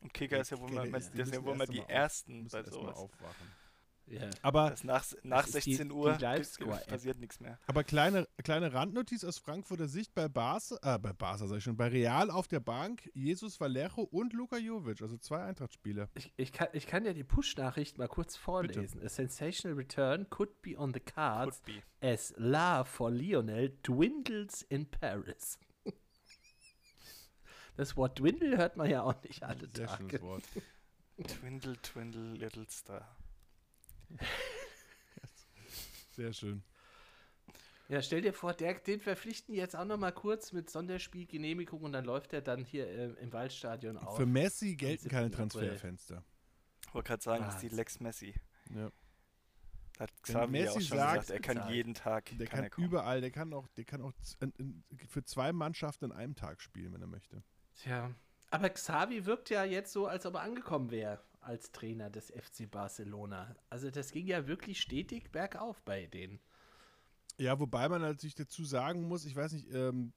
Und 0.00 0.14
Kicker 0.14 0.40
ist 0.40 0.50
ja 0.50 0.58
wohl 0.58 0.70
mal, 0.70 0.90
das 0.90 1.12
die 1.12 1.18
ja 1.18 1.44
wohl 1.44 1.54
mal 1.54 1.66
die 1.66 1.82
ersten 1.86 2.48
bei 2.48 2.58
erst 2.60 2.72
mal 2.72 2.80
sowas. 2.80 2.96
aufwachen. 2.96 3.52
Ja. 4.12 4.28
Aber, 4.42 4.68
Das 4.70 4.84
nach 4.84 5.04
nach 5.22 5.46
ist 5.46 5.54
die- 5.64 5.74
16 5.74 5.88
die 5.88 5.94
Uhr 5.94 6.12
App. 6.12 6.86
passiert 6.88 7.18
nichts 7.18 7.40
mehr. 7.40 7.58
aber 7.66 7.82
kleine, 7.82 8.28
kleine 8.44 8.72
Randnotiz 8.74 9.24
aus 9.24 9.38
Frankfurter 9.38 9.88
Sicht 9.88 10.14
bei 10.14 10.28
Barca, 10.28 10.76
äh, 10.82 10.98
bei 10.98 11.14
Barca 11.14 11.46
sag 11.46 11.56
ich 11.56 11.64
schon, 11.64 11.78
bei 11.78 11.88
Real 11.88 12.30
auf 12.30 12.46
der 12.46 12.60
Bank, 12.60 13.08
Jesus 13.14 13.58
Vallejo 13.58 14.02
und 14.02 14.34
Luka 14.34 14.58
Jovic, 14.58 15.00
also 15.00 15.16
zwei 15.16 15.42
Eintrachtspieler. 15.44 16.10
Ich, 16.14 16.30
ich, 16.36 16.52
kann, 16.52 16.68
ich 16.74 16.86
kann 16.86 17.06
ja 17.06 17.14
die 17.14 17.24
Push-Nachricht 17.24 17.96
mal 17.96 18.06
kurz 18.08 18.36
vorlesen. 18.36 19.02
A 19.02 19.08
sensational 19.08 19.76
return 19.78 20.28
could 20.28 20.60
be 20.60 20.76
on 20.78 20.92
the 20.92 21.00
cards 21.00 21.62
Could 21.62 21.76
be. 22.00 22.06
as 22.06 22.34
love 22.36 22.84
for 22.84 23.10
Lionel 23.10 23.70
dwindles 23.82 24.62
in 24.68 24.90
Paris. 24.90 25.58
Das 27.76 27.96
Wort 27.96 28.18
Dwindle 28.18 28.58
hört 28.58 28.76
man 28.76 28.90
ja 28.90 29.02
auch 29.02 29.22
nicht 29.22 29.42
alle 29.42 29.66
Sehr 29.74 29.86
Tage. 29.86 30.04
schönes 30.10 30.20
Wort. 30.22 30.42
Twindle, 31.26 31.76
Twindle, 31.80 32.34
Little 32.34 32.66
Star. 32.68 33.16
Sehr 36.16 36.32
schön. 36.32 36.62
Ja, 37.88 38.00
stell 38.00 38.22
dir 38.22 38.32
vor, 38.32 38.54
der, 38.54 38.74
den 38.74 39.00
verpflichten 39.00 39.54
jetzt 39.54 39.76
auch 39.76 39.84
noch 39.84 39.98
mal 39.98 40.12
kurz 40.12 40.52
mit 40.52 40.70
Sonderspielgenehmigung 40.70 41.82
und 41.82 41.92
dann 41.92 42.04
läuft 42.04 42.32
er 42.32 42.40
dann 42.40 42.64
hier 42.64 42.86
äh, 42.88 43.04
im 43.20 43.32
Waldstadion 43.32 43.98
auf. 43.98 44.16
Für 44.16 44.24
Messi 44.26 44.76
gelten 44.76 45.02
7. 45.04 45.10
keine. 45.10 45.30
Transferfenster. 45.30 46.24
Ich 46.86 46.94
wollte 46.94 47.08
gerade 47.08 47.22
sagen, 47.22 47.44
das 47.44 47.54
ist 47.56 47.62
die 47.62 47.70
Was? 47.70 47.76
Lex 47.76 48.00
Messi. 48.00 48.34
Ja. 48.74 48.90
Hat 49.98 50.10
Wenn 50.10 50.22
Xavi 50.22 50.38
auch 50.44 50.48
Messi 50.48 50.80
schon 50.80 50.98
sagt, 50.98 51.20
gesagt, 51.20 51.30
er 51.30 51.40
kann 51.40 51.54
bezahlt. 51.56 51.74
jeden 51.74 51.94
Tag 51.94 52.24
Der 52.38 52.46
kann 52.46 52.60
kann 52.70 52.70
er 52.70 52.78
überall, 52.86 53.20
der 53.20 53.30
kann 53.30 53.52
auch, 53.52 53.68
der 53.76 53.84
kann 53.84 54.00
auch 54.00 54.12
z- 54.22 54.42
in, 54.42 54.52
in, 54.88 54.98
für 55.08 55.22
zwei 55.24 55.52
Mannschaften 55.52 56.06
in 56.06 56.12
einem 56.12 56.34
Tag 56.34 56.62
spielen, 56.62 56.92
wenn 56.94 57.02
er 57.02 57.06
möchte. 57.08 57.42
Tja. 57.74 58.10
Aber 58.50 58.70
Xavi 58.70 59.26
wirkt 59.26 59.50
ja 59.50 59.64
jetzt 59.64 59.92
so, 59.92 60.06
als 60.06 60.24
ob 60.24 60.34
er 60.34 60.42
angekommen 60.42 60.90
wäre 60.90 61.22
als 61.42 61.72
Trainer 61.72 62.10
des 62.10 62.30
FC 62.30 62.70
Barcelona. 62.70 63.54
Also 63.70 63.90
das 63.90 64.12
ging 64.12 64.26
ja 64.26 64.46
wirklich 64.46 64.80
stetig 64.80 65.30
bergauf 65.32 65.82
bei 65.82 66.06
denen. 66.06 66.40
Ja, 67.38 67.58
wobei 67.58 67.88
man 67.88 68.02
natürlich 68.02 68.34
dazu 68.34 68.64
sagen 68.64 69.08
muss, 69.08 69.24
ich 69.24 69.34
weiß 69.34 69.52
nicht, 69.52 69.72
ähm, 69.72 70.12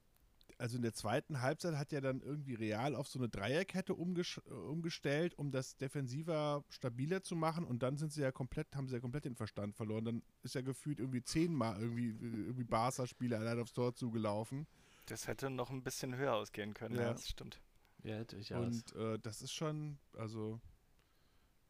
also 0.57 0.77
in 0.77 0.83
der 0.83 0.93
zweiten 0.93 1.41
Halbzeit 1.41 1.75
hat 1.75 1.91
ja 1.91 1.99
dann 2.01 2.21
irgendwie 2.21 2.53
Real 2.53 2.95
auf 2.95 3.07
so 3.07 3.19
eine 3.19 3.29
Dreierkette 3.29 3.93
äh, 3.93 4.51
umgestellt, 4.51 5.37
um 5.37 5.51
das 5.51 5.77
defensiver 5.77 6.63
stabiler 6.69 7.23
zu 7.23 7.35
machen 7.35 7.65
und 7.65 7.83
dann 7.83 7.97
sind 7.97 8.13
sie 8.13 8.21
ja 8.21 8.31
komplett, 8.31 8.75
haben 8.75 8.87
sie 8.87 8.95
ja 8.95 8.99
komplett 8.99 9.25
den 9.25 9.35
Verstand 9.35 9.75
verloren. 9.75 10.05
Dann 10.05 10.23
ist 10.43 10.55
ja 10.55 10.61
gefühlt 10.61 10.99
irgendwie 10.99 11.23
zehnmal 11.23 11.79
irgendwie, 11.81 12.09
irgendwie 12.09 12.63
Barca-Spieler 12.63 13.39
allein 13.39 13.59
aufs 13.59 13.73
Tor 13.73 13.95
zugelaufen. 13.95 14.67
Das 15.07 15.27
hätte 15.27 15.49
noch 15.49 15.69
ein 15.69 15.83
bisschen 15.83 16.15
höher 16.15 16.33
ausgehen 16.35 16.73
können, 16.73 16.95
ja, 16.95 17.01
Ja. 17.03 17.11
das 17.13 17.27
stimmt. 17.27 17.61
Ja, 18.03 18.23
durchaus. 18.23 18.65
Und 18.65 18.95
äh, 18.95 19.19
das 19.19 19.41
ist 19.41 19.51
schon, 19.51 19.97
also, 20.17 20.59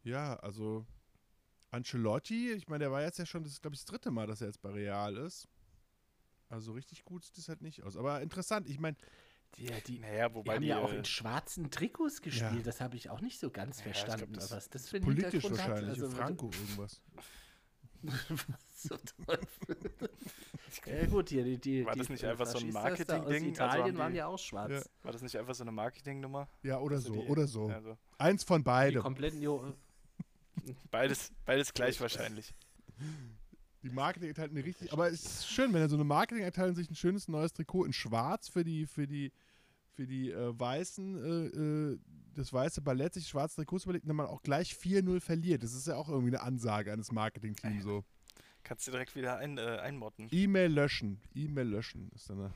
ja, 0.06 0.36
also 0.38 0.86
Ancelotti, 1.72 2.52
ich 2.54 2.68
meine, 2.70 2.86
der 2.86 2.92
war 2.92 3.02
jetzt 3.02 3.20
ja 3.20 3.26
schon, 3.26 3.44
das 3.44 3.52
ist 3.54 3.62
glaube 3.62 3.76
ich 3.76 3.82
das 3.82 3.86
dritte 3.86 4.12
Mal, 4.12 4.28
dass 4.28 4.40
er 4.42 4.48
jetzt 4.48 4.62
bei 4.62 4.70
Real 4.70 5.18
ist. 5.18 5.48
Also 6.48 6.72
richtig 6.74 7.04
gut 7.04 7.26
sieht 7.26 7.38
das 7.38 7.50
halt 7.50 7.62
nicht 7.62 7.84
aus. 7.84 7.98
Aber 7.98 8.22
interessant, 8.22 8.70
ich 8.70 8.80
meine, 8.80 8.96
die, 9.58 9.66
die, 9.88 10.00
Naja, 10.00 10.30
die 10.30 10.36
wobei 10.36 10.56
haben 10.56 10.62
die, 10.62 10.68
ja 10.68 10.80
auch 10.80 10.92
äh, 10.92 10.98
in 10.98 11.06
schwarzen 11.06 11.72
Trikots 11.72 12.22
gespielt. 12.22 12.54
Ja. 12.58 12.62
Das 12.62 12.82
habe 12.82 12.96
ich 12.96 13.10
auch 13.10 13.20
nicht 13.22 13.40
so 13.40 13.50
ganz 13.50 13.80
Ja, 13.80 13.88
ich 13.88 13.94
glaub, 13.94 14.06
verstanden. 14.08 14.34
das 14.36 14.52
was 14.52 14.70
das 14.70 14.88
für 14.90 14.98
ein 14.98 15.04
politisch 15.04 15.44
hat. 15.44 15.52
wahrscheinlich, 15.52 16.02
Also, 16.02 16.10
Franco 16.12 16.46
irgendwas. 16.52 17.02
was 18.04 18.82
zum 18.88 19.00
Teufel? 19.26 19.78
ja 20.86 21.06
gut, 21.08 21.30
hier 21.30 21.44
die, 21.44 21.58
die, 21.58 21.86
War 21.86 21.94
die 21.94 22.00
das 22.00 22.10
nicht 22.10 22.24
äh, 22.24 22.28
einfach 22.28 22.46
so 22.46 22.60
ein 22.60 22.72
Marketing-Ding? 22.72 23.34
Also 23.34 23.46
Italien 23.48 23.96
die- 23.96 23.98
waren 23.98 24.14
ja 24.16 24.28
auch 24.28 24.38
schwarz. 24.38 24.72
Ja. 24.72 24.82
war 25.04 25.12
das 25.12 25.22
nicht 25.24 25.38
einfach 25.38 25.56
so 25.56 25.64
eine 25.64 25.72
Marketingnummer? 25.72 26.48
Ja, 26.62 26.80
oder 26.80 26.98
Also 26.98 27.14
so, 27.14 27.22
die- 27.22 27.28
oder 27.28 27.48
so. 27.48 27.68
Also 27.70 27.98
Eins 28.18 28.44
von 28.44 28.62
Die 28.62 28.66
beidem. 28.66 29.02
kompletten 29.02 29.42
jo 29.42 29.74
beides, 30.92 31.32
beides 31.46 31.74
gleich 31.74 32.00
wahrscheinlich. 32.02 32.54
Die 33.84 33.90
Marketingabteilung 33.90 34.56
eine 34.58 34.66
richtig, 34.66 34.92
aber 34.94 35.10
es 35.10 35.24
ist 35.24 35.48
schön, 35.48 35.74
wenn 35.74 35.82
er 35.82 35.90
so 35.90 35.96
eine 35.96 36.04
Marketingabteilung 36.04 36.76
sich 36.76 36.90
ein 36.90 36.96
schönes 36.96 37.28
neues 37.28 37.54
Trikot 37.54 37.86
in 37.86 37.94
Schwarz 37.94 38.48
für 38.48 38.64
die 38.64 38.86
für 38.88 39.06
die 39.06 39.32
für 39.94 40.08
die 40.08 40.32
äh, 40.32 40.60
weißen 40.60 41.16
äh, 41.24 41.94
äh, 41.94 42.00
das 42.34 42.52
weiße 42.52 42.82
Ballett 42.82 43.14
sich 43.14 43.28
schwarze 43.28 43.56
Trikots 43.56 43.86
überlegt 43.86 44.04
und 44.04 44.10
dann 44.10 44.18
man 44.18 44.28
auch 44.28 44.42
gleich 44.42 44.74
4-0 44.74 45.22
verliert. 45.22 45.64
Das 45.64 45.74
ist 45.74 45.88
ja 45.88 45.96
auch 45.96 46.10
irgendwie 46.10 46.36
eine 46.36 46.42
Ansage 46.42 46.92
eines 46.92 47.12
Marketingteams 47.12 47.84
so. 47.84 48.04
Kannst 48.64 48.88
du 48.88 48.92
direkt 48.92 49.16
wieder 49.16 49.38
ein, 49.38 49.58
äh, 49.58 49.62
einmotten. 49.62 50.28
E-Mail 50.32 50.72
löschen, 50.72 51.22
E-Mail 51.36 51.68
löschen 51.68 52.10
ist 52.16 52.30
dann 52.30 52.52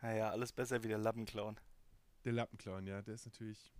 Naja, 0.00 0.30
alles 0.32 0.52
besser 0.52 0.82
wie 0.82 0.88
der 0.88 0.98
Lappenclown. 0.98 1.60
der 2.24 2.32
Lappenclown, 2.32 2.86
ja, 2.86 3.02
der 3.02 3.14
ist 3.14 3.26
natürlich 3.26 3.72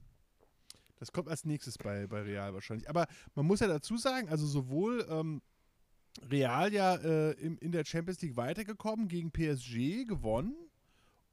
das 1.00 1.12
kommt 1.12 1.28
als 1.28 1.44
nächstes 1.44 1.78
bei, 1.78 2.06
bei 2.06 2.22
Real 2.22 2.54
wahrscheinlich. 2.54 2.88
Aber 2.88 3.06
man 3.34 3.46
muss 3.46 3.60
ja 3.60 3.66
dazu 3.66 3.96
sagen, 3.96 4.28
also 4.28 4.46
sowohl 4.46 5.06
ähm, 5.10 5.42
Real 6.30 6.72
ja 6.72 6.94
äh, 6.96 7.32
im, 7.32 7.58
in 7.58 7.72
der 7.72 7.84
Champions 7.84 8.20
League 8.20 8.36
weitergekommen, 8.36 9.08
gegen 9.08 9.32
PSG 9.32 10.06
gewonnen. 10.06 10.54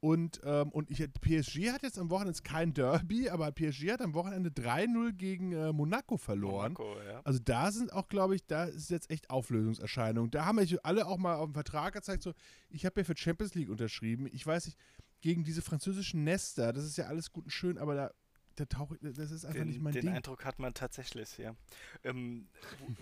Und, 0.00 0.40
ähm, 0.44 0.70
und 0.70 0.90
ich, 0.90 0.98
PSG 0.98 1.72
hat 1.72 1.82
jetzt 1.82 1.98
am 1.98 2.08
Wochenende 2.08 2.40
kein 2.42 2.72
Derby, 2.72 3.28
aber 3.30 3.50
PSG 3.50 3.90
hat 3.90 4.00
am 4.00 4.14
Wochenende 4.14 4.50
3-0 4.50 5.12
gegen 5.12 5.52
äh, 5.52 5.72
Monaco 5.72 6.16
verloren. 6.16 6.74
Monaco, 6.74 7.00
ja. 7.02 7.20
Also 7.24 7.40
da 7.44 7.72
sind 7.72 7.92
auch, 7.92 8.08
glaube 8.08 8.36
ich, 8.36 8.46
da 8.46 8.64
ist 8.64 8.90
jetzt 8.90 9.10
echt 9.10 9.28
Auflösungserscheinung. 9.28 10.30
Da 10.30 10.44
haben 10.44 10.58
wir 10.58 10.86
alle 10.86 11.06
auch 11.06 11.18
mal 11.18 11.34
auf 11.34 11.46
dem 11.46 11.54
Vertrag 11.54 11.94
gezeigt, 11.94 12.22
so, 12.22 12.32
ich 12.70 12.86
habe 12.86 13.00
ja 13.00 13.04
für 13.04 13.16
Champions 13.16 13.56
League 13.56 13.68
unterschrieben. 13.68 14.28
Ich 14.30 14.46
weiß 14.46 14.66
nicht, 14.66 14.78
gegen 15.20 15.42
diese 15.42 15.62
französischen 15.62 16.22
Nester, 16.22 16.72
das 16.72 16.84
ist 16.84 16.96
ja 16.96 17.06
alles 17.06 17.32
gut 17.32 17.44
und 17.44 17.50
schön, 17.50 17.76
aber 17.76 17.94
da, 17.96 18.10
da 18.58 18.64
tauche 18.64 18.98
das 19.00 19.30
ist 19.30 19.44
einfach 19.44 19.64
nicht 19.64 19.76
Den, 19.76 19.82
mein 19.82 19.92
den 19.92 20.02
Ding. 20.02 20.14
Eindruck 20.14 20.44
hat 20.44 20.58
man 20.58 20.74
tatsächlich, 20.74 21.38
ja. 21.38 21.54
Ähm, 22.02 22.48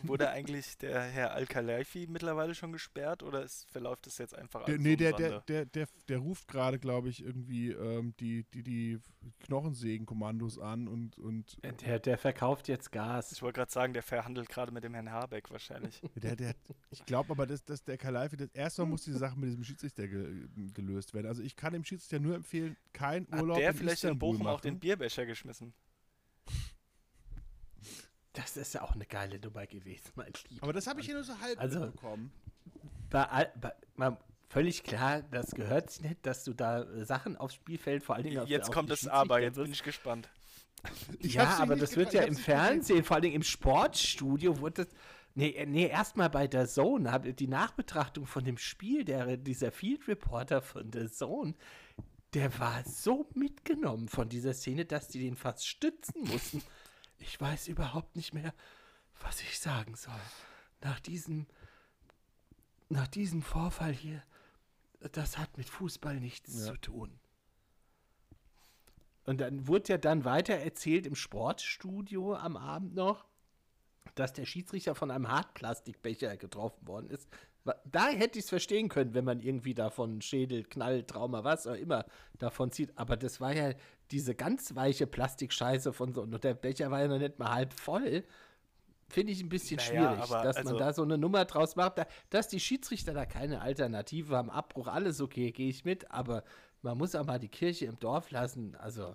wurde 0.03 0.29
eigentlich 0.31 0.77
der 0.79 1.01
Herr 1.01 1.33
Al-Khelaifi 1.33 2.07
mittlerweile 2.09 2.55
schon 2.55 2.73
gesperrt 2.73 3.23
oder 3.23 3.43
ist, 3.43 3.71
verläuft 3.71 4.07
es 4.07 4.19
jetzt 4.19 4.35
einfach 4.35 4.65
Der, 4.67 4.79
nee, 4.79 4.97
der, 4.97 5.13
der, 5.13 5.41
der, 5.41 5.65
der, 5.67 5.87
der 6.09 6.19
ruft 6.19 6.49
gerade, 6.49 6.79
glaube 6.79 7.09
ich, 7.09 7.25
irgendwie 7.25 7.71
ähm, 7.71 8.15
die, 8.21 8.45
die, 8.53 8.63
die 8.63 9.01
Knochensägen-Kommandos 9.41 10.59
an 10.59 10.89
und, 10.89 11.19
und 11.19 11.57
Der, 11.83 11.99
der 11.99 12.19
verkauft 12.19 12.69
jetzt 12.69 12.93
Gas. 12.93 13.33
Ich 13.33 13.43
wollte 13.43 13.59
gerade 13.61 13.73
sagen, 13.73 13.93
der 13.95 14.03
verhandelt 14.03 14.49
gerade 14.49 14.73
mit 14.73 14.85
dem 14.85 14.95
Herrn 14.95 15.11
Habeck 15.11 15.51
wahrscheinlich. 15.51 16.03
der, 16.17 16.37
der, 16.37 16.55
ich 16.91 17.05
glaube 17.07 17.31
aber, 17.31 17.47
dass, 17.47 17.65
dass 17.65 17.83
der 17.83 17.97
Kalaifi, 17.97 18.37
das 18.37 18.51
erste 18.53 18.83
Mal 18.83 18.89
muss 18.89 19.05
diese 19.05 19.19
Sache 19.19 19.39
mit 19.39 19.49
diesem 19.49 19.65
Schiedsrichter 19.65 20.07
ge, 20.07 20.47
gelöst 20.75 21.15
werden. 21.15 21.27
Also 21.27 21.43
ich 21.43 21.57
kann 21.57 21.73
dem 21.73 21.85
Schiedsrichter 21.85 22.21
nur 22.21 22.35
empfehlen, 22.35 22.77
kein 22.93 23.27
Hat 23.31 23.41
Urlaub 23.41 23.59
der 23.59 23.71
in 23.71 23.77
vielleicht 23.77 24.05
in 24.05 24.19
Bochum 24.19 24.43
auch 24.47 24.55
machen. 24.55 24.63
den 24.63 24.79
Bierbecher 24.79 25.25
geschmissen? 25.27 25.46
Das 28.33 28.57
ist 28.57 28.75
ja 28.75 28.83
auch 28.83 28.93
eine 28.93 29.07
geile 29.07 29.41
Nummer 29.41 29.67
gewesen, 29.67 30.11
mein 30.15 30.33
Lieber. 30.51 30.65
Aber 30.65 30.73
das 30.73 30.87
habe 30.87 31.01
ich 31.01 31.07
hier 31.07 31.15
nur 31.15 31.25
so 31.25 31.39
halb 31.41 31.59
Also- 31.59 31.81
mitbekommen. 31.81 32.33
bei, 33.09 33.51
bei, 33.97 34.17
völlig 34.49 34.83
klar, 34.85 35.23
das 35.23 35.53
gehört 35.53 35.91
sich 35.91 36.03
nicht, 36.03 36.27
dass 36.27 36.45
du 36.45 36.53
da 36.53 36.83
äh, 36.83 37.05
Sachen 37.05 37.37
aufs 37.37 37.55
Spielfeld, 37.55 38.03
vor 38.03 38.15
allen 38.15 38.25
Dingen 38.25 38.41
auf 38.41 38.49
Jetzt 38.49 38.71
kommt 38.73 38.91
das 38.91 39.07
Aber, 39.09 39.41
jetzt 39.41 39.57
bin 39.57 39.73
ich 39.73 39.83
gespannt. 39.83 40.29
Ich 41.19 41.35
ja, 41.35 41.59
aber 41.59 41.75
das 41.75 41.97
wird 41.97 42.13
ja 42.13 42.23
im. 42.23 42.37
Fernsehen, 42.37 43.03
vor 43.03 43.17
allen 43.17 43.23
Dingen 43.23 43.35
im 43.37 43.43
Sportstudio, 43.43 44.61
wurde 44.61 44.85
das. 44.85 44.95
Nee, 45.35 45.49
äh, 45.51 45.67
nee 45.67 45.89
erstmal 45.89 46.31
bei 46.31 46.47
der 46.47 46.69
Zone, 46.69 47.11
hab, 47.11 47.25
die 47.25 47.49
Nachbetrachtung 47.49 48.25
von 48.25 48.45
dem 48.45 48.57
Spiel, 48.57 49.05
der, 49.05 49.37
dieser 49.37 49.73
Field 49.73 50.07
Reporter 50.07 50.63
von 50.63 50.89
der 50.91 51.11
Zone, 51.11 51.55
der 52.35 52.59
war 52.59 52.85
so 52.85 53.29
mitgenommen 53.35 54.09
von 54.09 54.29
dieser 54.29 54.53
Szene, 54.55 54.85
dass 54.85 55.09
die 55.09 55.21
den 55.21 55.37
fast 55.37 55.67
stützen 55.67 56.23
mussten. 56.25 56.63
Ich 57.19 57.41
weiß 57.41 57.69
überhaupt 57.69 58.17
nicht 58.17 58.35
mehr, 58.35 58.53
was 59.21 59.41
ich 59.41 59.59
sagen 59.59 59.95
soll. 59.97 60.21
Nach 60.83 61.01
diesem, 61.01 61.47
nach 62.89 63.09
diesem 63.09 63.43
Vorfall 63.43 63.93
hier, 63.93 64.23
das 65.13 65.39
hat 65.39 65.57
mit 65.57 65.69
Fußball 65.69 66.21
nichts 66.21 66.59
Ja. 66.59 66.73
zu 66.73 66.77
tun. 66.79 67.19
Und 69.25 69.41
dann 69.41 69.67
wurde 69.67 69.89
ja 69.95 69.99
dann 69.99 70.25
weiter 70.25 70.55
erzählt 70.55 71.07
im 71.07 71.17
Sportstudio 71.17 72.35
am 72.37 72.57
Abend 72.57 72.95
noch, 72.95 73.25
dass 74.15 74.33
der 74.33 74.47
Schiedsrichter 74.47 74.95
von 74.95 75.11
einem 75.11 75.29
Hartplastikbecher 75.29 76.37
getroffen 76.37 76.87
worden 76.87 77.11
ist. 77.11 77.29
Da 77.85 78.09
hätte 78.09 78.39
ich 78.39 78.45
es 78.45 78.49
verstehen 78.51 78.89
können, 78.89 79.15
wenn 79.15 79.25
man 79.25 79.41
irgendwie 79.41 79.75
davon 79.75 80.21
Schädel, 80.21 80.65
Knall, 80.65 81.03
Trauma, 81.05 81.43
was 81.45 81.67
auch 81.67 81.75
immer 81.75 82.05
davon 82.39 82.71
zieht. 82.71 82.97
Aber 82.97 83.17
das 83.17 83.41
war 83.41 83.53
ja 83.55 83.73
diese 84.11 84.35
ganz 84.35 84.75
weiche 84.77 85.07
Plastikscheiße 85.07 85.93
von 85.93 86.13
so, 86.13 86.23
und 86.23 86.45
der 86.45 86.55
Becher 86.55 86.91
war 86.91 87.01
ja 87.03 87.09
noch 87.09 87.19
nicht 87.19 87.39
mal 87.39 87.51
halb 87.53 87.73
voll. 87.73 88.25
finde 89.09 89.33
ich 89.33 89.41
ein 89.41 89.49
bisschen 89.49 89.77
Naja, 89.77 90.15
schwierig, 90.17 90.31
dass 90.43 90.57
also- 90.57 90.71
man 90.71 90.79
da 90.79 90.93
so 90.93 91.03
eine 91.03 91.17
Nummer 91.17 91.45
draus 91.45 91.77
macht. 91.77 91.97
Da, 91.99 92.07
dass 92.31 92.49
die 92.49 92.59
Schiedsrichter 92.59 93.15
da 93.15 93.25
keine 93.25 93.61
Alternative 93.61 94.37
haben, 94.37 94.51
Abbruch, 94.51 94.89
alles 94.89 95.21
okay, 95.21 95.53
gehe 95.53 95.69
ich 95.69 95.85
mit, 95.85 96.11
aber 96.11 96.43
man 96.83 96.99
muss 96.99 97.15
auch 97.15 97.25
mal 97.25 97.39
die 97.39 97.49
Kirche 97.49 97.87
im 97.87 97.99
Dorf 98.01 98.33
lassen. 98.33 98.75
Also, 98.75 99.15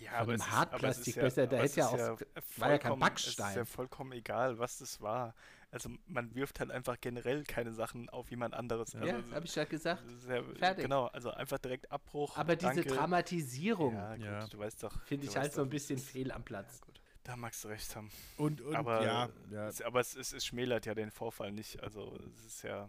Ja, 0.00 0.12
aber 0.20 0.34
es 0.34 0.40
ist- 0.40 0.50
Hartplastik 0.50 1.18
aber 1.18 1.26
es 1.26 1.32
ist 1.32 1.36
besser, 1.36 1.46
der 1.48 1.58
aber 1.58 1.64
es 1.66 1.76
hätte 1.76 1.80
ja 1.80 1.86
auch- 2.14 2.20
war 2.58 2.70
ja 2.70 2.78
kein 2.78 2.90
vollkommen- 2.92 3.12
Es 3.14 3.26
ist 3.26 3.38
ja 3.38 3.44
Backstein. 3.44 3.66
vollkommen 3.66 4.12
egal, 4.12 4.58
was 4.58 4.78
das 4.78 5.00
war. 5.02 5.34
Also 5.76 5.90
man 6.06 6.34
wirft 6.34 6.58
halt 6.58 6.70
einfach 6.70 6.98
generell 7.02 7.44
keine 7.44 7.70
Sachen 7.74 8.08
auf 8.08 8.30
jemand 8.30 8.54
anderes. 8.54 8.94
ja, 8.94 9.00
Also, 9.02 9.34
habe 9.34 9.44
ich 9.44 9.54
ja 9.54 9.64
gesagt. 9.64 10.02
das 10.08 10.26
ja, 10.26 10.42
Fertig. 10.54 10.84
Genau, 10.84 11.04
also 11.08 11.30
einfach 11.32 11.58
direkt 11.58 11.92
Abbruch. 11.92 12.34
Aber 12.38 12.56
diese 12.56 12.76
danke. 12.76 12.88
Dramatisierung 12.88 13.92
Ja, 13.94 14.14
gut, 14.16 14.24
Ja. 14.24 14.46
du 14.46 14.58
weißt 14.58 14.82
doch. 14.82 15.02
finde 15.04 15.26
ich 15.26 15.36
halt 15.36 15.52
so 15.52 15.60
ein 15.60 15.68
bisschen 15.68 15.96
das- 15.98 16.06
fehl 16.08 16.32
am 16.32 16.42
Platz. 16.44 16.80
Da 17.24 17.36
magst 17.36 17.62
du 17.62 17.68
recht 17.68 17.94
haben. 17.94 18.10
Und, 18.38 18.62
und 18.62 18.74
aber 18.74 19.04
ja, 19.04 19.28
ja. 19.50 19.68
Es, 19.68 19.82
aber 19.82 20.00
es, 20.00 20.16
es, 20.16 20.32
es 20.32 20.46
schmälert 20.46 20.86
ja 20.86 20.94
den 20.94 21.10
Vorfall 21.10 21.52
nicht. 21.52 21.82
Also 21.82 22.18
es 22.34 22.46
ist 22.46 22.62
ja. 22.62 22.88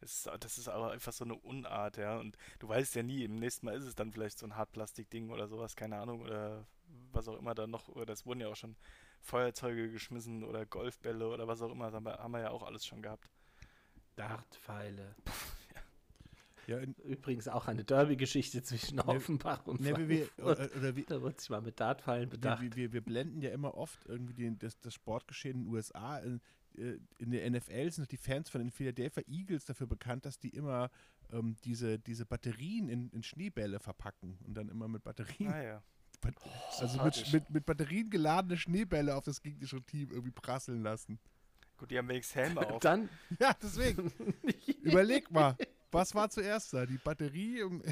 Es 0.00 0.26
ist, 0.26 0.30
das 0.40 0.58
ist 0.58 0.66
aber 0.68 0.90
einfach 0.90 1.12
so 1.12 1.22
eine 1.24 1.36
Unart, 1.36 1.96
ja. 1.96 2.18
Und 2.18 2.36
du 2.58 2.68
weißt 2.68 2.96
ja 2.96 3.04
nie, 3.04 3.22
im 3.22 3.36
nächsten 3.38 3.66
Mal 3.66 3.76
ist 3.76 3.84
es 3.84 3.94
dann 3.94 4.10
vielleicht 4.10 4.36
so 4.36 4.46
ein 4.46 4.56
Hartplastik-Ding 4.56 5.30
oder 5.30 5.46
sowas, 5.46 5.76
keine 5.76 5.98
Ahnung, 6.00 6.22
oder 6.22 6.66
was 7.12 7.28
auch 7.28 7.38
immer 7.38 7.54
da 7.54 7.68
noch, 7.68 7.86
oder 7.88 8.12
es 8.12 8.26
wurden 8.26 8.40
ja 8.40 8.48
auch 8.48 8.56
schon 8.56 8.74
Feuerzeuge 9.22 9.90
geschmissen 9.90 10.44
oder 10.44 10.66
Golfbälle 10.66 11.28
oder 11.28 11.46
was 11.48 11.62
auch 11.62 11.70
immer, 11.70 11.90
das 11.90 11.94
haben 12.04 12.32
wir, 12.32 12.40
ja 12.40 12.50
auch 12.50 12.62
alles 12.62 12.84
schon 12.84 13.02
gehabt. 13.02 13.30
Dartpfeile. 14.16 15.14
ja 16.66 16.78
in, 16.78 16.94
Übrigens 17.04 17.48
auch 17.48 17.68
eine 17.68 17.84
Derby-Geschichte 17.84 18.62
zwischen 18.62 19.00
Offenbach 19.00 19.66
und 19.66 19.80
ne, 19.80 20.08
wir, 20.08 20.28
oder, 20.38 20.68
oder 20.76 20.96
wir, 20.96 21.04
Da 21.06 21.22
wurde 21.22 21.40
sich 21.40 21.50
mal 21.50 21.62
mit 21.62 21.80
Dartpfeilen 21.80 22.28
bedacht. 22.28 22.62
wir, 22.62 22.74
wir, 22.76 22.92
wir 22.92 23.00
blenden 23.00 23.40
ja 23.40 23.50
immer 23.50 23.74
oft 23.74 24.04
irgendwie 24.06 24.34
den, 24.34 24.58
das, 24.58 24.78
das 24.80 24.94
Sportgeschehen 24.94 25.58
in 25.58 25.64
den 25.64 25.72
USA. 25.72 26.18
In, 26.18 26.40
äh, 26.76 26.98
in 27.18 27.30
der 27.30 27.48
NFL 27.50 27.90
sind 27.90 28.10
die 28.10 28.16
Fans 28.16 28.50
von 28.50 28.60
den 28.60 28.70
Philadelphia 28.70 29.22
Eagles 29.28 29.64
dafür 29.64 29.86
bekannt, 29.86 30.26
dass 30.26 30.38
die 30.38 30.50
immer 30.50 30.90
ähm, 31.30 31.56
diese, 31.64 31.98
diese 31.98 32.26
Batterien 32.26 32.88
in, 32.88 33.08
in 33.10 33.22
Schneebälle 33.22 33.80
verpacken 33.80 34.38
und 34.46 34.54
dann 34.54 34.68
immer 34.68 34.88
mit 34.88 35.02
Batterien, 35.04 35.52
Ah 35.52 35.62
ja. 35.62 35.82
Also 36.78 37.02
mit, 37.02 37.32
mit, 37.32 37.50
mit 37.50 37.66
Batterien 37.66 38.10
geladene 38.10 38.56
Schneebälle 38.56 39.16
auf 39.16 39.24
das 39.24 39.40
gegnerische 39.40 39.82
Team 39.82 40.10
irgendwie 40.10 40.30
prasseln 40.30 40.82
lassen. 40.82 41.18
Gut, 41.76 41.90
die 41.90 41.98
haben 41.98 42.08
wenigstens 42.08 42.36
Helme 42.36 42.60
auf. 42.70 42.80
Dann 42.80 43.08
Ja, 43.40 43.54
deswegen. 43.60 44.12
Überleg 44.82 45.30
mal, 45.30 45.56
was 45.90 46.14
war 46.14 46.30
zuerst 46.30 46.72
da? 46.72 46.86
Die 46.86 46.98
Batterie 46.98 47.60
im, 47.60 47.82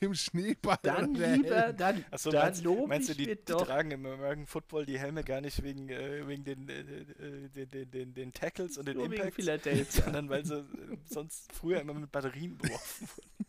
im 0.00 0.14
Schneeball? 0.14 0.78
Dann 0.82 1.14
lieber, 1.14 1.26
Helm? 1.56 1.76
dann, 1.76 2.04
Achso, 2.10 2.30
dann 2.30 2.44
meinst, 2.44 2.62
lobe 2.62 2.86
meinst 2.86 3.08
du, 3.08 3.14
die, 3.14 3.26
mir 3.26 3.36
die 3.36 3.44
doch. 3.46 3.66
tragen 3.66 3.90
im 3.90 4.04
American 4.06 4.46
Football 4.46 4.86
die 4.86 4.98
Helme 4.98 5.24
gar 5.24 5.40
nicht 5.40 5.62
wegen, 5.62 5.88
äh, 5.88 6.26
wegen 6.28 6.44
den, 6.44 6.68
äh, 6.68 6.80
äh, 6.80 7.48
den, 7.48 7.68
den, 7.70 7.90
den, 7.90 8.14
den 8.14 8.32
Tackles 8.32 8.76
und 8.76 8.86
den 8.86 9.00
Impacts, 9.00 9.94
sondern 9.96 10.28
weil 10.28 10.44
sie 10.44 10.58
äh, 10.58 10.98
sonst 11.06 11.52
früher 11.52 11.80
immer 11.80 11.94
mit 11.94 12.12
Batterien 12.12 12.58
beworfen 12.58 13.08
wurden. 13.08 13.46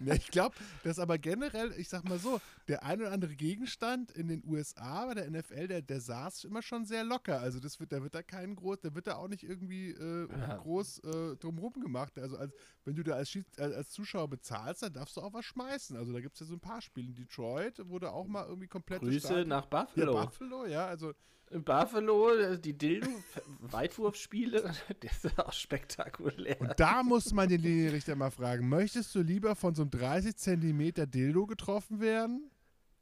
Ja, 0.00 0.14
ich 0.14 0.28
glaube, 0.30 0.54
dass 0.82 0.98
aber 0.98 1.18
generell, 1.18 1.72
ich 1.76 1.88
sag 1.88 2.04
mal 2.08 2.18
so, 2.18 2.40
der 2.68 2.82
ein 2.84 3.00
oder 3.00 3.12
andere 3.12 3.34
Gegenstand 3.34 4.10
in 4.12 4.28
den 4.28 4.42
USA 4.46 5.06
bei 5.06 5.14
der 5.14 5.30
NFL, 5.30 5.68
der, 5.68 5.82
der 5.82 6.00
saß 6.00 6.44
immer 6.44 6.62
schon 6.62 6.84
sehr 6.84 7.04
locker. 7.04 7.40
Also 7.40 7.60
das 7.60 7.80
wird, 7.80 7.92
da 7.92 8.02
wird 8.02 8.14
da 8.14 8.22
kein 8.22 8.54
groß, 8.56 8.80
da 8.80 8.94
wird 8.94 9.06
da 9.06 9.16
auch 9.16 9.28
nicht 9.28 9.42
irgendwie 9.42 9.90
äh, 9.90 10.28
groß 10.58 10.98
äh, 11.00 11.36
drumherum 11.36 11.74
gemacht. 11.80 12.18
Also 12.18 12.36
als, 12.36 12.52
wenn 12.84 12.94
du 12.94 13.02
da 13.02 13.14
als, 13.14 13.30
Schieds- 13.30 13.58
als, 13.58 13.90
Zuschauer 13.90 14.28
bezahlst, 14.28 14.82
dann 14.82 14.92
darfst 14.92 15.16
du 15.16 15.20
auch 15.20 15.32
was 15.32 15.44
schmeißen. 15.44 15.96
Also 15.96 16.12
da 16.12 16.20
gibt 16.20 16.34
es 16.34 16.40
ja 16.40 16.46
so 16.46 16.54
ein 16.54 16.60
paar 16.60 16.80
Spiele. 16.80 17.08
In 17.08 17.14
Detroit 17.14 17.88
wurde 17.88 18.12
auch 18.12 18.26
mal 18.26 18.46
irgendwie 18.46 18.68
komplett 18.68 19.00
Grüße 19.00 19.44
nach 19.44 19.64
Ja, 19.70 19.84
Buffalo. 19.84 20.12
Buffalo, 20.12 20.66
ja, 20.66 20.86
also 20.86 21.12
Buffalo, 21.50 22.34
äh, 22.34 22.58
die 22.58 22.76
Dildo-Weitwurfspiele, 22.76 24.74
das 25.00 25.24
ist 25.24 25.38
auch 25.38 25.52
spektakulär. 25.52 26.60
Und 26.60 26.78
da 26.78 27.02
muss 27.02 27.32
man 27.32 27.48
den 27.48 27.60
Linienrichter 27.60 28.16
mal 28.16 28.30
fragen, 28.30 28.68
möchtest 28.68 29.14
du 29.14 29.22
lieber 29.22 29.54
von 29.54 29.74
so 29.74 29.82
einem 29.82 29.90
30 29.90 30.36
Zentimeter 30.36 31.06
Dildo 31.06 31.46
getroffen 31.46 32.00
werden 32.00 32.50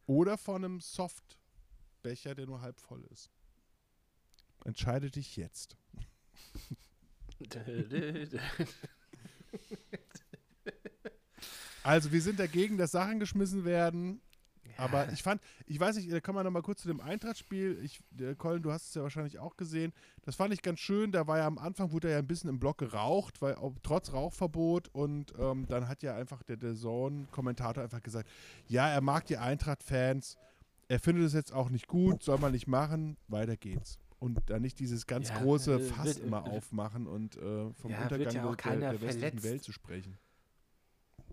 oder 0.06 0.36
von 0.36 0.64
einem 0.64 0.80
Softbecher, 0.80 2.34
der 2.34 2.46
nur 2.46 2.60
halb 2.60 2.78
voll 2.80 3.04
ist? 3.10 3.30
Entscheide 4.64 5.10
dich 5.10 5.36
jetzt. 5.36 5.76
Also 11.84 12.12
wir 12.12 12.22
sind 12.22 12.38
dagegen, 12.38 12.78
dass 12.78 12.92
Sachen 12.92 13.18
geschmissen 13.18 13.64
werden. 13.64 14.20
Aber 14.76 15.12
ich 15.12 15.22
fand, 15.22 15.40
ich 15.66 15.78
weiß 15.78 15.96
nicht, 15.96 16.10
da 16.12 16.20
kommen 16.20 16.38
wir 16.38 16.44
nochmal 16.44 16.62
kurz 16.62 16.82
zu 16.82 16.88
dem 16.88 17.00
Eintrachtspiel. 17.00 17.78
Ich, 17.82 18.00
der 18.10 18.34
Colin, 18.34 18.62
du 18.62 18.72
hast 18.72 18.88
es 18.88 18.94
ja 18.94 19.02
wahrscheinlich 19.02 19.38
auch 19.38 19.56
gesehen. 19.56 19.92
Das 20.22 20.36
fand 20.36 20.52
ich 20.54 20.62
ganz 20.62 20.80
schön. 20.80 21.12
Da 21.12 21.26
war 21.26 21.38
ja 21.38 21.46
am 21.46 21.58
Anfang, 21.58 21.92
wurde 21.92 22.08
er 22.08 22.14
ja 22.14 22.18
ein 22.18 22.26
bisschen 22.26 22.50
im 22.50 22.58
Block 22.58 22.78
geraucht, 22.78 23.40
weil 23.42 23.56
trotz 23.82 24.12
Rauchverbot. 24.12 24.88
Und 24.92 25.32
ähm, 25.38 25.66
dann 25.68 25.88
hat 25.88 26.02
ja 26.02 26.14
einfach 26.16 26.42
der, 26.42 26.56
der 26.56 26.74
Zone-Kommentator 26.74 27.82
einfach 27.82 28.02
gesagt, 28.02 28.28
ja, 28.68 28.88
er 28.88 29.00
mag 29.00 29.26
die 29.26 29.38
Eintracht-Fans. 29.38 30.36
Er 30.88 30.98
findet 31.00 31.24
es 31.26 31.32
jetzt 31.32 31.52
auch 31.52 31.70
nicht 31.70 31.86
gut, 31.86 32.22
soll 32.22 32.38
man 32.38 32.52
nicht 32.52 32.66
machen. 32.66 33.16
Weiter 33.28 33.56
geht's. 33.56 33.98
Und 34.18 34.38
dann 34.46 34.62
nicht 34.62 34.78
dieses 34.78 35.06
ganz 35.06 35.30
Ja, 35.30 35.38
große 35.40 35.74
äh, 35.74 35.80
Fass 35.80 36.06
wird- 36.06 36.18
immer 36.20 36.46
äh, 36.46 36.50
aufmachen 36.50 37.06
und 37.06 37.36
äh, 37.36 37.72
vom 37.74 37.90
Ja, 37.90 38.02
Untergang 38.02 38.34
ja 38.34 38.54
der, 38.54 38.80
der 38.80 38.92
westlichen 39.00 39.18
verletzt. 39.20 39.42
Welt 39.44 39.62
zu 39.64 39.72
sprechen. 39.72 40.16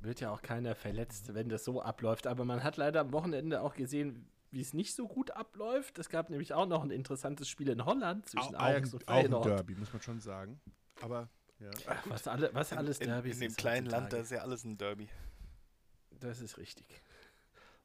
Wird 0.01 0.21
ja 0.21 0.31
auch 0.31 0.41
keiner 0.41 0.75
verletzt, 0.75 1.33
wenn 1.33 1.49
das 1.49 1.63
so 1.63 1.81
abläuft. 1.81 2.27
Aber 2.27 2.45
man 2.45 2.63
hat 2.63 2.77
leider 2.77 3.01
am 3.01 3.11
Wochenende 3.11 3.61
auch 3.61 3.75
gesehen, 3.75 4.27
wie 4.51 4.61
es 4.61 4.73
nicht 4.73 4.95
so 4.95 5.07
gut 5.07 5.31
abläuft. 5.31 5.99
Es 5.99 6.09
gab 6.09 6.29
nämlich 6.29 6.53
auch 6.53 6.65
noch 6.65 6.83
ein 6.83 6.91
interessantes 6.91 7.49
Spiel 7.49 7.69
in 7.69 7.85
Holland 7.85 8.27
zwischen 8.27 8.55
Auch, 8.55 8.61
Ajax 8.61 8.93
und 8.93 9.07
auch 9.07 9.13
ein 9.13 9.21
Feyenoord. 9.23 9.45
Derby, 9.45 9.75
muss 9.75 9.91
man 9.93 10.01
schon 10.01 10.19
sagen. 10.19 10.59
Aber 11.01 11.29
ja. 11.59 11.69
Ach, 11.87 12.03
was, 12.07 12.27
alle, 12.27 12.49
was 12.53 12.73
alles 12.73 12.99
in, 12.99 13.07
Derbys 13.07 13.35
in 13.35 13.39
dem 13.41 13.47
ist 13.49 13.57
kleinen 13.57 13.87
Land, 13.87 14.13
da 14.13 14.17
ist 14.17 14.31
ja 14.31 14.39
alles 14.39 14.63
ein 14.63 14.77
Derby. 14.77 15.09
Das 16.19 16.41
ist 16.41 16.57
richtig. 16.57 16.85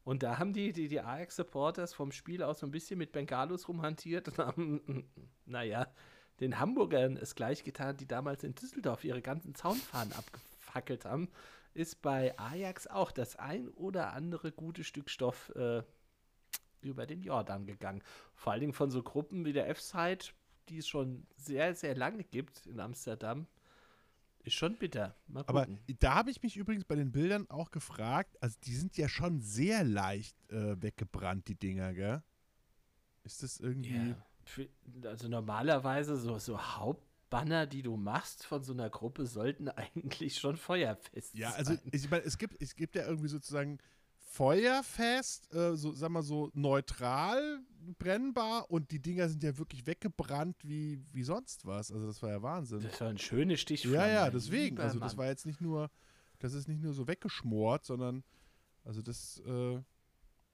Und 0.04 0.22
da 0.22 0.38
haben 0.38 0.52
die, 0.52 0.72
die, 0.72 0.88
die 0.88 1.00
Ajax-Supporters 1.00 1.94
vom 1.94 2.12
Spiel 2.12 2.42
aus 2.42 2.60
so 2.60 2.66
ein 2.66 2.70
bisschen 2.70 2.98
mit 2.98 3.12
Bengalos 3.12 3.68
rumhantiert 3.68 4.28
und 4.28 4.38
haben, 4.38 5.08
naja, 5.46 5.88
den 6.40 6.60
Hamburgern 6.60 7.16
es 7.16 7.34
gleich 7.34 7.64
getan, 7.64 7.96
die 7.96 8.06
damals 8.06 8.44
in 8.44 8.54
Düsseldorf 8.54 9.04
ihre 9.04 9.22
ganzen 9.22 9.54
Zaunfahnen 9.54 10.12
abgefackelt 10.12 11.04
haben, 11.04 11.28
ist 11.74 12.02
bei 12.02 12.38
Ajax 12.38 12.86
auch 12.86 13.10
das 13.10 13.36
ein 13.36 13.68
oder 13.68 14.12
andere 14.12 14.52
gute 14.52 14.84
Stück 14.84 15.10
Stoff 15.10 15.50
äh, 15.56 15.82
über 16.80 17.06
den 17.06 17.22
Jordan 17.22 17.66
gegangen. 17.66 18.02
Vor 18.34 18.52
allen 18.52 18.60
Dingen 18.60 18.72
von 18.72 18.90
so 18.90 19.02
Gruppen 19.02 19.44
wie 19.44 19.52
der 19.52 19.68
F-Side, 19.68 20.26
die 20.68 20.78
es 20.78 20.88
schon 20.88 21.26
sehr, 21.36 21.74
sehr 21.74 21.94
lange 21.96 22.24
gibt 22.24 22.66
in 22.66 22.80
Amsterdam. 22.80 23.46
Ist 24.44 24.54
schon 24.54 24.76
bitter. 24.76 25.16
Aber 25.46 25.66
da 26.00 26.14
habe 26.14 26.30
ich 26.30 26.42
mich 26.42 26.56
übrigens 26.56 26.84
bei 26.84 26.96
den 26.96 27.12
Bildern 27.12 27.48
auch 27.48 27.70
gefragt, 27.70 28.36
also 28.42 28.58
die 28.64 28.74
sind 28.74 28.96
ja 28.98 29.08
schon 29.08 29.40
sehr 29.40 29.84
leicht 29.84 30.36
äh, 30.50 30.80
weggebrannt, 30.82 31.48
die 31.48 31.54
Dinger, 31.54 31.94
gell? 31.94 32.22
Ist 33.22 33.42
das 33.42 33.58
irgendwie. 33.58 34.14
Für, 34.44 34.68
also 35.04 35.28
normalerweise 35.28 36.16
so, 36.16 36.38
so 36.38 36.60
Hauptbanner, 37.34 37.66
die 37.66 37.82
du 37.82 37.96
machst 37.96 38.44
von 38.46 38.62
so 38.62 38.72
einer 38.72 38.90
Gruppe, 38.90 39.26
sollten 39.26 39.68
eigentlich 39.70 40.38
schon 40.38 40.56
feuerfest 40.56 41.34
Ja, 41.36 41.52
also 41.52 41.74
sein. 41.74 41.82
ich 41.92 42.10
meine, 42.10 42.24
es 42.24 42.38
gibt, 42.38 42.60
es 42.62 42.74
gibt 42.74 42.96
ja 42.96 43.06
irgendwie 43.06 43.28
sozusagen 43.28 43.78
feuerfest, 44.18 45.52
äh, 45.54 45.76
so, 45.76 45.92
sag 45.92 46.10
mal 46.10 46.22
so 46.22 46.50
neutral 46.54 47.60
brennbar 47.98 48.70
und 48.70 48.90
die 48.90 49.00
Dinger 49.00 49.28
sind 49.28 49.42
ja 49.44 49.56
wirklich 49.56 49.86
weggebrannt 49.86 50.56
wie, 50.64 51.00
wie 51.12 51.22
sonst 51.22 51.64
was. 51.64 51.92
Also 51.92 52.06
das 52.06 52.20
war 52.22 52.30
ja 52.30 52.42
Wahnsinn. 52.42 52.80
Das 52.80 53.00
war 53.00 53.08
ein 53.08 53.18
schönes 53.18 53.60
Stichwort. 53.60 53.94
Ja, 53.94 54.08
ja, 54.08 54.30
deswegen. 54.30 54.78
Also 54.80 54.98
das 54.98 55.16
war 55.16 55.26
jetzt 55.26 55.46
nicht 55.46 55.60
nur, 55.60 55.90
das 56.40 56.52
ist 56.54 56.66
nicht 56.68 56.82
nur 56.82 56.92
so 56.92 57.06
weggeschmort, 57.06 57.84
sondern 57.84 58.24
also 58.82 59.02
das, 59.02 59.38
äh, 59.46 59.80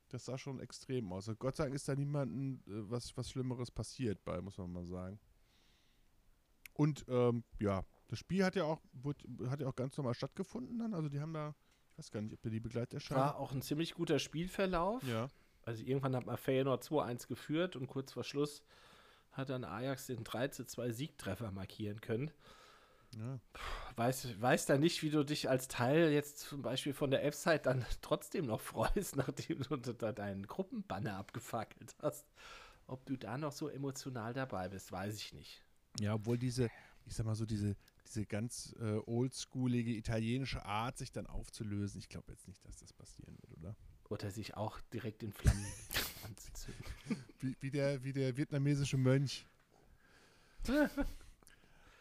das 0.09 0.25
sah 0.27 0.37
schon 0.37 0.61
extrem 0.61 1.13
aus. 1.13 1.29
Also 1.29 1.37
Gott 1.39 1.57
sei 1.57 1.65
Dank 1.65 1.75
ist 1.75 1.89
da 1.89 1.95
niemandem 1.95 2.61
äh, 2.67 2.91
was, 2.91 3.17
was 3.17 3.31
Schlimmeres 3.31 3.71
passiert 3.71 4.23
bei, 4.25 4.41
muss 4.41 4.59
man 4.59 4.73
mal 4.73 4.85
sagen. 4.85 5.19
Und 6.81 7.05
ähm, 7.09 7.45
ja, 7.59 7.85
das 8.09 8.21
Spiel 8.21 8.43
hat 8.43 8.57
ja 8.57 8.65
auch, 8.65 8.81
wurde, 8.95 9.51
hat 9.51 9.61
ja 9.61 9.69
auch 9.69 9.77
ganz 9.77 9.99
normal 9.99 10.15
stattgefunden 10.15 10.79
dann. 10.79 10.95
Also 10.95 11.11
die 11.11 11.21
haben 11.21 11.35
da, 11.35 11.55
ich 11.93 11.99
weiß 11.99 12.11
gar 12.11 12.23
nicht, 12.23 12.33
ob 12.33 12.41
da 12.41 12.49
die 12.49 12.59
Begleiterscheinung. 12.59 13.23
War 13.23 13.37
auch 13.37 13.53
ein 13.53 13.61
ziemlich 13.61 13.93
guter 13.93 14.19
Spielverlauf. 14.19 15.03
Ja. 15.03 15.29
Also 15.63 15.85
irgendwann 15.85 16.17
hat 16.17 16.25
man 16.25 16.39
Feyenoord 16.39 16.83
2-1 16.83 17.29
geführt 17.29 17.77
und 17.77 17.87
kurz 17.87 18.15
vor 18.15 18.25
Schluss 18.25 18.63
hat 19.33 19.51
dann 19.51 19.65
Ajax 19.65 20.07
den 20.07 20.25
3-2 20.25 20.91
Siegtreffer 20.91 21.53
markieren 21.53 22.01
können. 22.01 22.31
ja. 23.15 23.39
Weiß, 23.97 24.41
weiß 24.41 24.65
da 24.65 24.79
nicht, 24.79 25.03
wie 25.03 25.11
du 25.11 25.23
dich 25.23 25.51
als 25.51 25.69
Teil 25.69 26.13
jetzt 26.13 26.39
zum 26.39 26.63
Beispiel 26.63 26.95
von 26.95 27.11
der 27.11 27.27
F-Site 27.27 27.61
dann 27.63 27.85
trotzdem 28.01 28.47
noch 28.47 28.63
freust, 28.63 29.17
nachdem 29.17 29.61
du 29.65 29.77
da 29.77 30.13
deinen 30.13 30.47
Gruppenbanner 30.47 31.19
abgefackelt 31.19 31.95
hast. 32.01 32.27
Ob 32.87 33.05
du 33.05 33.19
da 33.19 33.37
noch 33.37 33.53
so 33.53 33.69
emotional 33.69 34.33
dabei 34.33 34.71
bist, 34.71 34.91
weiß 34.93 35.17
ich 35.17 35.35
nicht. 35.35 35.63
Ja, 35.99 36.15
obwohl 36.15 36.39
diese, 36.39 36.71
ich 37.07 37.15
sag 37.15 37.27
mal 37.27 37.35
so, 37.35 37.47
diese, 37.47 37.77
diese 38.07 38.27
ganz 38.27 38.75
äh, 38.81 38.99
oldschoolige 39.07 39.93
italienische 39.93 40.65
Art, 40.65 40.99
sich 40.99 41.11
dann 41.11 41.27
aufzulösen, 41.27 41.99
ich 41.99 42.09
glaube 42.09 42.33
jetzt 42.33 42.47
nicht, 42.47 42.65
dass 42.65 42.77
das 42.77 42.93
passieren 42.93 43.37
wird, 43.41 43.59
oder? 43.59 43.77
Oder 44.09 44.31
sich 44.31 44.57
auch 44.57 44.81
direkt 44.93 45.23
in 45.23 45.33
Flammen 45.33 45.67
anzuzünden. 46.25 46.85
Wie, 47.41 47.57
wie, 47.61 47.71
der, 47.71 48.03
wie 48.05 48.13
der 48.13 48.37
vietnamesische 48.37 48.97
Mönch. 48.97 49.47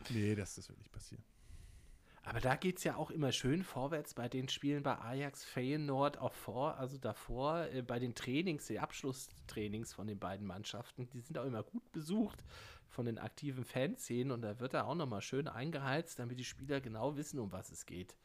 nee, 0.09 0.35
das, 0.35 0.55
das 0.55 0.69
wird 0.69 0.79
nicht 0.79 0.91
passieren. 0.91 1.23
Aber 2.23 2.41
da 2.41 2.55
geht 2.55 2.77
es 2.77 2.83
ja 2.83 2.95
auch 2.95 3.09
immer 3.09 3.31
schön 3.31 3.63
vorwärts 3.63 4.13
bei 4.13 4.29
den 4.29 4.49
Spielen 4.49 4.83
bei 4.83 4.99
Ajax, 4.99 5.43
Feyenoord 5.45 6.19
auch 6.19 6.33
vor, 6.33 6.77
also 6.77 6.97
davor, 6.97 7.65
äh, 7.71 7.81
bei 7.81 7.97
den 7.97 8.13
Trainings, 8.13 8.67
die 8.67 8.79
Abschlusstrainings 8.79 9.93
von 9.93 10.05
den 10.05 10.19
beiden 10.19 10.45
Mannschaften, 10.45 11.09
die 11.09 11.21
sind 11.21 11.37
auch 11.37 11.45
immer 11.45 11.63
gut 11.63 11.91
besucht 11.91 12.43
von 12.89 13.05
den 13.05 13.17
aktiven 13.17 13.63
Fanszenen 13.63 14.31
und 14.31 14.41
da 14.41 14.59
wird 14.59 14.73
er 14.73 14.87
auch 14.87 14.95
nochmal 14.95 15.21
schön 15.21 15.47
eingeheizt, 15.47 16.19
damit 16.19 16.39
die 16.39 16.45
Spieler 16.45 16.81
genau 16.81 17.15
wissen, 17.15 17.39
um 17.39 17.51
was 17.51 17.71
es 17.71 17.85
geht. 17.85 18.15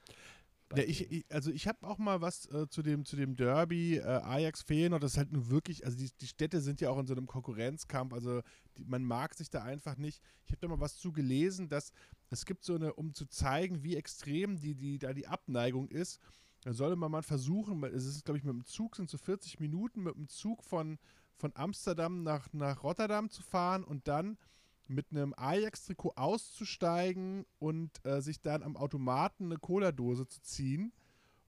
Ja, 0.76 0.82
ich, 0.82 1.10
ich, 1.10 1.24
also 1.30 1.50
ich 1.50 1.68
habe 1.68 1.86
auch 1.86 1.98
mal 1.98 2.20
was 2.20 2.50
äh, 2.50 2.68
zu, 2.68 2.82
dem, 2.82 3.04
zu 3.04 3.16
dem 3.16 3.36
Derby 3.36 3.98
äh, 3.98 4.02
Ajax 4.02 4.62
Feyenoord, 4.62 5.02
das 5.02 5.12
ist 5.12 5.18
halt 5.18 5.32
nur 5.32 5.48
wirklich, 5.50 5.84
also 5.84 5.96
die, 5.96 6.10
die 6.20 6.26
Städte 6.26 6.60
sind 6.60 6.80
ja 6.80 6.90
auch 6.90 6.98
in 6.98 7.06
so 7.06 7.14
einem 7.14 7.26
Konkurrenzkampf, 7.26 8.12
also 8.12 8.40
die, 8.76 8.84
man 8.84 9.04
mag 9.04 9.34
sich 9.34 9.50
da 9.50 9.62
einfach 9.62 9.96
nicht. 9.96 10.20
Ich 10.46 10.52
habe 10.52 10.60
da 10.60 10.68
mal 10.68 10.80
was 10.80 10.96
zu 10.96 11.12
gelesen, 11.12 11.68
dass 11.68 11.92
es 12.30 12.44
gibt 12.44 12.64
so 12.64 12.74
eine, 12.74 12.94
um 12.94 13.14
zu 13.14 13.26
zeigen, 13.26 13.84
wie 13.84 13.94
extrem 13.94 14.58
die, 14.58 14.74
die, 14.74 14.98
da 14.98 15.12
die 15.12 15.28
Abneigung 15.28 15.88
ist, 15.88 16.18
da 16.62 16.72
sollte 16.72 16.96
man 16.96 17.10
mal 17.10 17.22
versuchen, 17.22 17.84
es 17.84 18.06
ist 18.06 18.24
glaube 18.24 18.38
ich 18.38 18.44
mit 18.44 18.54
dem 18.54 18.64
Zug, 18.64 18.96
sind 18.96 19.10
so 19.10 19.18
40 19.18 19.60
Minuten 19.60 20.02
mit 20.02 20.16
dem 20.16 20.28
Zug 20.28 20.64
von, 20.64 20.98
von 21.36 21.52
Amsterdam 21.54 22.22
nach, 22.22 22.52
nach 22.52 22.82
Rotterdam 22.82 23.30
zu 23.30 23.42
fahren 23.42 23.84
und 23.84 24.08
dann 24.08 24.38
mit 24.86 25.10
einem 25.10 25.34
Ajax-Trikot 25.36 26.12
auszusteigen 26.16 27.46
und 27.58 28.04
äh, 28.04 28.20
sich 28.20 28.40
dann 28.40 28.62
am 28.62 28.76
Automaten 28.76 29.46
eine 29.46 29.58
Cola-Dose 29.58 30.28
zu 30.28 30.42
ziehen 30.42 30.92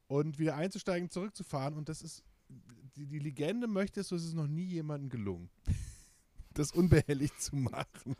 und 0.08 0.38
wieder 0.38 0.56
einzusteigen, 0.56 1.10
zurückzufahren. 1.10 1.76
Und 1.76 1.88
das 1.88 2.02
ist, 2.02 2.22
die, 2.96 3.06
die 3.06 3.18
Legende 3.18 3.66
möchte 3.66 4.00
es, 4.00 4.08
so 4.08 4.16
ist 4.16 4.24
es 4.24 4.34
noch 4.34 4.46
nie 4.46 4.64
jemandem 4.64 5.10
gelungen, 5.10 5.50
das 6.54 6.72
unbehelligt 6.72 7.40
zu 7.40 7.56
machen. 7.56 8.16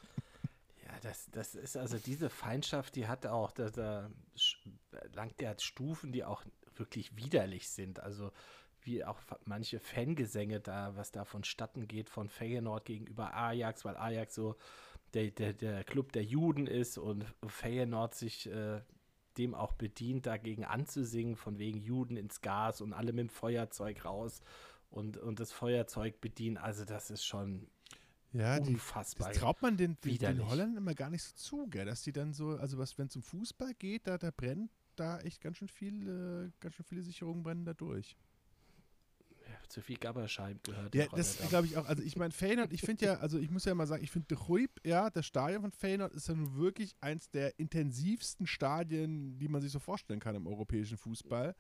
Ja, 0.85 1.01
das, 1.03 1.29
das 1.31 1.55
ist 1.55 1.77
also 1.77 1.99
diese 1.99 2.29
Feindschaft, 2.29 2.95
die 2.97 3.07
hat 3.07 3.27
auch, 3.27 3.53
da, 3.53 3.71
da 3.71 4.11
langt 5.15 5.41
der 5.41 5.57
Stufen, 5.59 6.13
die 6.13 6.25
auch 6.25 6.45
wirklich 6.77 7.17
widerlich 7.17 7.69
sind. 7.69 8.01
Also 8.01 8.33
wie 8.83 9.05
auch 9.05 9.19
manche 9.45 9.81
Fangesänge 9.81 10.61
da, 10.61 10.95
was 10.97 11.11
da 11.11 11.25
vonstatten 11.25 11.89
geht 11.89 12.09
von 12.09 12.29
Feyenoord 12.29 12.85
gegenüber 12.85 13.35
Ajax, 13.35 13.85
weil 13.85 13.97
Ajax 13.97 14.35
so 14.35 14.57
der, 15.17 15.31
der, 15.31 15.53
der 15.55 15.85
Club 15.85 16.13
der 16.13 16.25
Juden 16.25 16.67
ist 16.67 16.99
und 16.99 17.25
Feyenoord 17.47 18.15
sich 18.15 18.51
äh, 18.51 18.83
dem 19.39 19.55
auch 19.55 19.73
bedient, 19.73 20.27
dagegen 20.27 20.65
anzusingen, 20.65 21.37
von 21.37 21.59
wegen 21.59 21.81
Juden 21.81 22.17
ins 22.17 22.41
Gas 22.41 22.81
und 22.81 22.93
alle 22.93 23.13
mit 23.13 23.21
dem 23.21 23.29
Feuerzeug 23.29 24.05
raus 24.05 24.41
und, 24.91 25.17
und 25.17 25.41
das 25.41 25.53
Feuerzeug 25.53 26.21
bedienen. 26.21 26.59
Also 26.59 26.85
das 26.85 27.11
ist 27.11 27.25
schon 27.25 27.67
ja, 28.33 28.59
unfassbar. 28.59 29.29
das 29.29 29.39
traut 29.39 29.63
man 29.63 29.77
den, 29.77 29.97
den, 30.05 30.19
den 30.19 30.47
Holländern 30.47 30.77
immer 30.77 30.95
gar 30.95 31.11
nicht 31.11 31.23
so 31.23 31.35
zu, 31.35 31.67
gell? 31.69 31.87
dass 31.87 32.03
die 32.03 32.13
dann 32.13 32.35
so, 32.35 32.51
also 32.51 32.77
was, 32.77 32.99
wenn 32.99 33.07
es 33.07 33.17
um 33.17 33.23
Fußball 33.23 33.75
geht, 33.75 34.07
da, 34.07 34.19
da 34.19 34.31
brennt 34.31 34.71
da 34.97 35.19
echt 35.21 35.41
ganz 35.41 35.59
schön 35.59 35.69
viel, 35.69 36.09
äh, 36.09 36.51
ganz 36.61 36.75
schön 36.75 36.85
viele 36.85 37.03
Sicherungen 37.03 37.43
brennen 37.43 37.65
da 37.65 37.75
durch 37.75 38.17
zu 39.69 39.81
viel 39.81 39.97
Gabberschein 39.97 40.61
gehört. 40.63 40.95
Ja, 40.95 41.07
das 41.15 41.39
glaube 41.49 41.67
ich 41.67 41.77
auch. 41.77 41.87
Also 41.87 42.03
ich 42.03 42.17
meine, 42.17 42.33
Feyenoord, 42.33 42.73
ich 42.73 42.81
finde 42.81 43.07
ja, 43.07 43.15
also 43.21 43.39
ich 43.39 43.51
muss 43.51 43.65
ja 43.65 43.75
mal 43.75 43.87
sagen, 43.87 44.03
ich 44.03 44.11
finde 44.11 44.29
De 44.29 44.39
Ruip, 44.39 44.71
ja, 44.85 45.11
das 45.11 45.27
Stadion 45.27 45.63
von 45.63 45.71
Feyenoord 45.73 46.13
ist 46.15 46.29
ja 46.29 46.35
nun 46.35 46.57
wirklich 46.57 46.97
eins 47.01 47.31
der 47.31 47.59
intensivsten 47.59 48.47
Stadien, 48.47 49.39
die 49.39 49.49
man 49.49 49.61
sich 49.61 49.73
so 49.73 49.79
vorstellen 49.79 50.21
kann 50.21 50.35
im 50.35 50.47
europäischen 50.47 50.99
Fußball. 50.99 51.55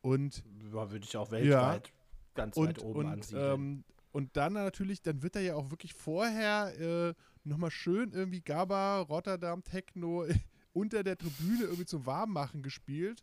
Und 0.00 0.44
ja, 0.72 0.90
würde 0.90 1.04
ich 1.04 1.16
auch 1.16 1.30
weltweit 1.30 1.88
ja, 1.88 1.92
ganz 2.34 2.56
und, 2.56 2.68
weit 2.68 2.82
oben 2.82 3.00
und, 3.00 3.06
ansiedeln. 3.06 3.54
Ähm, 3.54 3.84
und 4.12 4.36
dann 4.36 4.54
natürlich, 4.54 5.02
dann 5.02 5.22
wird 5.22 5.36
er 5.36 5.42
ja 5.42 5.54
auch 5.54 5.70
wirklich 5.70 5.94
vorher 5.94 6.78
äh, 6.78 7.14
nochmal 7.44 7.70
schön 7.70 8.12
irgendwie 8.12 8.40
Gabba, 8.40 9.00
Rotterdam, 9.00 9.62
Techno 9.64 10.24
unter 10.72 11.02
der 11.02 11.18
Tribüne 11.18 11.64
irgendwie 11.64 11.86
zum 11.86 12.06
Warmmachen 12.06 12.62
gespielt. 12.62 13.22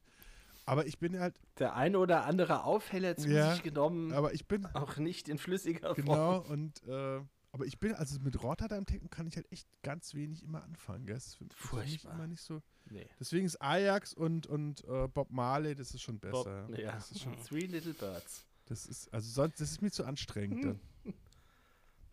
Aber 0.65 0.87
ich 0.87 0.97
bin 0.99 1.19
halt. 1.19 1.39
Der 1.59 1.75
eine 1.75 1.99
oder 1.99 2.25
andere 2.25 2.63
Aufheller 2.63 3.15
zu 3.15 3.29
ja, 3.29 3.53
sich 3.53 3.63
genommen. 3.63 4.13
Aber 4.13 4.33
ich 4.33 4.47
bin. 4.47 4.65
Auch 4.73 4.97
nicht 4.97 5.29
in 5.29 5.37
flüssiger 5.37 5.95
Form. 5.95 6.05
Genau, 6.05 6.39
und. 6.39 6.83
Äh, 6.87 7.21
aber 7.51 7.65
ich 7.65 7.79
bin, 7.79 7.93
also 7.93 8.19
mit 8.19 8.43
Rotterdam 8.43 8.85
Techno 8.85 9.07
kann 9.07 9.27
ich 9.27 9.37
halt 9.37 9.49
echt 9.49 9.69
ganz 9.81 10.13
wenig 10.13 10.43
immer 10.43 10.61
anfangen. 10.61 11.05
Gell? 11.05 11.15
Das 11.15 11.35
finde 11.35 11.55
ich 11.85 12.03
immer 12.03 12.27
nicht 12.27 12.41
so. 12.41 12.61
Nee. 12.89 13.07
Deswegen 13.17 13.45
ist 13.45 13.61
Ajax 13.61 14.13
und, 14.13 14.45
und 14.45 14.83
uh, 14.89 15.07
Bob 15.07 15.31
Marley, 15.31 15.73
das 15.73 15.93
ist 15.93 16.01
schon 16.01 16.19
besser. 16.19 16.67
Bob, 16.67 16.77
ja. 16.77 16.91
Das 16.91 17.11
ist 17.11 17.21
schon, 17.21 17.33
Three 17.47 17.65
Little 17.65 17.93
Birds. 17.93 18.43
Das 18.65 18.85
ist, 18.85 19.13
also 19.13 19.29
sonst, 19.31 19.61
das 19.61 19.71
ist 19.71 19.81
mir 19.81 19.89
zu 19.89 20.03
anstrengend 20.03 20.65
dann. 20.65 20.79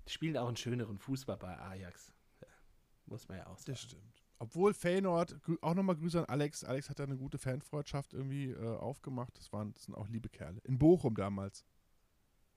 Die 0.06 0.12
spielen 0.12 0.36
auch 0.36 0.46
einen 0.46 0.56
schöneren 0.56 0.96
Fußball 0.96 1.38
bei 1.38 1.58
Ajax. 1.58 2.12
Ja, 2.40 2.48
muss 3.06 3.26
man 3.26 3.38
ja 3.38 3.46
auch 3.48 3.58
sagen. 3.58 3.72
Das 3.72 3.82
stimmt. 3.82 4.21
Obwohl 4.42 4.74
Feyenoord, 4.74 5.36
auch 5.60 5.74
nochmal 5.74 5.94
Grüße 5.94 6.18
an 6.18 6.24
Alex. 6.24 6.64
Alex 6.64 6.90
hat 6.90 6.98
da 6.98 7.04
eine 7.04 7.16
gute 7.16 7.38
Fanfreundschaft 7.38 8.12
irgendwie 8.12 8.50
äh, 8.50 8.76
aufgemacht. 8.76 9.38
Das, 9.38 9.52
waren, 9.52 9.72
das 9.72 9.84
sind 9.84 9.94
auch 9.94 10.08
liebe 10.08 10.28
Kerle. 10.28 10.60
In 10.64 10.80
Bochum 10.80 11.14
damals. 11.14 11.64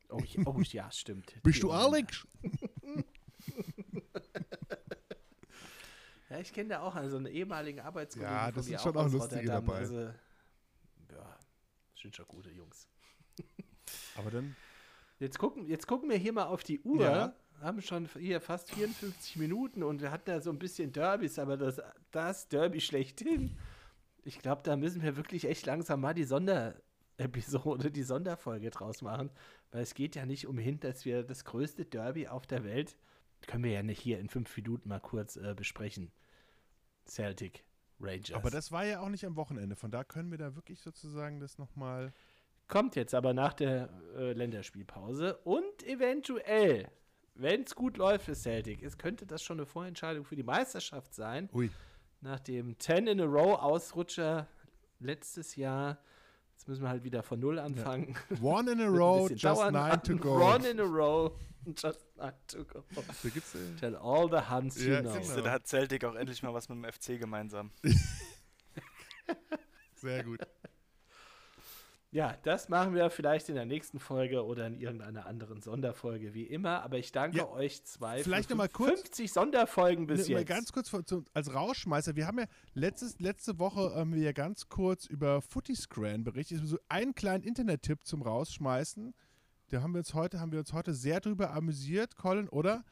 Oh, 0.10 0.20
oh 0.46 0.62
ja, 0.62 0.92
stimmt. 0.92 1.40
Bist 1.44 1.62
du 1.62 1.70
Alex? 1.70 2.26
ja, 6.32 6.40
ich 6.40 6.52
kenne 6.54 6.70
da 6.70 6.82
auch 6.82 6.96
also 6.96 7.18
einen 7.18 7.28
ehemaligen 7.28 7.82
Arbeitskollegen. 7.82 8.36
Ja, 8.36 8.52
das 8.52 8.66
sind 8.66 8.82
schon 8.82 8.98
auch 8.98 9.08
lustige 9.08 9.46
dabei. 9.46 9.76
Also, 9.76 10.00
ja, 10.02 11.40
sind 12.02 12.16
schon 12.16 12.28
gute 12.28 12.50
Jungs. 12.50 12.88
Aber 14.16 14.32
dann. 14.32 14.56
Jetzt 15.20 15.38
gucken, 15.38 15.68
jetzt 15.68 15.86
gucken 15.86 16.10
wir 16.10 16.18
hier 16.18 16.34
mal 16.34 16.46
auf 16.46 16.64
die 16.64 16.80
Uhr. 16.80 17.04
Ja 17.04 17.36
haben 17.62 17.82
schon 17.82 18.08
hier 18.18 18.42
fast 18.42 18.72
54 18.72 19.38
Minuten 19.38 19.84
und 19.84 20.02
wir 20.02 20.12
hatten 20.12 20.30
da 20.30 20.42
so 20.42 20.50
ein 20.50 20.60
bisschen 20.60 20.92
Derbys, 20.92 21.40
aber 21.40 21.58
das, 21.58 21.82
das 22.12 22.48
Derby 22.48 22.82
schlechthin. 22.82 23.58
Ich 24.24 24.40
glaube, 24.40 24.62
da 24.64 24.76
müssen 24.76 25.02
wir 25.02 25.18
wirklich 25.18 25.46
echt 25.46 25.66
langsam 25.66 26.02
mal 26.02 26.14
die 26.14 26.24
Sonderepisode, 26.24 27.92
die 27.92 28.04
Sonderfolge 28.04 28.70
draus 28.70 29.02
machen, 29.02 29.30
weil 29.72 29.82
es 29.82 29.94
geht 29.94 30.16
ja 30.16 30.26
nicht 30.26 30.48
umhin, 30.48 30.80
dass 30.80 31.06
wir 31.06 31.24
das 31.24 31.46
größte 31.46 31.86
Derby 31.86 32.28
auf 32.28 32.48
der 32.48 32.64
Welt, 32.64 32.98
können 33.48 33.64
wir 33.64 33.72
ja 33.72 33.84
nicht 33.84 34.02
hier 34.02 34.20
in 34.20 34.30
fünf 34.30 34.56
Minuten 34.58 34.90
mal 34.90 35.00
kurz 35.00 35.36
äh, 35.36 35.54
besprechen. 35.56 36.12
Celtic 37.08 37.64
Rangers. 38.00 38.34
Aber 38.34 38.50
das 38.50 38.72
war 38.72 38.86
ja 38.86 39.00
auch 39.00 39.10
nicht 39.10 39.26
am 39.26 39.36
Wochenende, 39.36 39.76
von 39.76 39.92
da 39.92 40.04
können 40.04 40.32
wir 40.32 40.38
da 40.38 40.56
wirklich 40.56 40.80
sozusagen 40.80 41.40
das 41.40 41.58
nochmal. 41.58 42.14
Kommt 42.68 42.96
jetzt 42.96 43.14
aber 43.14 43.34
nach 43.34 43.54
der 43.54 43.90
äh, 44.18 44.34
Länderspielpause 44.34 45.38
und 45.44 45.84
eventuell 45.84 46.90
wenn 47.36 47.64
es 47.64 47.76
gut 47.76 47.98
läuft 47.98 48.26
für 48.26 48.36
Celtic, 48.36 48.82
es 48.82 48.98
könnte 48.98 49.26
das 49.26 49.44
schon 49.44 49.60
eine 49.60 49.66
Vorentscheidung 49.66 50.26
für 50.26 50.36
die 50.36 50.44
Meisterschaft 50.44 51.14
sein. 51.14 51.50
Ui. 51.54 51.70
Nach 52.22 52.40
dem 52.40 52.80
10 52.80 53.08
in 53.08 53.22
a 53.22 53.26
row 53.26 53.60
Ausrutscher 53.60 54.48
letztes 55.00 55.56
Jahr. 55.56 56.00
Jetzt 56.54 56.68
müssen 56.68 56.84
wir 56.84 56.90
halt 56.90 57.04
wieder 57.04 57.22
von 57.22 57.40
Null 57.40 57.60
anfangen. 57.60 58.16
Ja. 58.30 58.42
One 58.42 58.72
in 58.72 58.82
a 58.82 58.88
row, 58.88 59.30
just 59.30 59.44
dauern. 59.44 59.74
nine 59.74 60.02
to 60.02 60.16
go. 60.18 60.42
One 60.42 60.66
in 60.68 60.80
a 60.80 60.84
row, 60.84 61.32
just 61.76 62.00
nine 62.16 62.34
to 62.48 62.64
go. 62.64 62.84
Da 62.96 63.30
gibt's, 63.30 63.54
äh 63.54 63.76
Tell 63.80 63.96
all 63.98 64.30
the 64.30 64.38
Hans 64.50 64.84
ja, 64.84 64.96
you 64.96 65.02
know. 65.02 65.20
Genau. 65.20 65.42
Da 65.42 65.52
hat 65.52 65.68
Celtic 65.68 66.06
auch 66.06 66.16
endlich 66.16 66.42
mal 66.42 66.54
was 66.54 66.70
mit 66.70 66.78
dem 66.78 66.92
FC 66.92 67.20
gemeinsam. 67.20 67.72
Sehr 69.96 70.24
gut. 70.24 70.40
Ja, 72.12 72.38
das 72.44 72.70
machen 72.70 72.94
wir 72.94 73.10
vielleicht 73.10 73.50
in 73.50 73.56
der 73.56 73.66
nächsten 73.66 74.00
Folge 74.00 74.46
oder 74.46 74.68
in 74.68 74.80
irgendeiner 74.80 75.26
anderen 75.26 75.62
Sonderfolge, 75.62 76.34
wie 76.34 76.44
immer. 76.44 76.82
Aber 76.84 76.98
ich 76.98 77.12
danke 77.12 77.40
ja, 77.40 77.50
euch 77.50 77.84
zwei 77.84 78.24
vielleicht 78.24 78.48
für 78.48 78.54
noch 78.54 78.60
mal 78.60 78.70
kurz, 78.70 79.02
50 79.02 79.34
Sonderfolgen 79.34 80.08
bis 80.08 80.22
ne, 80.30 80.36
jetzt. 80.36 80.38
Mal 80.38 80.46
ganz 80.46 80.72
kurz 80.72 80.90
für, 80.90 81.04
zu, 81.04 81.26
als 81.34 81.54
Rauschmeißer. 81.54 82.16
Wir 82.16 82.26
haben 82.26 82.40
ja 82.40 82.46
letztes, 82.74 83.20
letzte 83.20 83.60
Woche 83.60 83.94
ähm, 83.98 84.14
wir 84.14 84.22
ja 84.22 84.32
ganz 84.32 84.70
kurz 84.70 85.06
über 85.08 85.42
Footy-Scran 85.42 86.24
berichtet. 86.24 86.62
So 86.64 86.78
einen 86.88 87.16
kleinen 87.16 87.44
Internet-Tipp 87.44 88.06
zum 88.06 88.22
Rausschmeißen. 88.22 89.14
Da 89.70 89.82
haben 89.82 89.94
wir 89.94 90.00
uns 90.00 90.14
heute, 90.14 90.40
haben 90.40 90.54
wir 90.54 90.60
uns 90.60 90.72
heute 90.72 90.94
sehr 90.94 91.20
drüber 91.20 91.52
amüsiert, 91.52 92.16
Colin, 92.16 92.48
oder? 92.48 92.86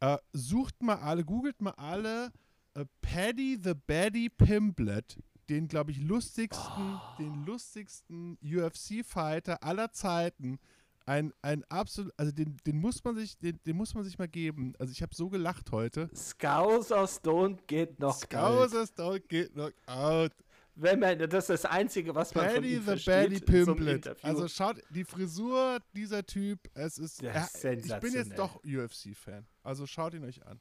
Äh, 0.00 0.18
sucht 0.32 0.82
mal 0.82 0.96
alle, 0.96 1.24
googelt 1.24 1.62
mal 1.62 1.74
alle 1.76 2.30
äh, 2.74 2.84
Paddy 3.00 3.58
the 3.62 3.74
Baddy 3.74 4.28
Pimblet 4.28 5.18
den, 5.50 5.68
glaube 5.68 5.90
ich, 5.90 6.00
lustigsten, 6.00 6.94
oh. 6.96 7.16
den 7.18 7.44
lustigsten 7.44 8.38
UFC-Fighter 8.42 9.62
aller 9.62 9.92
Zeiten. 9.92 10.58
Ein, 11.06 11.32
ein 11.42 11.64
absolut, 11.64 12.12
also 12.16 12.30
den, 12.30 12.56
den 12.64 12.76
muss 12.76 13.02
man 13.02 13.16
sich, 13.16 13.36
den, 13.38 13.58
den 13.66 13.76
muss 13.76 13.94
man 13.94 14.04
sich 14.04 14.18
mal 14.18 14.28
geben. 14.28 14.74
Also 14.78 14.92
ich 14.92 15.02
habe 15.02 15.14
so 15.14 15.28
gelacht 15.28 15.72
heute. 15.72 16.08
Scousers 16.14 17.20
don't 17.22 17.58
get 17.66 17.96
knocked 17.96 18.20
Scousers 18.20 18.90
out. 18.92 18.98
don't 18.98 19.28
get 19.28 19.52
knocked 19.54 19.88
out. 19.88 20.32
Wenn 20.76 21.00
man, 21.00 21.18
das 21.18 21.50
ist 21.50 21.50
das 21.50 21.64
Einzige, 21.64 22.14
was 22.14 22.32
man 22.34 22.46
Paddy 22.46 22.76
von 22.76 22.94
ihm 22.94 22.98
the 22.98 23.04
Baddy 23.04 23.40
Pimplet. 23.40 24.24
Also 24.24 24.46
schaut, 24.46 24.76
die 24.90 25.04
Frisur 25.04 25.80
dieser 25.94 26.24
Typ, 26.24 26.60
es 26.74 26.96
ist, 26.96 27.20
ja, 27.20 27.48
ich 27.54 27.98
bin 27.98 28.12
jetzt 28.12 28.38
doch 28.38 28.62
UFC-Fan. 28.64 29.46
Also 29.64 29.86
schaut 29.86 30.14
ihn 30.14 30.24
euch 30.24 30.46
an. 30.46 30.60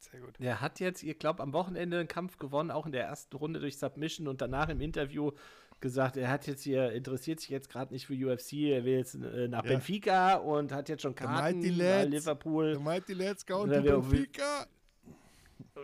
Sehr 0.00 0.20
gut. 0.20 0.34
Er 0.38 0.60
hat 0.60 0.80
jetzt, 0.80 1.02
ich 1.02 1.18
glaube, 1.18 1.42
am 1.42 1.52
Wochenende 1.52 1.98
einen 1.98 2.08
Kampf 2.08 2.38
gewonnen, 2.38 2.70
auch 2.70 2.86
in 2.86 2.92
der 2.92 3.04
ersten 3.04 3.36
Runde 3.36 3.60
durch 3.60 3.78
Submission 3.78 4.28
und 4.28 4.40
danach 4.40 4.70
im 4.70 4.80
Interview 4.80 5.32
gesagt, 5.80 6.16
er 6.16 6.30
hat 6.30 6.46
jetzt 6.46 6.62
hier, 6.62 6.92
interessiert 6.92 7.40
sich 7.40 7.50
jetzt 7.50 7.70
gerade 7.70 7.92
nicht 7.92 8.06
für 8.06 8.14
UFC, 8.14 8.52
er 8.54 8.84
will 8.84 8.96
jetzt 8.96 9.14
äh, 9.14 9.48
nach 9.48 9.64
ja. 9.64 9.72
Benfica 9.72 10.34
und 10.36 10.72
hat 10.72 10.88
jetzt 10.88 11.02
schon 11.02 11.14
Karten 11.14 11.60
bei 11.78 12.04
Liverpool. 12.04 12.74
The 12.74 12.80
Mighty 12.80 13.12
Let's 13.12 13.44
go 13.44 13.66
to 13.66 13.82
Benfica. 13.82 14.66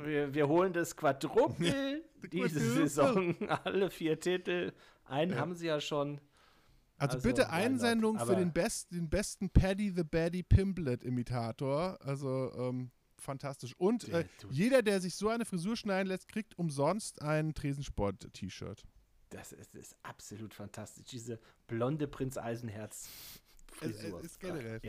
Wir, 0.05 0.35
wir, 0.35 0.49
holen 0.49 0.73
das 0.73 0.97
Quadruple 0.97 2.03
diese 2.33 2.61
Saison, 2.61 3.35
alle 3.65 3.91
vier 3.91 4.19
Titel. 4.19 4.73
Einen 5.05 5.33
ja. 5.33 5.39
haben 5.39 5.55
sie 5.55 5.67
ja 5.67 5.81
schon. 5.81 6.21
Also, 6.99 7.17
also 7.17 7.29
bitte 7.29 7.51
Einsendung 7.51 8.19
für 8.19 8.37
den, 8.37 8.53
Best, 8.53 8.91
den 8.93 9.11
besten 9.11 9.51
Paddy 9.51 9.93
the 9.95 10.05
Baddy 10.05 10.43
Pimplet 10.43 11.05
Imitator. 11.05 11.99
Also 12.01 12.53
ähm, 12.57 12.91
fantastisch. 13.27 13.75
Und 13.77 14.09
äh, 14.09 14.25
jeder, 14.51 14.81
der 14.81 15.01
sich 15.01 15.15
so 15.15 15.29
eine 15.29 15.45
Frisur 15.45 15.77
schneiden 15.77 16.09
lässt, 16.09 16.29
kriegt 16.29 16.59
umsonst 16.59 17.21
ein 17.21 17.53
Tresensport-T-Shirt. 17.53 18.83
Das 19.29 19.53
ist, 19.53 19.75
ist, 19.75 19.95
absolut 20.03 20.55
fantastisch. 20.55 21.05
Diese 21.07 21.39
blonde 21.67 22.07
Prinz 22.09 22.39
Eisenherz. 22.39 23.09
Frisur. 23.73 24.21
Es, 24.21 24.27
es 24.27 24.33
ist 24.33 24.41
generell. 24.41 24.81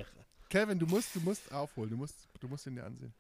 Kevin, 0.50 0.80
du 0.80 0.86
musst, 0.86 1.14
du 1.16 1.20
musst 1.20 1.52
aufholen. 1.52 1.90
Du 1.90 1.98
musst, 1.98 2.30
du 2.40 2.48
musst 2.48 2.66
ihn 2.68 2.76
dir 2.76 2.86
ansehen. 2.86 3.14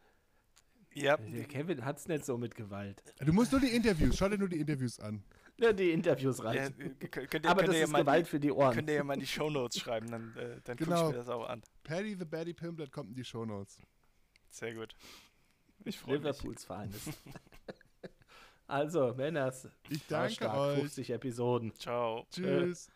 Ja. 0.94 1.18
Der 1.18 1.46
Kevin 1.46 1.84
hat 1.84 1.98
es 1.98 2.08
nicht 2.08 2.26
so 2.26 2.38
mit 2.38 2.56
Gewalt. 2.56 3.04
Du 3.20 3.34
musst 3.34 3.52
nur 3.52 3.62
die 3.62 3.68
Interviews, 3.68 4.18
schau 4.18 4.30
dir 4.30 4.38
nur 4.38 4.50
die 4.50 4.60
Interviews 4.60 5.00
an. 5.00 5.24
Ja, 5.60 5.74
die 5.74 5.92
Interviews 5.92 6.44
reichen. 6.44 6.76
Ja, 6.80 7.08
könnt 7.08 7.46
ihr, 7.46 7.50
Aber 7.50 7.62
könnt 7.62 7.74
das 7.74 7.90
ist 7.90 7.94
Gewalt 7.94 8.26
die, 8.26 8.30
für 8.30 8.40
die 8.40 8.52
Ohren. 8.52 8.74
Könnt 8.74 8.90
ihr 8.90 8.96
ja 8.96 9.04
mal 9.04 9.16
in 9.16 9.20
die 9.20 9.28
Shownotes 9.28 9.80
schreiben, 9.80 10.10
dann, 10.10 10.36
äh, 10.38 10.62
dann 10.64 10.78
genau. 10.78 10.96
gucke 10.96 11.08
ich 11.08 11.12
mir 11.14 11.18
das 11.18 11.30
auch 11.30 11.48
an. 11.48 11.64
Paddy 11.84 12.16
the 12.16 12.26
Baddy 12.26 12.54
Pimblet 12.54 12.92
kommt 12.92 13.10
in 13.10 13.16
die 13.16 13.24
Shownotes. 13.24 13.80
Sehr 14.50 14.74
gut. 14.74 14.96
Ich 15.86 16.00
freue 16.00 16.20
mich. 16.20 16.24
Liverpools 16.24 16.66
Feines. 16.66 17.10
also, 18.68 19.14
Männers. 19.14 19.68
Ich 19.90 20.06
danke 20.08 20.52
euch. 20.52 20.80
50 20.80 21.10
Episoden. 21.12 21.74
Ciao. 21.76 22.28
Tschüss. 22.32 22.86